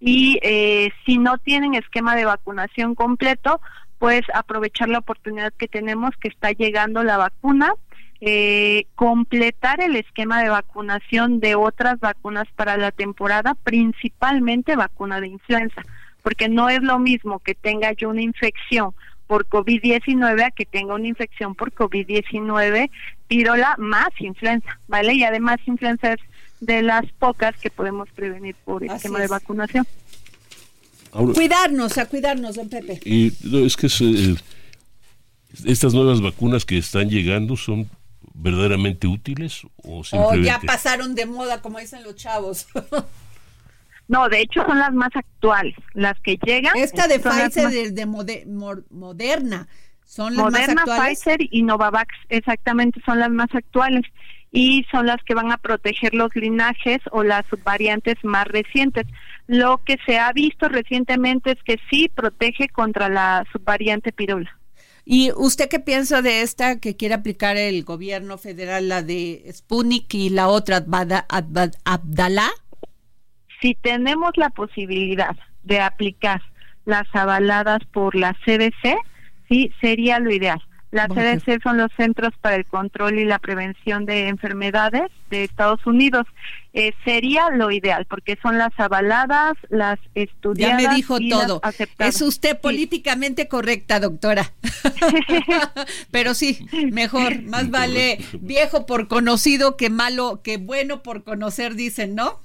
y 0.00 0.40
eh, 0.42 0.90
si 1.06 1.18
no 1.18 1.38
tienen 1.38 1.74
esquema 1.74 2.16
de 2.16 2.24
vacunación 2.24 2.96
completo, 2.96 3.60
pues 4.00 4.22
aprovechar 4.34 4.88
la 4.88 4.98
oportunidad 4.98 5.52
que 5.52 5.68
tenemos 5.68 6.16
que 6.16 6.26
está 6.26 6.50
llegando 6.50 7.04
la 7.04 7.16
vacuna, 7.16 7.74
eh, 8.20 8.86
completar 8.94 9.80
el 9.80 9.96
esquema 9.96 10.42
de 10.42 10.48
vacunación 10.48 11.40
de 11.40 11.54
otras 11.54 12.00
vacunas 12.00 12.46
para 12.56 12.76
la 12.76 12.90
temporada, 12.90 13.54
principalmente 13.54 14.76
vacuna 14.76 15.20
de 15.20 15.28
influenza, 15.28 15.82
porque 16.22 16.48
no 16.48 16.68
es 16.68 16.82
lo 16.82 16.98
mismo 16.98 17.40
que 17.40 17.54
tenga 17.54 17.92
yo 17.92 18.10
una 18.10 18.22
infección 18.22 18.94
por 19.26 19.46
COVID-19 19.48 20.44
a 20.44 20.50
que 20.50 20.66
tenga 20.66 20.94
una 20.94 21.08
infección 21.08 21.54
por 21.54 21.72
COVID-19, 21.72 22.90
pirola 23.26 23.74
más 23.78 24.08
influenza, 24.18 24.78
¿vale? 24.86 25.14
Y 25.14 25.24
además 25.24 25.58
influenza 25.66 26.12
es 26.12 26.20
de 26.60 26.82
las 26.82 27.04
pocas 27.18 27.56
que 27.56 27.70
podemos 27.70 28.08
prevenir 28.10 28.54
por 28.64 28.84
el 28.84 29.00
tema 29.00 29.18
de 29.18 29.28
vacunación. 29.28 29.86
cuidarnos, 31.10 31.98
a 31.98 32.06
cuidarnos, 32.06 32.56
don 32.56 32.68
Pepe. 32.68 33.00
Y 33.04 33.32
es 33.64 33.76
que 33.76 33.86
eh, 33.86 34.36
estas 35.64 35.94
nuevas 35.94 36.20
vacunas 36.20 36.64
que 36.64 36.78
están 36.78 37.08
llegando 37.08 37.56
son 37.56 37.88
verdaderamente 38.34 39.06
útiles 39.06 39.62
o 39.76 40.04
simplemente... 40.04 40.46
ya 40.46 40.60
pasaron 40.60 41.14
de 41.14 41.24
moda, 41.24 41.62
como 41.62 41.78
dicen 41.78 42.02
los 42.02 42.16
chavos. 42.16 42.66
No, 44.06 44.28
de 44.28 44.42
hecho 44.42 44.62
son 44.66 44.78
las 44.78 44.92
más 44.92 45.08
actuales, 45.14 45.74
las 45.94 46.20
que 46.20 46.36
llegan. 46.44 46.76
Esta 46.76 47.08
de 47.08 47.18
Pfizer 47.18 47.72
y 47.72 47.90
de, 47.90 48.04
Moderna 48.04 49.66
son 50.04 50.36
las 50.36 50.44
Moderna, 50.44 50.74
más 50.74 50.88
actuales. 50.88 51.18
Pfizer 51.20 51.38
y 51.50 51.62
Novavax, 51.62 52.14
exactamente 52.28 53.00
son 53.06 53.18
las 53.18 53.30
más 53.30 53.48
actuales 53.54 54.02
y 54.50 54.84
son 54.90 55.06
las 55.06 55.22
que 55.24 55.34
van 55.34 55.50
a 55.52 55.56
proteger 55.56 56.14
los 56.14 56.36
linajes 56.36 57.00
o 57.12 57.24
las 57.24 57.44
variantes 57.64 58.16
más 58.22 58.46
recientes. 58.46 59.06
Lo 59.46 59.82
que 59.84 59.96
se 60.06 60.18
ha 60.18 60.32
visto 60.32 60.68
recientemente 60.68 61.52
es 61.52 61.62
que 61.64 61.78
sí 61.90 62.10
protege 62.14 62.68
contra 62.68 63.08
la 63.08 63.44
subvariante 63.52 64.12
pirula. 64.12 64.58
¿Y 65.04 65.32
usted 65.36 65.68
qué 65.68 65.80
piensa 65.80 66.22
de 66.22 66.40
esta 66.40 66.80
que 66.80 66.96
quiere 66.96 67.14
aplicar 67.14 67.56
el 67.56 67.84
gobierno 67.84 68.38
federal, 68.38 68.88
la 68.88 69.02
de 69.02 69.44
Sputnik 69.52 70.12
y 70.14 70.30
la 70.30 70.48
otra, 70.48 70.84
Abdalá? 71.84 72.48
Si 73.60 73.74
tenemos 73.74 74.32
la 74.36 74.48
posibilidad 74.50 75.36
de 75.62 75.80
aplicar 75.80 76.40
las 76.86 77.06
avaladas 77.12 77.80
por 77.92 78.14
la 78.14 78.34
CDC, 78.44 78.96
sí, 79.48 79.70
sería 79.80 80.18
lo 80.18 80.32
ideal. 80.32 80.62
La 80.94 81.08
CDC 81.08 81.60
son 81.60 81.76
los 81.76 81.90
Centros 81.96 82.32
para 82.40 82.54
el 82.54 82.64
Control 82.66 83.18
y 83.18 83.24
la 83.24 83.40
Prevención 83.40 84.06
de 84.06 84.28
Enfermedades 84.28 85.10
de 85.28 85.42
Estados 85.42 85.84
Unidos. 85.86 86.24
Eh, 86.72 86.94
sería 87.04 87.50
lo 87.50 87.72
ideal, 87.72 88.06
porque 88.08 88.38
son 88.40 88.58
las 88.58 88.70
avaladas, 88.78 89.54
las 89.70 89.98
estudiadas. 90.14 90.80
Ya 90.80 90.88
me 90.88 90.94
dijo 90.94 91.18
todo. 91.28 91.60
Es 91.98 92.22
usted 92.22 92.60
políticamente 92.60 93.48
correcta, 93.48 93.98
doctora. 93.98 94.52
Pero 96.12 96.32
sí, 96.32 96.64
mejor, 96.92 97.42
más 97.42 97.70
vale 97.70 98.20
viejo 98.40 98.86
por 98.86 99.08
conocido 99.08 99.76
que 99.76 99.90
malo, 99.90 100.42
que 100.44 100.58
bueno 100.58 101.02
por 101.02 101.24
conocer, 101.24 101.74
dicen, 101.74 102.14
¿no? 102.14 102.38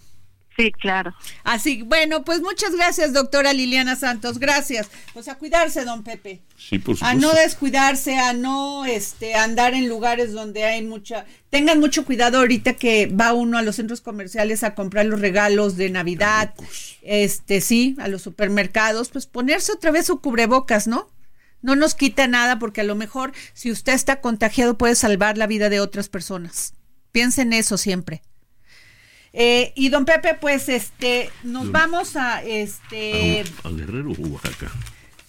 Sí, 0.60 0.74
claro. 0.74 1.16
Así, 1.46 1.84
bueno, 1.84 2.26
pues 2.26 2.42
muchas 2.42 2.76
gracias, 2.76 3.14
doctora 3.14 3.54
Liliana 3.54 3.96
Santos. 3.96 4.40
Gracias. 4.40 4.90
Pues 5.14 5.30
a 5.30 5.36
cuidarse, 5.36 5.86
don 5.86 6.04
Pepe. 6.04 6.42
Sí, 6.58 6.80
por 6.80 6.98
supuesto. 6.98 7.06
A 7.06 7.14
no 7.14 7.34
descuidarse, 7.34 8.18
a 8.18 8.34
no 8.34 8.84
este 8.84 9.36
andar 9.36 9.74
en 9.74 9.88
lugares 9.88 10.34
donde 10.34 10.66
hay 10.66 10.84
mucha. 10.84 11.26
Tengan 11.50 11.80
mucho 11.80 12.04
cuidado 12.04 12.40
ahorita 12.40 12.74
que 12.74 13.06
va 13.06 13.32
uno 13.32 13.58
a 13.58 13.62
los 13.62 13.78
centros 13.78 14.02
comerciales 14.02 14.64
a 14.64 14.76
comprar 14.76 15.06
los 15.06 15.22
regalos 15.22 15.78
de 15.78 15.92
Navidad. 15.92 16.54
Este, 17.04 17.62
sí, 17.62 17.96
a 17.98 18.10
los 18.10 18.22
supermercados, 18.22 19.08
pues 19.12 19.28
ponerse 19.28 19.72
otra 19.72 19.92
vez 19.92 20.08
su 20.08 20.20
cubrebocas, 20.20 20.88
¿no? 20.88 21.10
No 21.62 21.78
nos 21.78 21.96
quita 21.96 22.28
nada 22.28 22.60
porque 22.60 22.82
a 22.82 22.86
lo 22.86 22.96
mejor 22.96 23.32
si 23.54 23.72
usted 23.72 23.94
está 23.94 24.20
contagiado 24.20 24.78
puede 24.78 24.96
salvar 24.96 25.38
la 25.38 25.48
vida 25.48 25.70
de 25.70 25.80
otras 25.80 26.10
personas. 26.10 26.74
Piensen 27.14 27.54
eso 27.54 27.78
siempre. 27.78 28.24
Eh, 29.34 29.74
y 29.76 29.90
don 29.90 30.06
Pepe, 30.06 30.36
pues 30.40 30.70
este, 30.70 31.30
nos 31.44 31.72
vamos 31.72 32.16
a 32.16 32.44
este. 32.44 33.44
¿A 33.64 33.70
Guerrero 33.70 34.12
o 34.12 34.28
Oaxaca? 34.28 34.72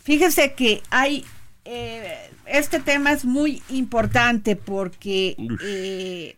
Fíjese 0.02 0.54
que 0.54 0.82
hay. 0.90 1.24
Eh, 1.64 2.30
este 2.46 2.80
tema 2.80 3.12
es 3.12 3.24
muy 3.24 3.62
importante 3.68 4.56
porque. 4.56 5.36
Eh, 5.62 6.36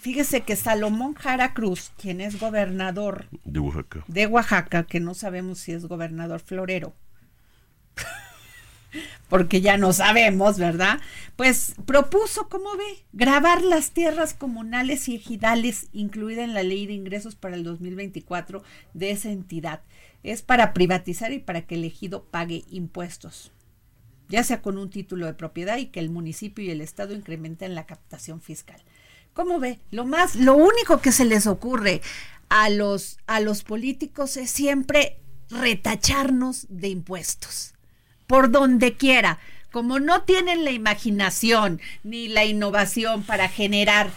fíjese 0.00 0.40
que 0.40 0.56
Salomón 0.56 1.14
Jara 1.14 1.54
Cruz, 1.54 1.92
quien 2.00 2.20
es 2.20 2.40
gobernador 2.40 3.26
de 3.44 3.60
Oaxaca, 3.60 4.04
de 4.08 4.26
Oaxaca, 4.26 4.82
que 4.84 4.98
no 4.98 5.14
sabemos 5.14 5.58
si 5.58 5.72
es 5.72 5.86
gobernador 5.86 6.40
florero 6.40 6.94
porque 9.28 9.60
ya 9.60 9.76
no 9.76 9.92
sabemos, 9.92 10.58
¿verdad? 10.58 11.00
Pues 11.36 11.74
propuso, 11.86 12.48
¿cómo 12.48 12.76
ve? 12.76 13.04
Grabar 13.12 13.62
las 13.62 13.92
tierras 13.92 14.34
comunales 14.34 15.08
y 15.08 15.16
ejidales 15.16 15.88
incluida 15.92 16.44
en 16.44 16.54
la 16.54 16.62
ley 16.62 16.86
de 16.86 16.92
ingresos 16.94 17.36
para 17.36 17.56
el 17.56 17.64
2024 17.64 18.62
de 18.94 19.10
esa 19.10 19.30
entidad. 19.30 19.82
Es 20.22 20.42
para 20.42 20.72
privatizar 20.72 21.32
y 21.32 21.38
para 21.38 21.62
que 21.62 21.76
el 21.76 21.84
ejido 21.84 22.24
pague 22.24 22.64
impuestos, 22.70 23.52
ya 24.28 24.44
sea 24.44 24.60
con 24.60 24.76
un 24.76 24.90
título 24.90 25.26
de 25.26 25.34
propiedad 25.34 25.78
y 25.78 25.86
que 25.86 26.00
el 26.00 26.10
municipio 26.10 26.64
y 26.64 26.70
el 26.70 26.80
estado 26.80 27.14
incrementen 27.14 27.74
la 27.74 27.86
captación 27.86 28.42
fiscal. 28.42 28.82
¿Cómo 29.32 29.60
ve? 29.60 29.78
Lo 29.90 30.04
más, 30.04 30.34
lo 30.34 30.56
único 30.56 31.00
que 31.00 31.12
se 31.12 31.24
les 31.24 31.46
ocurre 31.46 32.02
a 32.48 32.68
los, 32.68 33.18
a 33.26 33.40
los 33.40 33.62
políticos 33.62 34.36
es 34.36 34.50
siempre 34.50 35.20
retacharnos 35.48 36.66
de 36.68 36.88
impuestos 36.88 37.74
por 38.30 38.52
donde 38.52 38.94
quiera. 38.94 39.40
Como 39.72 39.98
no 39.98 40.22
tienen 40.22 40.64
la 40.64 40.70
imaginación 40.70 41.80
ni 42.04 42.28
la 42.28 42.44
innovación 42.44 43.24
para 43.24 43.48
generar 43.48 44.08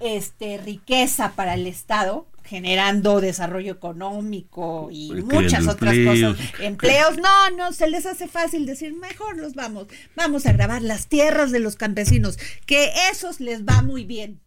este 0.00 0.56
riqueza 0.56 1.32
para 1.32 1.54
el 1.54 1.66
Estado, 1.66 2.26
generando 2.42 3.20
desarrollo 3.20 3.72
económico 3.72 4.88
y 4.90 5.12
muchas 5.12 5.68
otras 5.68 5.94
cosas, 6.06 6.38
empleos, 6.58 7.18
no, 7.18 7.50
no, 7.56 7.72
se 7.74 7.90
les 7.90 8.06
hace 8.06 8.28
fácil 8.28 8.64
decir, 8.64 8.94
mejor 8.94 9.36
los 9.36 9.54
vamos, 9.54 9.88
vamos 10.16 10.46
a 10.46 10.52
grabar 10.52 10.80
las 10.80 11.06
tierras 11.06 11.52
de 11.52 11.60
los 11.60 11.76
campesinos, 11.76 12.38
que 12.64 12.90
esos 13.12 13.40
les 13.40 13.66
va 13.66 13.82
muy 13.82 14.06
bien. 14.06 14.40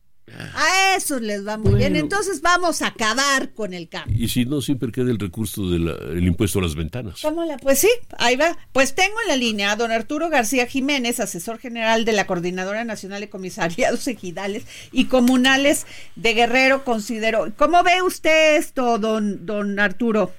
A 0.55 0.95
eso 0.95 1.19
les 1.19 1.45
va 1.45 1.57
muy 1.57 1.75
bien. 1.75 1.95
Entonces 1.95 2.41
vamos 2.41 2.81
a 2.81 2.87
acabar 2.87 3.53
con 3.53 3.73
el 3.73 3.89
cambio. 3.89 4.15
Y 4.17 4.29
si 4.29 4.45
no, 4.45 4.61
siempre 4.61 4.91
queda 4.91 5.11
el 5.11 5.19
recurso 5.19 5.69
del 5.69 6.25
impuesto 6.25 6.59
a 6.59 6.61
las 6.61 6.75
ventanas. 6.75 7.21
¿Cómo 7.21 7.43
la? 7.43 7.57
Pues 7.57 7.79
sí, 7.79 7.89
ahí 8.17 8.35
va. 8.35 8.57
Pues 8.71 8.95
tengo 8.95 9.15
en 9.23 9.27
la 9.27 9.35
línea 9.35 9.71
a 9.71 9.75
don 9.75 9.91
Arturo 9.91 10.29
García 10.29 10.65
Jiménez, 10.65 11.19
asesor 11.19 11.59
general 11.59 12.05
de 12.05 12.13
la 12.13 12.25
Coordinadora 12.25 12.83
Nacional 12.83 13.21
de 13.21 13.29
Comisariados 13.29 14.07
Ejidales 14.07 14.65
y 14.91 15.05
Comunales 15.05 15.85
de 16.15 16.33
Guerrero. 16.33 16.83
Considero. 16.83 17.51
¿Cómo 17.57 17.83
ve 17.83 18.01
usted 18.01 18.55
esto, 18.55 18.97
don, 18.99 19.45
don 19.45 19.79
Arturo? 19.79 20.31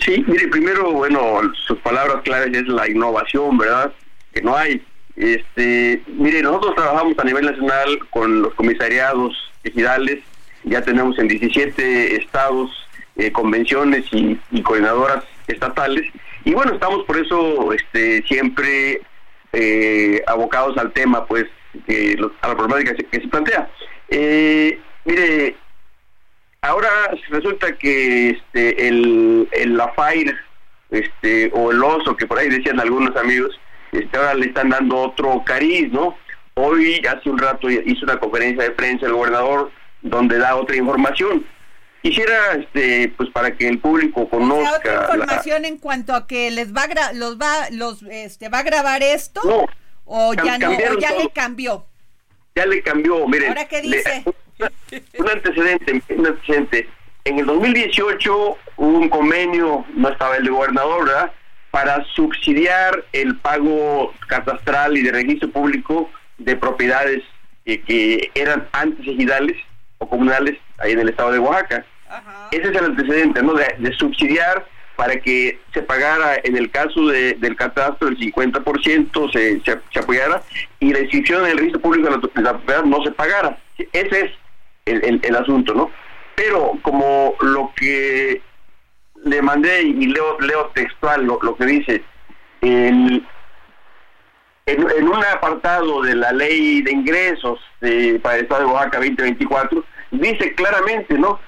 Sí, 0.00 0.24
mire, 0.26 0.48
primero, 0.48 0.92
bueno, 0.92 1.40
sus 1.66 1.78
palabras 1.78 2.22
claves 2.22 2.56
es 2.56 2.68
la 2.68 2.88
innovación, 2.88 3.56
¿verdad? 3.56 3.92
Que 4.32 4.42
no 4.42 4.56
hay 4.56 4.82
este, 5.16 6.02
mire, 6.08 6.42
nosotros 6.42 6.74
trabajamos 6.74 7.18
a 7.18 7.24
nivel 7.24 7.46
nacional 7.46 7.98
con 8.10 8.42
los 8.42 8.54
comisariados 8.54 9.32
ejidales, 9.62 10.22
ya 10.64 10.82
tenemos 10.82 11.18
en 11.18 11.28
17 11.28 12.16
estados 12.16 12.70
eh, 13.16 13.30
convenciones 13.30 14.04
y, 14.10 14.38
coordinadoras 14.62 15.24
estatales, 15.46 16.10
y 16.44 16.52
bueno, 16.54 16.74
estamos 16.74 17.04
por 17.04 17.16
eso 17.16 17.72
este, 17.72 18.22
siempre 18.22 19.02
eh, 19.52 20.22
abocados 20.26 20.76
al 20.78 20.92
tema, 20.92 21.26
pues, 21.26 21.46
a 22.42 22.48
la 22.48 22.56
problemática 22.56 22.94
que 22.94 23.20
se, 23.20 23.28
plantea. 23.28 23.68
Eh, 24.08 24.78
mire, 25.04 25.56
ahora 26.60 26.88
resulta 27.30 27.76
que 27.76 28.30
este, 28.30 28.88
el, 28.88 29.48
el 29.52 29.76
la 29.76 29.88
FAIR, 29.92 30.36
este, 30.90 31.50
o 31.52 31.70
el 31.70 31.82
oso, 31.82 32.16
que 32.16 32.26
por 32.26 32.38
ahí 32.38 32.48
decían 32.48 32.80
algunos 32.80 33.16
amigos, 33.16 33.58
este, 33.94 34.16
ahora 34.16 34.34
le 34.34 34.46
están 34.46 34.70
dando 34.70 34.96
otro 34.96 35.42
cariz, 35.44 35.90
¿no? 35.92 36.16
Hoy, 36.54 37.02
hace 37.06 37.30
un 37.30 37.38
rato, 37.38 37.70
hizo 37.70 38.04
una 38.04 38.18
conferencia 38.18 38.64
de 38.64 38.70
prensa 38.70 39.06
el 39.06 39.12
gobernador 39.12 39.70
donde 40.02 40.38
da 40.38 40.56
otra 40.56 40.76
información. 40.76 41.46
Quisiera, 42.02 42.52
este, 42.52 43.12
pues 43.16 43.30
para 43.30 43.56
que 43.56 43.66
el 43.66 43.78
público 43.78 44.28
conozca. 44.28 44.76
¿Otra 44.76 45.00
información 45.04 45.64
en 45.64 45.78
cuanto 45.78 46.14
a 46.14 46.26
que 46.26 46.50
les 46.50 46.74
va 46.74 46.82
a 46.82 47.12
los 47.14 47.38
va, 47.38 47.70
los, 47.70 48.02
este, 48.02 48.48
va 48.50 48.58
a 48.58 48.62
grabar 48.62 49.02
esto? 49.02 49.40
No. 49.44 49.66
¿O 50.04 50.34
ya 50.34 50.58
no? 50.58 50.70
¿O 50.70 50.98
ya 50.98 51.12
le 51.12 51.30
cambió? 51.30 51.86
Ya 52.54 52.66
le 52.66 52.82
cambió, 52.82 53.26
miren. 53.26 53.48
¿Ahora 53.48 53.66
qué 53.66 53.80
dice? 53.80 54.22
un 55.18 55.28
antecedente, 55.28 56.02
un 56.10 56.26
antecedente. 56.26 56.88
En 57.24 57.38
el 57.38 57.46
2018 57.46 58.58
hubo 58.76 58.98
un 58.98 59.08
convenio, 59.08 59.86
no 59.96 60.10
estaba 60.10 60.36
el 60.36 60.44
de 60.44 60.50
gobernador, 60.50 61.06
¿verdad? 61.06 61.32
Para 61.74 62.04
subsidiar 62.14 63.04
el 63.12 63.34
pago 63.38 64.14
catastral 64.28 64.96
y 64.96 65.02
de 65.02 65.10
registro 65.10 65.50
público 65.50 66.08
de 66.38 66.54
propiedades 66.54 67.24
que 67.64 68.30
eran 68.36 68.68
antes 68.70 69.04
ejidales 69.04 69.56
o 69.98 70.08
comunales 70.08 70.56
ahí 70.78 70.92
en 70.92 71.00
el 71.00 71.08
estado 71.08 71.32
de 71.32 71.40
Oaxaca. 71.40 71.84
Ese 72.52 72.68
es 72.68 72.76
el 72.76 72.84
antecedente, 72.84 73.42
¿no? 73.42 73.54
De, 73.54 73.92
subsidiar 73.98 74.64
para 74.94 75.16
que 75.16 75.58
se 75.72 75.82
pagara, 75.82 76.36
en 76.44 76.56
el 76.56 76.70
caso 76.70 77.08
del 77.08 77.56
catastro, 77.56 78.06
el 78.06 78.18
50% 78.20 79.32
se, 79.32 79.60
se, 79.60 79.98
apoyara 79.98 80.42
y 80.78 80.92
la 80.92 81.00
inscripción 81.00 81.44
en 81.44 81.50
el 81.50 81.58
registro 81.58 81.80
público 81.80 82.08
de 82.08 82.40
la, 82.40 82.52
propiedad 82.52 82.84
no 82.84 83.02
se 83.02 83.10
pagara. 83.10 83.58
Ese 83.92 84.20
es 84.20 84.30
el, 84.84 85.20
el 85.24 85.34
asunto, 85.34 85.74
¿no? 85.74 85.90
Pero 86.36 86.78
como 86.82 87.34
lo 87.40 87.72
que 87.74 88.40
le 89.24 89.42
mandé 89.42 89.82
y 89.82 90.06
leo, 90.06 90.38
leo 90.40 90.70
textual 90.74 91.24
lo, 91.24 91.56
que 91.56 91.64
dice. 91.66 92.04
en, 92.60 93.26
en, 94.66 95.08
un 95.08 95.24
apartado 95.24 96.02
de 96.02 96.14
la 96.14 96.32
ley 96.32 96.82
de 96.82 96.92
ingresos 96.92 97.60
para 98.22 98.36
el 98.36 98.42
Estado 98.42 98.60
de 98.60 98.66
Oaxaca 98.66 98.98
2024, 98.98 99.84
dice 100.10 100.54
claramente, 100.54 101.18
¿no? 101.18 101.38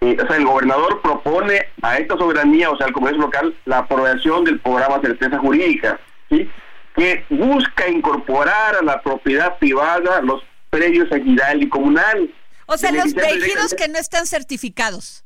Eh, 0.00 0.16
o 0.20 0.26
sea, 0.26 0.36
el 0.36 0.44
gobernador 0.44 1.00
propone 1.00 1.68
a 1.82 1.98
esta 1.98 2.16
soberanía, 2.16 2.70
o 2.70 2.76
sea, 2.76 2.86
al 2.86 2.92
Congreso 2.92 3.20
local, 3.20 3.54
la 3.66 3.78
aprobación 3.78 4.44
del 4.44 4.58
programa 4.58 4.98
de 4.98 5.08
certeza 5.08 5.38
jurídica, 5.38 6.00
¿sí? 6.28 6.50
que 6.96 7.24
busca 7.30 7.88
incorporar 7.88 8.76
a 8.76 8.82
la 8.82 9.00
propiedad 9.00 9.56
privada 9.58 10.20
los 10.20 10.42
predios 10.70 11.10
equidal 11.12 11.62
y 11.62 11.68
comunal. 11.68 12.34
O 12.66 12.76
sea, 12.76 12.90
los 12.90 13.14
vehículos 13.14 13.74
que 13.74 13.88
no 13.88 13.98
están 13.98 14.26
certificados. 14.26 15.24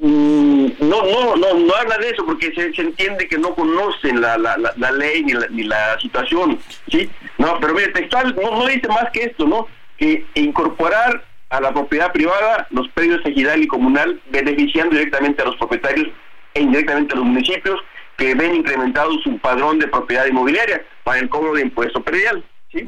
Mm, 0.00 0.66
no, 0.78 1.02
no, 1.02 1.36
no, 1.36 1.54
no 1.54 1.74
habla 1.74 1.98
de 1.98 2.10
eso 2.10 2.24
porque 2.24 2.52
se, 2.54 2.80
entiende 2.80 3.26
que 3.26 3.36
no 3.36 3.52
conocen 3.54 4.20
la, 4.20 4.38
la, 4.38 4.56
la, 4.56 4.92
ley 4.92 5.24
ni 5.24 5.32
la, 5.32 5.48
ni 5.48 5.64
la 5.64 5.98
situación, 5.98 6.60
¿sí? 6.88 7.10
No, 7.38 7.58
pero 7.58 7.74
mire, 7.74 7.88
textual 7.88 8.36
no, 8.40 8.66
dice 8.66 8.86
más 8.86 9.10
que 9.12 9.24
esto, 9.24 9.44
¿no? 9.46 9.66
Que 9.96 10.24
incorporar 10.34 11.24
a 11.50 11.60
la 11.60 11.72
propiedad 11.72 12.12
privada 12.12 12.68
los 12.70 12.88
predios 12.90 13.26
ejidal 13.26 13.60
y 13.60 13.66
comunal, 13.66 14.20
beneficiando 14.30 14.94
directamente 14.94 15.42
a 15.42 15.46
los 15.46 15.56
propietarios 15.56 16.08
e 16.54 16.62
indirectamente 16.62 17.14
a 17.14 17.16
los 17.16 17.26
municipios 17.26 17.80
que 18.16 18.36
ven 18.36 18.54
incrementado 18.54 19.10
su 19.24 19.36
padrón 19.38 19.80
de 19.80 19.88
propiedad 19.88 20.26
inmobiliaria 20.26 20.84
para 21.02 21.18
el 21.18 21.28
cobro 21.28 21.54
de 21.54 21.62
impuesto 21.62 22.00
predial, 22.04 22.44
¿sí? 22.70 22.86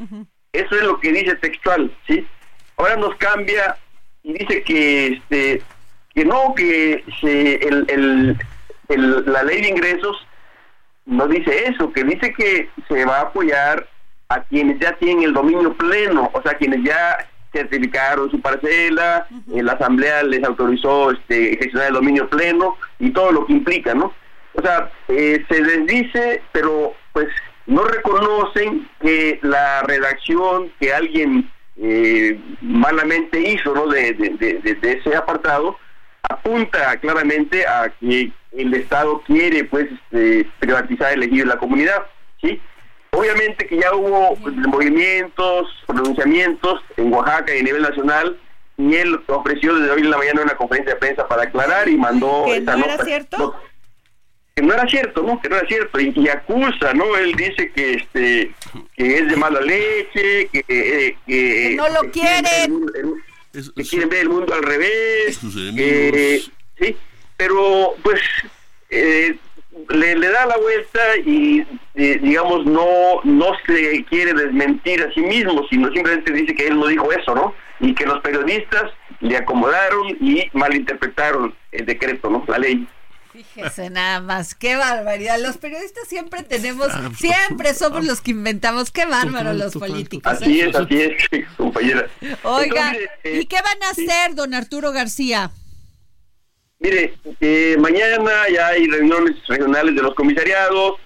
Eso 0.53 0.75
es 0.75 0.83
lo 0.83 0.97
que 0.97 1.11
dice 1.11 1.35
textual, 1.35 1.93
¿sí? 2.07 2.25
Ahora 2.77 2.95
nos 2.95 3.15
cambia 3.17 3.75
y 4.23 4.33
dice 4.33 4.63
que 4.63 5.07
este 5.07 5.61
que 6.13 6.25
no, 6.25 6.53
que 6.55 7.03
se, 7.19 7.55
el, 7.55 8.37
el, 8.87 9.25
la 9.31 9.43
ley 9.43 9.61
de 9.61 9.69
ingresos 9.69 10.27
no 11.05 11.27
dice 11.27 11.67
eso, 11.67 11.91
que 11.91 12.03
dice 12.03 12.33
que 12.33 12.69
se 12.87 13.05
va 13.05 13.17
a 13.17 13.21
apoyar 13.21 13.87
a 14.29 14.43
quienes 14.43 14.79
ya 14.79 14.93
tienen 14.97 15.23
el 15.23 15.33
dominio 15.33 15.73
pleno, 15.73 16.29
o 16.33 16.41
sea, 16.41 16.53
quienes 16.53 16.83
ya 16.83 17.17
certificaron 17.51 18.31
su 18.31 18.39
parcela, 18.39 19.27
eh, 19.53 19.61
la 19.61 19.73
asamblea 19.73 20.23
les 20.23 20.43
autorizó 20.43 21.11
este, 21.11 21.57
gestionar 21.57 21.89
el 21.89 21.95
dominio 21.95 22.29
pleno 22.29 22.77
y 22.99 23.09
todo 23.11 23.31
lo 23.31 23.45
que 23.45 23.53
implica, 23.53 23.93
¿no? 23.93 24.13
O 24.53 24.61
sea, 24.61 24.89
eh, 25.09 25.43
se 25.49 25.61
les 25.61 25.85
dice, 25.85 26.41
pero 26.51 26.93
pues 27.13 27.27
no 27.65 27.83
reconocen 27.83 28.87
que 29.01 29.39
la 29.41 29.81
redacción 29.83 30.71
que 30.79 30.93
alguien 30.93 31.49
eh, 31.77 32.39
malamente 32.61 33.39
hizo 33.39 33.73
¿no? 33.73 33.87
de, 33.87 34.13
de, 34.13 34.75
de, 34.81 34.91
ese 34.91 35.15
apartado 35.15 35.77
apunta 36.31 36.97
claramente 36.97 37.65
a 37.67 37.93
que 37.99 38.31
el 38.51 38.73
Estado 38.73 39.21
quiere 39.25 39.63
pues 39.63 39.87
este, 39.91 40.49
privatizar 40.59 41.13
el 41.13 41.23
ejido 41.23 41.45
de 41.45 41.53
la 41.53 41.59
comunidad, 41.59 42.05
¿sí? 42.41 42.59
Obviamente 43.11 43.67
que 43.67 43.77
ya 43.77 43.93
hubo 43.93 44.35
movimientos, 44.67 45.67
pronunciamientos 45.85 46.81
en 46.97 47.13
Oaxaca 47.13 47.53
y 47.53 47.59
a 47.59 47.63
nivel 47.63 47.81
nacional 47.81 48.37
y 48.77 48.95
él 48.95 49.21
ofreció 49.27 49.75
desde 49.75 49.91
hoy 49.91 50.01
en 50.01 50.09
la 50.09 50.17
mañana 50.17 50.41
una 50.43 50.55
conferencia 50.55 50.93
de 50.93 50.99
prensa 50.99 51.27
para 51.27 51.43
aclarar 51.43 51.87
y 51.89 51.97
mandó 51.97 52.45
¿Que 52.45 52.61
no 52.61 52.85
Era 52.85 53.03
cierto? 53.03 53.55
que 54.55 54.61
no 54.61 54.73
era 54.73 54.87
cierto, 54.87 55.23
¿no? 55.23 55.41
Que 55.41 55.49
no 55.49 55.55
era 55.57 55.67
cierto 55.67 55.99
y, 55.99 56.27
acusa, 56.27 56.93
¿no? 56.93 57.15
Él 57.15 57.33
dice 57.35 57.71
que 57.71 57.93
este 57.93 58.51
que 58.95 59.17
es 59.17 59.29
de 59.29 59.35
mala 59.37 59.61
leche, 59.61 60.49
que, 60.51 60.65
eh, 60.67 61.17
que, 61.25 61.75
no 61.77 61.87
lo 61.89 62.11
quieren, 62.11 62.83
que 63.51 63.83
quieren 63.83 64.09
ver 64.09 64.21
el 64.21 64.29
mundo 64.29 64.53
al 64.53 64.63
revés, 64.63 65.39
sí, 66.79 66.97
pero 67.37 67.95
pues 68.03 68.21
eh, 68.89 69.35
le, 69.89 70.15
le, 70.15 70.27
da 70.29 70.45
la 70.45 70.57
vuelta 70.57 70.99
y 71.25 71.65
eh, 71.95 72.19
digamos 72.21 72.65
no 72.65 73.21
no 73.23 73.51
se 73.65 74.05
quiere 74.05 74.33
desmentir 74.33 75.01
a 75.03 75.13
sí 75.13 75.21
mismo, 75.21 75.65
sino 75.69 75.91
simplemente 75.91 76.31
dice 76.31 76.55
que 76.55 76.67
él 76.67 76.79
no 76.79 76.87
dijo 76.87 77.11
eso, 77.11 77.35
¿no? 77.35 77.53
Y 77.79 77.93
que 77.95 78.05
los 78.05 78.21
periodistas 78.21 78.91
le 79.19 79.37
acomodaron 79.37 80.09
y 80.19 80.49
malinterpretaron 80.53 81.53
el 81.71 81.85
decreto, 81.85 82.29
¿no? 82.29 82.43
La 82.47 82.57
ley. 82.57 82.87
Fíjese 83.31 83.89
nada 83.89 84.19
más, 84.19 84.55
qué 84.55 84.75
barbaridad. 84.75 85.39
Los 85.39 85.57
periodistas 85.57 86.07
siempre 86.07 86.43
tenemos, 86.43 86.87
ah, 86.91 87.09
siempre 87.17 87.73
somos 87.73 88.05
los 88.05 88.19
que 88.19 88.31
inventamos. 88.31 88.91
Qué 88.91 89.05
bárbaro 89.05 89.53
los 89.53 89.73
políticos. 89.73 90.33
Así 90.33 90.59
¿eh? 90.59 90.69
es, 90.69 90.75
así 90.75 91.01
es, 91.01 91.47
compañera. 91.57 92.07
Oiga, 92.43 92.93
¿y 93.23 93.27
eh, 93.27 93.47
qué 93.47 93.55
van 93.55 93.83
a 93.83 93.91
hacer, 93.91 94.35
don 94.35 94.53
Arturo 94.53 94.91
García? 94.91 95.51
Mire, 96.79 97.13
eh, 97.39 97.77
mañana 97.79 98.31
ya 98.51 98.67
hay 98.67 98.87
reuniones 98.87 99.35
regionales 99.47 99.95
de 99.95 100.01
los 100.01 100.13
comisariados. 100.15 100.99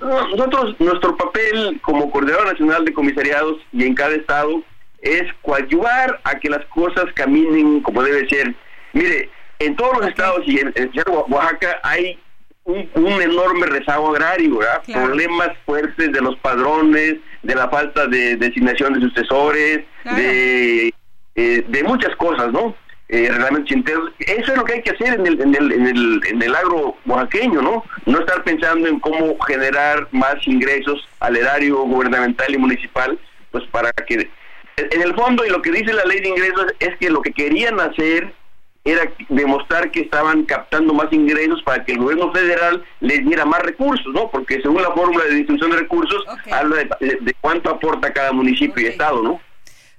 nosotros, 0.00 0.74
nuestro 0.80 1.16
papel 1.16 1.80
como 1.82 2.10
Coordinador 2.10 2.46
Nacional 2.46 2.84
de 2.84 2.92
Comisariados 2.92 3.58
y 3.72 3.84
en 3.84 3.94
cada 3.94 4.14
estado 4.14 4.64
es 5.02 5.22
coadyuvar 5.42 6.20
a 6.24 6.38
que 6.40 6.48
las 6.48 6.64
cosas 6.66 7.04
caminen 7.14 7.80
como 7.82 8.02
debe 8.02 8.28
ser. 8.28 8.54
Mire, 8.92 9.30
en 9.64 9.76
todos 9.76 9.98
los 9.98 10.08
estados 10.08 10.40
y 10.46 10.58
en, 10.58 10.72
Oaxaca 11.28 11.80
hay 11.82 12.18
un, 12.64 12.88
enorme 13.22 13.66
rezago 13.66 14.10
agrario, 14.10 14.60
problemas 14.92 15.50
fuertes 15.66 16.12
de 16.12 16.20
los 16.20 16.36
padrones, 16.38 17.16
de 17.42 17.54
la 17.54 17.68
falta 17.68 18.06
de 18.06 18.36
designación 18.36 18.94
de 18.94 19.00
sucesores, 19.00 19.80
de, 20.04 20.94
eh, 21.34 21.64
de 21.66 21.82
muchas 21.82 22.14
cosas, 22.16 22.52
¿no? 22.52 22.74
Eh, 23.08 23.30
Eso 24.20 24.52
es 24.52 24.56
lo 24.56 24.64
que 24.64 24.72
hay 24.72 24.82
que 24.82 24.92
hacer 24.92 25.20
en 25.20 25.26
el, 25.26 25.38
en, 25.38 25.54
el, 25.54 25.72
en, 25.72 25.86
el, 25.86 26.20
en 26.28 26.42
el 26.42 26.54
agro 26.54 26.96
oaxaqueño, 27.04 27.60
¿no? 27.60 27.84
No 28.06 28.20
estar 28.20 28.42
pensando 28.42 28.88
en 28.88 29.00
cómo 29.00 29.38
generar 29.40 30.08
más 30.12 30.36
ingresos 30.46 31.06
al 31.20 31.36
erario 31.36 31.82
gubernamental 31.82 32.54
y 32.54 32.58
municipal, 32.58 33.18
pues 33.50 33.64
para 33.70 33.92
que... 33.92 34.30
En 34.78 35.02
el 35.02 35.14
fondo, 35.14 35.44
y 35.44 35.50
lo 35.50 35.60
que 35.60 35.70
dice 35.70 35.92
la 35.92 36.06
ley 36.06 36.20
de 36.20 36.30
ingresos 36.30 36.72
es 36.78 36.96
que 36.96 37.10
lo 37.10 37.20
que 37.20 37.32
querían 37.32 37.78
hacer 37.80 38.32
era 38.84 39.12
demostrar 39.28 39.90
que 39.90 40.00
estaban 40.00 40.44
captando 40.44 40.92
más 40.92 41.12
ingresos 41.12 41.62
para 41.62 41.84
que 41.84 41.92
el 41.92 41.98
gobierno 41.98 42.32
federal 42.32 42.84
les 43.00 43.24
diera 43.24 43.44
más 43.44 43.62
recursos, 43.62 44.12
¿no? 44.12 44.30
Porque 44.30 44.60
según 44.60 44.82
la 44.82 44.90
fórmula 44.92 45.24
de 45.24 45.36
distribución 45.36 45.70
de 45.70 45.76
recursos, 45.78 46.24
habla 46.50 46.76
de, 47.00 47.36
cuánto 47.40 47.70
aporta 47.70 48.12
cada 48.12 48.32
municipio 48.32 48.82
y 48.82 48.86
estado, 48.86 49.22
¿no? 49.22 49.40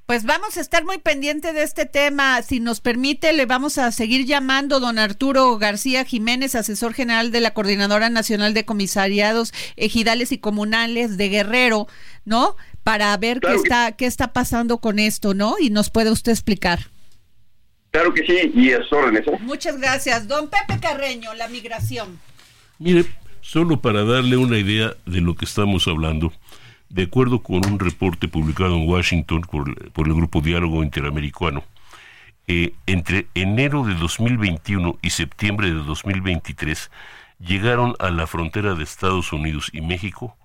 Pues 0.06 0.26
vamos 0.26 0.58
a 0.58 0.62
estar 0.62 0.84
muy 0.84 0.98
pendiente 0.98 1.54
de 1.54 1.64
este 1.64 1.86
tema. 1.86 2.42
Si 2.42 2.60
nos 2.60 2.82
permite, 2.82 3.32
le 3.32 3.46
vamos 3.46 3.78
a 3.78 3.90
seguir 3.94 4.26
llamando 4.26 4.82
don 4.82 5.00
Arturo 5.00 5.58
García 5.58 6.04
Jiménez, 6.04 6.56
asesor 6.56 6.94
general 6.94 7.32
de 7.32 7.40
la 7.40 7.54
Coordinadora 7.54 8.10
Nacional 8.10 8.54
de 8.54 8.66
Comisariados 8.66 9.54
Ejidales 9.78 10.34
y 10.34 10.40
Comunales 10.40 11.16
de 11.16 11.30
Guerrero, 11.30 11.88
¿no? 12.26 12.58
Para 12.84 13.16
ver 13.16 13.40
qué 13.40 13.54
está 13.56 13.94
qué 13.94 14.06
está 14.06 14.34
pasando 14.34 14.80
con 14.80 15.00
esto, 15.00 15.34
¿no? 15.34 15.56
Y 15.58 15.70
nos 15.70 15.90
puede 15.90 16.12
usted 16.12 16.34
explicar. 16.34 16.93
Claro 17.94 18.12
que 18.12 18.26
sí, 18.26 18.52
y 18.56 18.72
es 18.72 18.92
órdenes. 18.92 19.28
¿eh? 19.28 19.38
Muchas 19.42 19.80
gracias. 19.80 20.28
Don 20.28 20.50
Pepe 20.50 20.80
Carreño, 20.80 21.32
la 21.36 21.48
migración. 21.48 22.20
Mire, 22.80 23.06
solo 23.42 23.82
para 23.82 24.04
darle 24.04 24.36
una 24.36 24.58
idea 24.58 24.96
de 25.06 25.22
lo 25.22 25.36
que 25.36 25.46
estamos 25.46 25.88
hablando, 25.88 26.34
de 26.90 27.04
acuerdo 27.04 27.44
con 27.44 27.64
un 27.68 27.78
reporte 27.78 28.28
publicado 28.28 28.78
en 28.78 28.90
Washington 28.90 29.42
por, 29.42 29.70
el 30.08 30.14
Grupo 30.16 30.42
Diálogo 30.42 30.84
Interamericano, 30.84 31.64
eh, 32.48 32.74
entre 32.88 33.28
enero 33.36 33.86
de 33.86 33.94
2021 33.94 34.98
y 35.04 35.12
septiembre 35.12 35.68
de 35.68 35.84
2023 35.84 36.90
llegaron 37.40 37.94
a 38.00 38.10
la 38.10 38.26
frontera 38.26 38.74
de 38.74 38.84
Estados 38.84 39.32
Unidos 39.34 39.70
y 39.72 39.82
México 39.82 40.36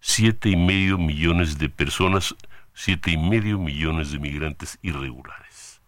siete 0.00 0.48
y 0.48 0.56
medio 0.56 0.96
millones 0.96 1.58
de 1.58 1.68
personas, 1.68 2.34
siete 2.72 3.10
y 3.10 3.18
medio 3.18 3.58
millones 3.58 4.10
de 4.10 4.18
migrantes 4.18 4.78
irregulares. 4.80 5.82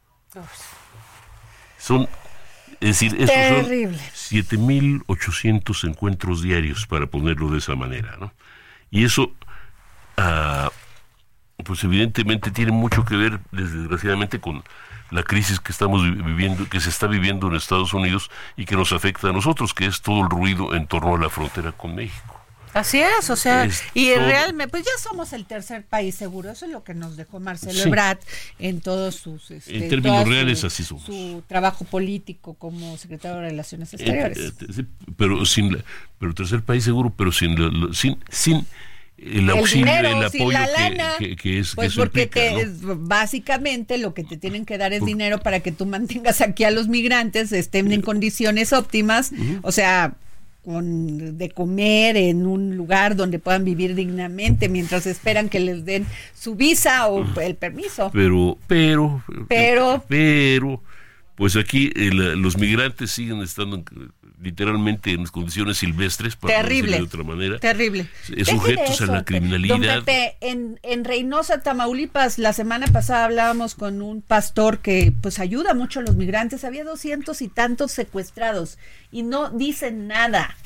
Son, 1.87 2.09
es 2.81 3.01
decir, 3.01 3.15
esos 3.15 3.27
Terrible. 3.31 3.97
son 3.97 4.39
7.800 4.41 5.89
encuentros 5.89 6.43
diarios, 6.43 6.85
para 6.89 7.07
ponerlo 7.07 7.49
de 7.49 7.59
esa 7.59 7.77
manera, 7.77 8.17
¿no? 8.19 8.33
Y 8.91 9.05
eso, 9.05 9.31
ah, 10.17 10.73
pues 11.65 11.85
evidentemente 11.85 12.51
tiene 12.51 12.73
mucho 12.73 13.05
que 13.05 13.15
ver, 13.15 13.39
desgraciadamente, 13.53 14.41
con 14.41 14.65
la 15.13 15.23
crisis 15.23 15.61
que 15.61 15.71
estamos 15.71 16.03
viviendo, 16.03 16.69
que 16.69 16.81
se 16.81 16.89
está 16.89 17.07
viviendo 17.07 17.47
en 17.47 17.55
Estados 17.55 17.95
Unidos 17.95 18.33
y 18.57 18.65
que 18.65 18.75
nos 18.75 18.91
afecta 18.91 19.29
a 19.29 19.33
nosotros, 19.33 19.73
que 19.73 19.87
es 19.87 20.03
todo 20.03 20.25
el 20.25 20.29
ruido 20.29 20.75
en 20.75 20.89
torno 20.89 21.15
a 21.15 21.21
la 21.21 21.31
frontera 21.31 21.71
con 21.71 21.95
México. 21.95 22.36
Así 22.77 23.01
es, 23.01 23.31
o 23.31 23.37
sea, 23.37 23.71
y 23.95 24.13
realmente, 24.15 24.71
pues 24.71 24.85
ya 24.85 24.91
somos 25.03 25.33
el 25.33 25.47
tercer 25.47 25.83
país 25.83 26.15
seguro, 26.15 26.51
eso 26.51 26.67
es 26.67 26.73
lo 26.73 26.85
que 26.85 26.93
nos 26.93 27.17
dejó 27.17 27.41
Marcelo 27.41 27.81
Ebrard 27.83 28.19
en 28.59 28.83
todos 28.83 29.15
sus... 29.15 29.51
Este, 29.51 29.79
en 29.79 29.89
términos 29.89 30.29
reales 30.29 30.63
así 30.63 30.85
somos. 30.85 31.05
Su 31.05 31.43
trabajo 31.47 31.87
político 31.87 32.53
como 32.53 32.99
secretario 32.99 33.39
de 33.39 33.49
Relaciones 33.49 33.95
eh, 33.95 33.97
Exteriores. 33.97 34.39
Eh, 34.39 34.85
pero 35.17 35.47
sin 35.47 35.83
pero 36.19 36.35
tercer 36.35 36.61
país 36.61 36.85
seguro, 36.85 37.15
pero 37.17 37.33
sin, 37.33 37.57
sin, 37.95 38.23
sin 38.29 38.67
el 39.17 39.49
auxilio, 39.49 39.91
el, 39.95 40.25
apoyo 40.25 40.59
que, 41.19 41.59
es 41.59 41.75
pues 41.75 41.95
porque 41.95 42.29
básicamente 42.83 43.97
lo 43.97 44.13
que 44.13 44.23
te 44.23 44.37
tienen 44.37 44.67
que 44.67 44.77
dar 44.77 44.93
es 44.93 45.03
dinero 45.03 45.41
para 45.41 45.61
que 45.61 45.73
tú 45.73 45.87
mantengas 45.87 46.43
aquí 46.43 46.65
a 46.65 46.71
los 46.71 46.89
migrantes 46.89 47.51
estén 47.53 47.91
en 47.93 48.03
condiciones 48.03 48.75
óptimas 48.75 49.33
o 49.63 49.73
sea 49.73 50.15
con, 50.67 51.39
de 51.39 51.51
comer 51.51 52.17
en 52.17 52.45
un 52.45 52.77
lugar 52.77 53.15
donde 53.15 53.39
puedan 53.39 53.65
vivir 53.65 53.95
dignamente 53.95 54.69
mientras 54.69 55.07
esperan 55.07 55.49
que 55.49 55.61
les 55.61 55.85
den 55.85 56.05
su 56.35 56.57
visa 56.57 57.07
o 57.07 57.25
el 57.41 57.55
permiso. 57.55 58.11
Pero, 58.13 58.59
pero, 58.67 59.23
pero, 59.47 60.05
pero, 60.09 60.83
pues 61.37 61.55
aquí 61.55 61.93
eh, 61.95 62.11
los 62.11 62.59
migrantes 62.59 63.13
siguen 63.13 63.43
estando 63.43 63.85
literalmente 64.41 65.13
en 65.13 65.25
condiciones 65.27 65.79
silvestres, 65.79 66.37
para 66.37 66.63
terrible, 66.63 66.99
de 66.99 67.03
otra 67.03 67.23
manera. 67.23 67.59
Terrible. 67.59 68.09
Sujetos 68.45 69.01
a 69.01 69.07
la 69.07 69.25
criminalidad. 69.25 70.05
en, 70.41 70.79
en 70.83 71.05
Reynosa, 71.05 71.63
Tamaulipas, 71.63 72.39
la 72.39 72.53
semana 72.53 72.87
pasada 72.89 73.25
hablábamos 73.25 73.75
con 73.75 74.03
un 74.03 74.23
pastor 74.23 74.81
que 74.81 75.13
pues 75.21 75.39
ayuda 75.39 75.75
mucho 75.75 76.01
a 76.01 76.03
los 76.03 76.17
migrantes. 76.17 76.65
Había 76.65 76.85
doscientos 76.85 77.43
y 77.43 77.49
tantos 77.49 77.93
secuestrados 77.93 78.79
y 79.11 79.23
no 79.23 79.51
dicen 79.51 80.07
nada. 80.07 80.57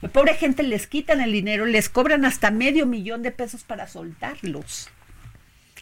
La 0.00 0.08
pobre 0.08 0.34
gente 0.34 0.64
les 0.64 0.88
quitan 0.88 1.20
el 1.20 1.32
dinero, 1.32 1.64
les 1.64 1.88
cobran 1.88 2.24
hasta 2.24 2.50
medio 2.50 2.86
millón 2.86 3.22
de 3.22 3.30
pesos 3.30 3.62
para 3.62 3.86
soltarlos. 3.86 4.88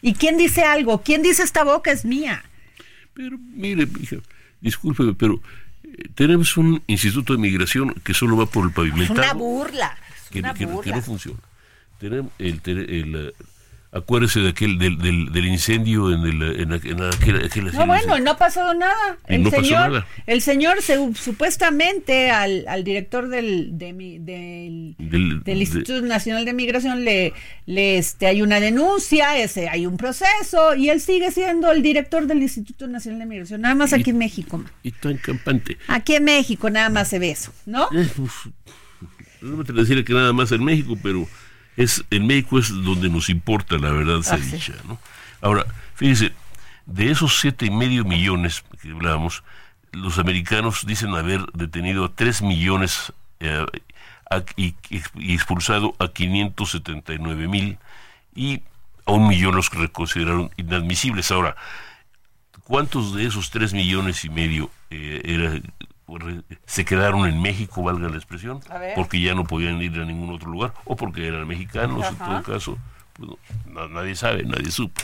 ¿Y 0.03 0.13
quién 0.13 0.37
dice 0.37 0.63
algo? 0.63 1.01
¿Quién 1.01 1.23
dice 1.23 1.41
esta 1.43 1.63
boca 1.63 1.91
es 1.91 2.05
mía? 2.05 2.43
Pero 3.15 3.37
mire, 3.39 3.87
hija, 3.99 4.17
discúlpeme, 4.61 5.13
pero 5.15 5.41
tenemos 6.15 6.57
un 6.57 6.83
instituto 6.87 7.33
de 7.33 7.39
migración 7.39 7.93
que 8.03 8.13
solo 8.13 8.37
va 8.37 8.45
por 8.45 8.65
el 8.65 8.71
pavimento. 8.71 9.13
Es 9.13 9.19
una 9.19 9.33
burla. 9.33 9.97
que, 10.29 10.41
no 10.41 11.01
funciona. 11.01 11.39
Tenemos 11.99 12.31
el, 12.39 12.61
el, 12.65 13.33
Acuérdese 13.93 14.39
de 14.39 14.49
aquel, 14.49 14.77
del, 14.77 14.97
del, 14.97 15.45
incendio 15.45 16.13
en, 16.13 16.21
el, 16.21 16.61
en, 16.61 16.71
aquel, 16.71 17.73
No, 17.73 17.85
bueno, 17.85 18.17
no 18.19 18.31
ha 18.31 18.37
pasado 18.37 18.73
nada. 18.73 19.17
El 19.27 19.51
señor, 19.51 20.05
El 20.25 20.41
señor 20.41 20.77
supuestamente 20.81 22.31
al, 22.31 22.65
al 22.69 22.85
director 22.85 23.27
del, 23.27 23.77
del, 23.77 24.95
del, 24.97 25.61
Instituto 25.61 25.99
Nacional 26.03 26.45
de 26.45 26.53
Migración 26.53 27.03
le, 27.03 27.33
le 27.65 27.97
este, 27.97 28.27
hay 28.27 28.41
una 28.41 28.61
denuncia, 28.61 29.37
ese, 29.37 29.67
hay 29.67 29.85
un 29.85 29.97
proceso 29.97 30.73
y 30.73 30.87
él 30.87 31.01
sigue 31.01 31.29
siendo 31.29 31.69
el 31.69 31.81
director 31.81 32.27
del 32.27 32.41
Instituto 32.41 32.87
Nacional 32.87 33.19
de 33.19 33.25
Migración, 33.25 33.59
nada 33.59 33.75
más 33.75 33.91
aquí 33.91 34.11
en 34.11 34.19
México. 34.19 34.63
Y 34.83 34.91
tan 34.91 35.17
campante. 35.17 35.77
Aquí 35.89 36.15
en 36.15 36.23
México 36.23 36.69
nada 36.69 36.89
más 36.89 37.09
se 37.09 37.19
ve 37.19 37.31
eso, 37.31 37.51
¿no? 37.65 37.89
Eh, 37.91 38.07
pues, 38.15 38.31
no 39.41 39.57
me 39.57 39.63
decir 39.65 40.05
que 40.05 40.13
nada 40.13 40.31
más 40.31 40.53
en 40.53 40.63
México, 40.63 40.97
pero 41.03 41.27
es 41.83 42.03
en 42.09 42.27
México 42.27 42.59
es 42.59 42.69
donde 42.69 43.09
nos 43.09 43.29
importa 43.29 43.77
la 43.77 43.91
verdad 43.91 44.21
se 44.21 44.35
ah, 44.35 44.37
dicha, 44.37 44.73
¿no? 44.87 44.99
Ahora, 45.41 45.65
fíjese, 45.95 46.33
de 46.85 47.11
esos 47.11 47.39
siete 47.39 47.65
y 47.65 47.71
medio 47.71 48.03
millones 48.05 48.63
que 48.81 48.91
hablábamos, 48.91 49.43
los 49.91 50.19
americanos 50.19 50.85
dicen 50.85 51.15
haber 51.15 51.41
detenido 51.53 52.05
a 52.05 52.13
3 52.13 52.43
millones 52.43 53.13
eh, 53.39 53.65
y, 54.55 54.75
expulsado 55.33 55.95
a 55.99 56.07
579 56.09 57.47
mil 57.47 57.77
y 58.35 58.61
a 59.05 59.11
un 59.11 59.27
millón 59.27 59.55
los 59.55 59.69
que 59.69 59.89
consideraron 59.89 60.51
inadmisibles. 60.57 61.31
Ahora, 61.31 61.55
¿cuántos 62.63 63.13
de 63.15 63.25
esos 63.25 63.49
3 63.51 63.73
millones 63.73 64.23
y 64.23 64.29
medio 64.29 64.69
eh, 64.89 65.61
se 66.65 66.85
quedaron 66.85 67.27
en 67.27 67.41
México, 67.41 67.83
valga 67.83 68.09
la 68.09 68.17
expresión, 68.17 68.61
porque 68.95 69.21
ya 69.21 69.33
no 69.33 69.43
podían 69.45 69.81
ir 69.81 69.99
a 69.99 70.05
ningún 70.05 70.33
otro 70.33 70.49
lugar 70.51 70.73
o 70.85 70.95
porque 70.95 71.27
eran 71.27 71.47
mexicanos 71.47 72.05
en 72.07 72.15
todo 72.17 72.43
caso? 72.43 72.77
Pues, 73.13 73.31
nadie 73.91 74.15
sabe, 74.15 74.43
nadie 74.43 74.71
supo. 74.71 75.01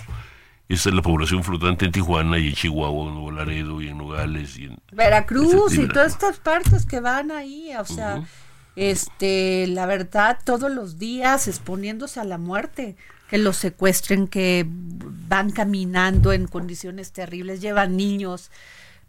Esa 0.69 0.89
es 0.89 0.95
la 0.95 1.01
población 1.01 1.43
flotante 1.43 1.85
en 1.85 1.93
Tijuana 1.93 2.37
y 2.39 2.49
en 2.49 2.53
Chihuahua, 2.53 3.07
en 3.07 3.13
Nuevo 3.13 3.31
Laredo 3.31 3.81
y 3.81 3.87
en 3.87 3.97
Nogales 3.97 4.57
y 4.57 4.65
en 4.65 4.77
Veracruz 4.91 5.77
y 5.77 5.87
todas 5.87 6.11
estas 6.11 6.39
partes 6.39 6.85
que 6.85 6.99
van 6.99 7.31
ahí, 7.31 7.71
o 7.79 7.85
sea, 7.85 8.23
este, 8.75 9.65
la 9.67 9.85
verdad, 9.85 10.37
todos 10.43 10.69
los 10.69 10.99
días 10.99 11.47
exponiéndose 11.47 12.19
a 12.19 12.25
la 12.25 12.37
muerte, 12.37 12.97
que 13.29 13.37
los 13.37 13.57
secuestren, 13.57 14.27
que 14.27 14.65
van 14.67 15.51
caminando 15.51 16.33
en 16.33 16.47
condiciones 16.47 17.13
terribles, 17.13 17.61
llevan 17.61 17.95
niños, 17.95 18.51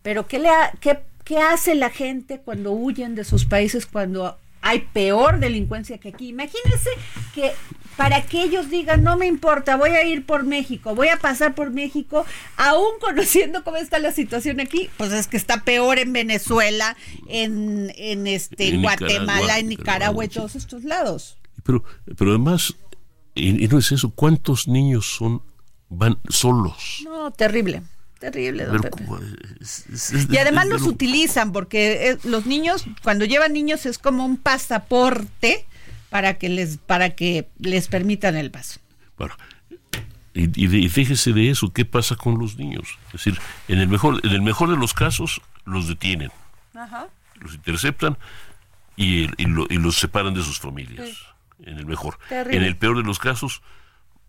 pero 0.02 0.26
¿qué 0.26 0.38
le 0.38 0.48
qué, 0.80 1.00
qué 1.28 1.38
hace 1.38 1.74
la 1.74 1.90
gente 1.90 2.40
cuando 2.40 2.72
huyen 2.72 3.14
de 3.14 3.22
sus 3.22 3.44
países 3.44 3.84
cuando 3.84 4.38
hay 4.62 4.88
peor 4.94 5.38
delincuencia 5.40 5.98
que 5.98 6.08
aquí? 6.08 6.28
Imagínense 6.28 6.88
que 7.34 7.52
para 7.98 8.22
que 8.22 8.42
ellos 8.42 8.70
digan, 8.70 9.02
no 9.02 9.18
me 9.18 9.26
importa, 9.26 9.76
voy 9.76 9.90
a 9.90 10.06
ir 10.06 10.24
por 10.24 10.44
México, 10.44 10.94
voy 10.94 11.08
a 11.08 11.18
pasar 11.18 11.54
por 11.54 11.70
México, 11.70 12.24
aún 12.56 12.92
conociendo 13.00 13.62
cómo 13.62 13.76
está 13.76 13.98
la 13.98 14.12
situación 14.12 14.58
aquí, 14.58 14.88
pues 14.96 15.12
es 15.12 15.26
que 15.26 15.36
está 15.36 15.64
peor 15.64 15.98
en 15.98 16.14
Venezuela, 16.14 16.96
en, 17.28 17.92
en 17.96 18.26
este, 18.26 18.78
Guatemala, 18.78 19.58
en 19.58 19.68
Nicaragua 19.68 20.24
y 20.24 20.28
todos 20.28 20.56
estos 20.56 20.84
lados. 20.84 21.36
Pero, 21.62 21.84
pero 22.16 22.30
además, 22.30 22.74
y, 23.34 23.68
no 23.68 23.78
es 23.78 23.92
eso, 23.92 24.10
¿cuántos 24.14 24.66
niños 24.66 25.14
son 25.14 25.42
van 25.90 26.18
solos? 26.30 27.02
No, 27.04 27.30
terrible. 27.32 27.82
Terrible, 28.18 28.64
don 28.64 28.80
Pepe. 28.80 29.04
y 30.28 30.36
además 30.38 30.66
los 30.66 30.82
utilizan 30.82 31.52
porque 31.52 32.18
los 32.24 32.46
niños, 32.46 32.84
cuando 33.02 33.24
llevan 33.24 33.52
niños 33.52 33.86
es 33.86 33.98
como 33.98 34.24
un 34.24 34.36
pasaporte 34.36 35.66
para 36.10 36.34
que 36.34 36.48
les 36.48 36.78
para 36.78 37.10
que 37.10 37.48
les 37.60 37.86
permitan 37.86 38.36
el 38.36 38.50
paso. 38.50 38.80
Bueno, 39.16 39.34
y, 40.34 40.88
fíjese 40.88 41.32
de 41.32 41.50
eso, 41.50 41.72
¿qué 41.72 41.84
pasa 41.84 42.16
con 42.16 42.38
los 42.38 42.56
niños? 42.56 42.98
Es 43.08 43.24
decir, 43.24 43.38
en 43.68 43.78
el 43.78 43.88
mejor 43.88 44.20
en 44.24 44.32
el 44.32 44.42
mejor 44.42 44.70
de 44.70 44.76
los 44.76 44.94
casos 44.94 45.40
los 45.64 45.86
detienen, 45.86 46.30
los 47.40 47.54
interceptan 47.54 48.18
y, 48.96 49.28
los 49.44 49.96
separan 49.96 50.34
de 50.34 50.42
sus 50.42 50.58
familias. 50.58 51.10
En 51.62 51.78
el 51.78 51.86
mejor. 51.86 52.18
En 52.30 52.62
el 52.62 52.76
peor 52.76 52.96
de 52.96 53.02
los 53.02 53.18
casos 53.18 53.62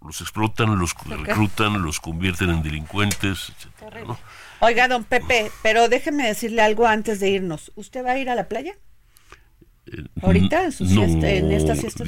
los 0.01 0.21
explotan, 0.21 0.79
los 0.79 0.93
reclutan, 1.05 1.81
los 1.81 1.99
convierten 1.99 2.49
en 2.49 2.63
delincuentes, 2.63 3.53
etcétera, 3.57 4.17
Oiga, 4.61 4.87
don 4.87 5.03
Pepe, 5.03 5.51
pero 5.63 5.87
déjeme 5.87 6.27
decirle 6.27 6.61
algo 6.61 6.85
antes 6.85 7.19
de 7.19 7.29
irnos. 7.29 7.71
¿Usted 7.75 8.05
va 8.05 8.11
a 8.11 8.17
ir 8.17 8.29
a 8.29 8.35
la 8.35 8.49
playa? 8.49 8.75
Ahorita 10.21 10.65
en, 10.65 10.71
su 10.71 10.85
siesta, 10.85 11.29
en 11.29 11.51
esta 11.51 11.75
siesta 11.75 12.03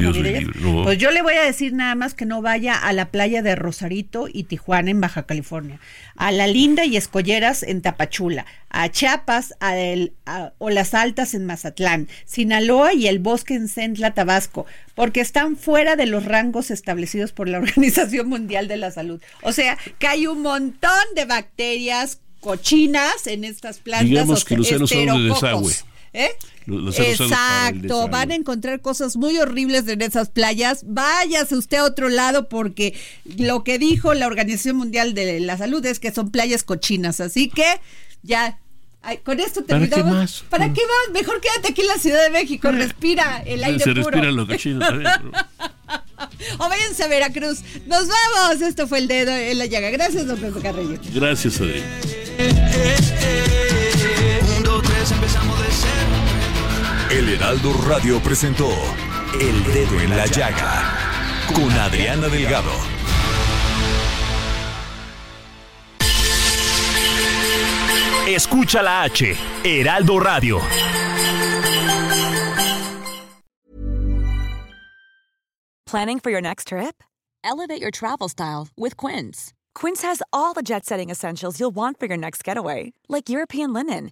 Pues 0.84 0.98
yo 0.98 1.12
le 1.12 1.22
voy 1.22 1.34
a 1.36 1.44
decir 1.44 1.74
nada 1.74 1.96
más 1.96 2.14
que 2.14 2.26
no 2.26 2.42
vaya 2.42 2.76
a 2.76 2.94
la 2.94 3.10
playa 3.10 3.42
de 3.42 3.56
Rosarito 3.56 4.28
y 4.32 4.44
Tijuana 4.44 4.92
en 4.92 5.02
Baja 5.02 5.24
California, 5.24 5.80
a 6.16 6.32
La 6.32 6.48
Linda 6.48 6.86
y 6.86 6.98
Escolleras 6.98 7.64
en 7.64 7.82
Tapachula, 7.82 8.46
a 8.70 8.90
Chiapas 8.90 9.54
a 9.60 9.78
el, 9.78 10.14
o 10.58 10.70
Las 10.70 10.94
Altas 10.94 11.34
en 11.34 11.46
Mazatlán, 11.46 12.08
Sinaloa 12.26 12.94
y 12.94 13.08
el 13.08 13.20
Bosque 13.20 13.56
en 13.56 13.68
Centla, 13.68 14.14
Tabasco, 14.14 14.66
porque 14.96 15.22
están 15.22 15.58
fuera 15.58 15.96
de 15.96 16.06
los 16.06 16.26
rangos 16.26 16.72
establecidos 16.72 17.32
por 17.32 17.48
la 17.48 17.58
Organización 17.60 18.30
Mundial 18.30 18.68
de 18.68 18.78
la 18.78 18.92
Salud. 18.92 19.22
O 19.42 19.52
sea, 19.52 19.78
que 20.00 20.08
hay 20.08 20.28
un 20.28 20.42
montón 20.42 20.92
de 21.16 21.26
bacterias 21.26 22.20
cochinas 22.42 23.28
en 23.28 23.46
estas 23.46 23.78
plantas. 23.78 24.10
Digamos 24.10 24.44
que 24.44 24.58
los 24.58 24.68
de 24.68 24.80
desagüe. 24.80 25.74
¿Eh? 26.14 26.30
Exacto, 26.68 28.08
van 28.10 28.32
a 28.32 28.36
encontrar 28.36 28.82
cosas 28.82 29.16
muy 29.16 29.38
horribles 29.38 29.88
en 29.88 30.02
esas 30.02 30.30
playas. 30.30 30.84
Váyase 30.86 31.56
usted 31.56 31.78
a 31.78 31.86
otro 31.86 32.10
lado 32.10 32.50
porque 32.50 33.00
lo 33.38 33.64
que 33.64 33.80
dijo 33.80 34.14
la 34.14 34.28
Organización 34.28 34.76
Mundial 34.76 35.14
de 35.14 35.40
la 35.40 35.58
Salud 35.58 35.86
es 35.86 36.00
que 36.00 36.12
son 36.12 36.30
playas 36.32 36.64
cochinas. 36.64 37.22
Así 37.22 37.50
que 37.50 37.66
ya 38.24 38.60
con 39.24 39.40
esto 39.40 39.64
terminamos. 39.64 40.46
¿Para 40.50 40.72
qué 40.74 40.82
más? 40.82 41.14
Mejor 41.14 41.42
quédate 41.42 41.70
aquí 41.70 41.82
en 41.82 41.88
la 41.88 41.98
Ciudad 41.98 42.24
de 42.24 42.30
México, 42.30 42.72
respira 42.72 43.42
el 43.46 43.64
aire 43.64 43.80
Se 43.80 43.92
puro. 43.92 44.04
respira 44.04 44.32
lo 44.32 44.46
cochino 44.46 44.86
o 46.60 46.70
váyanse 46.70 47.04
a 47.04 47.08
Veracruz. 47.08 47.62
Nos 47.88 48.08
vamos. 48.08 48.62
Esto 48.62 48.88
fue 48.88 49.00
el 49.00 49.08
dedo 49.08 49.32
en 49.32 49.58
la 49.58 49.66
llaga. 49.66 49.90
Gracias, 49.90 50.28
don 50.28 50.40
Pedro 50.40 50.62
Carrillo. 50.62 51.00
Gracias, 51.14 51.60
Adri. 51.60 51.82
El 57.12 57.28
Heraldo 57.28 57.74
Radio 57.86 58.22
presentó 58.22 58.70
El 59.34 59.64
Dedo 59.66 60.00
en 60.00 60.12
la 60.12 60.26
Llaga 60.28 60.98
con 61.54 61.70
Adriana 61.70 62.30
Delgado. 62.30 62.72
Escucha 68.26 68.82
la 68.82 69.02
H, 69.04 69.36
Heraldo 69.66 70.22
Radio. 70.22 70.62
Planning 75.86 76.22
for 76.22 76.32
your 76.32 76.42
next 76.42 76.70
trip? 76.70 77.04
Elevate 77.44 77.82
your 77.82 77.92
travel 77.92 78.30
style 78.30 78.70
with 78.78 78.96
Quince. 78.96 79.54
Quince 79.76 80.02
has 80.04 80.24
all 80.32 80.54
the 80.54 80.62
jet 80.62 80.86
setting 80.86 81.10
essentials 81.10 81.60
you'll 81.60 81.76
want 81.76 82.00
for 82.00 82.06
your 82.06 82.18
next 82.18 82.46
getaway, 82.46 82.94
like 83.10 83.28
European 83.28 83.74
linen 83.74 84.12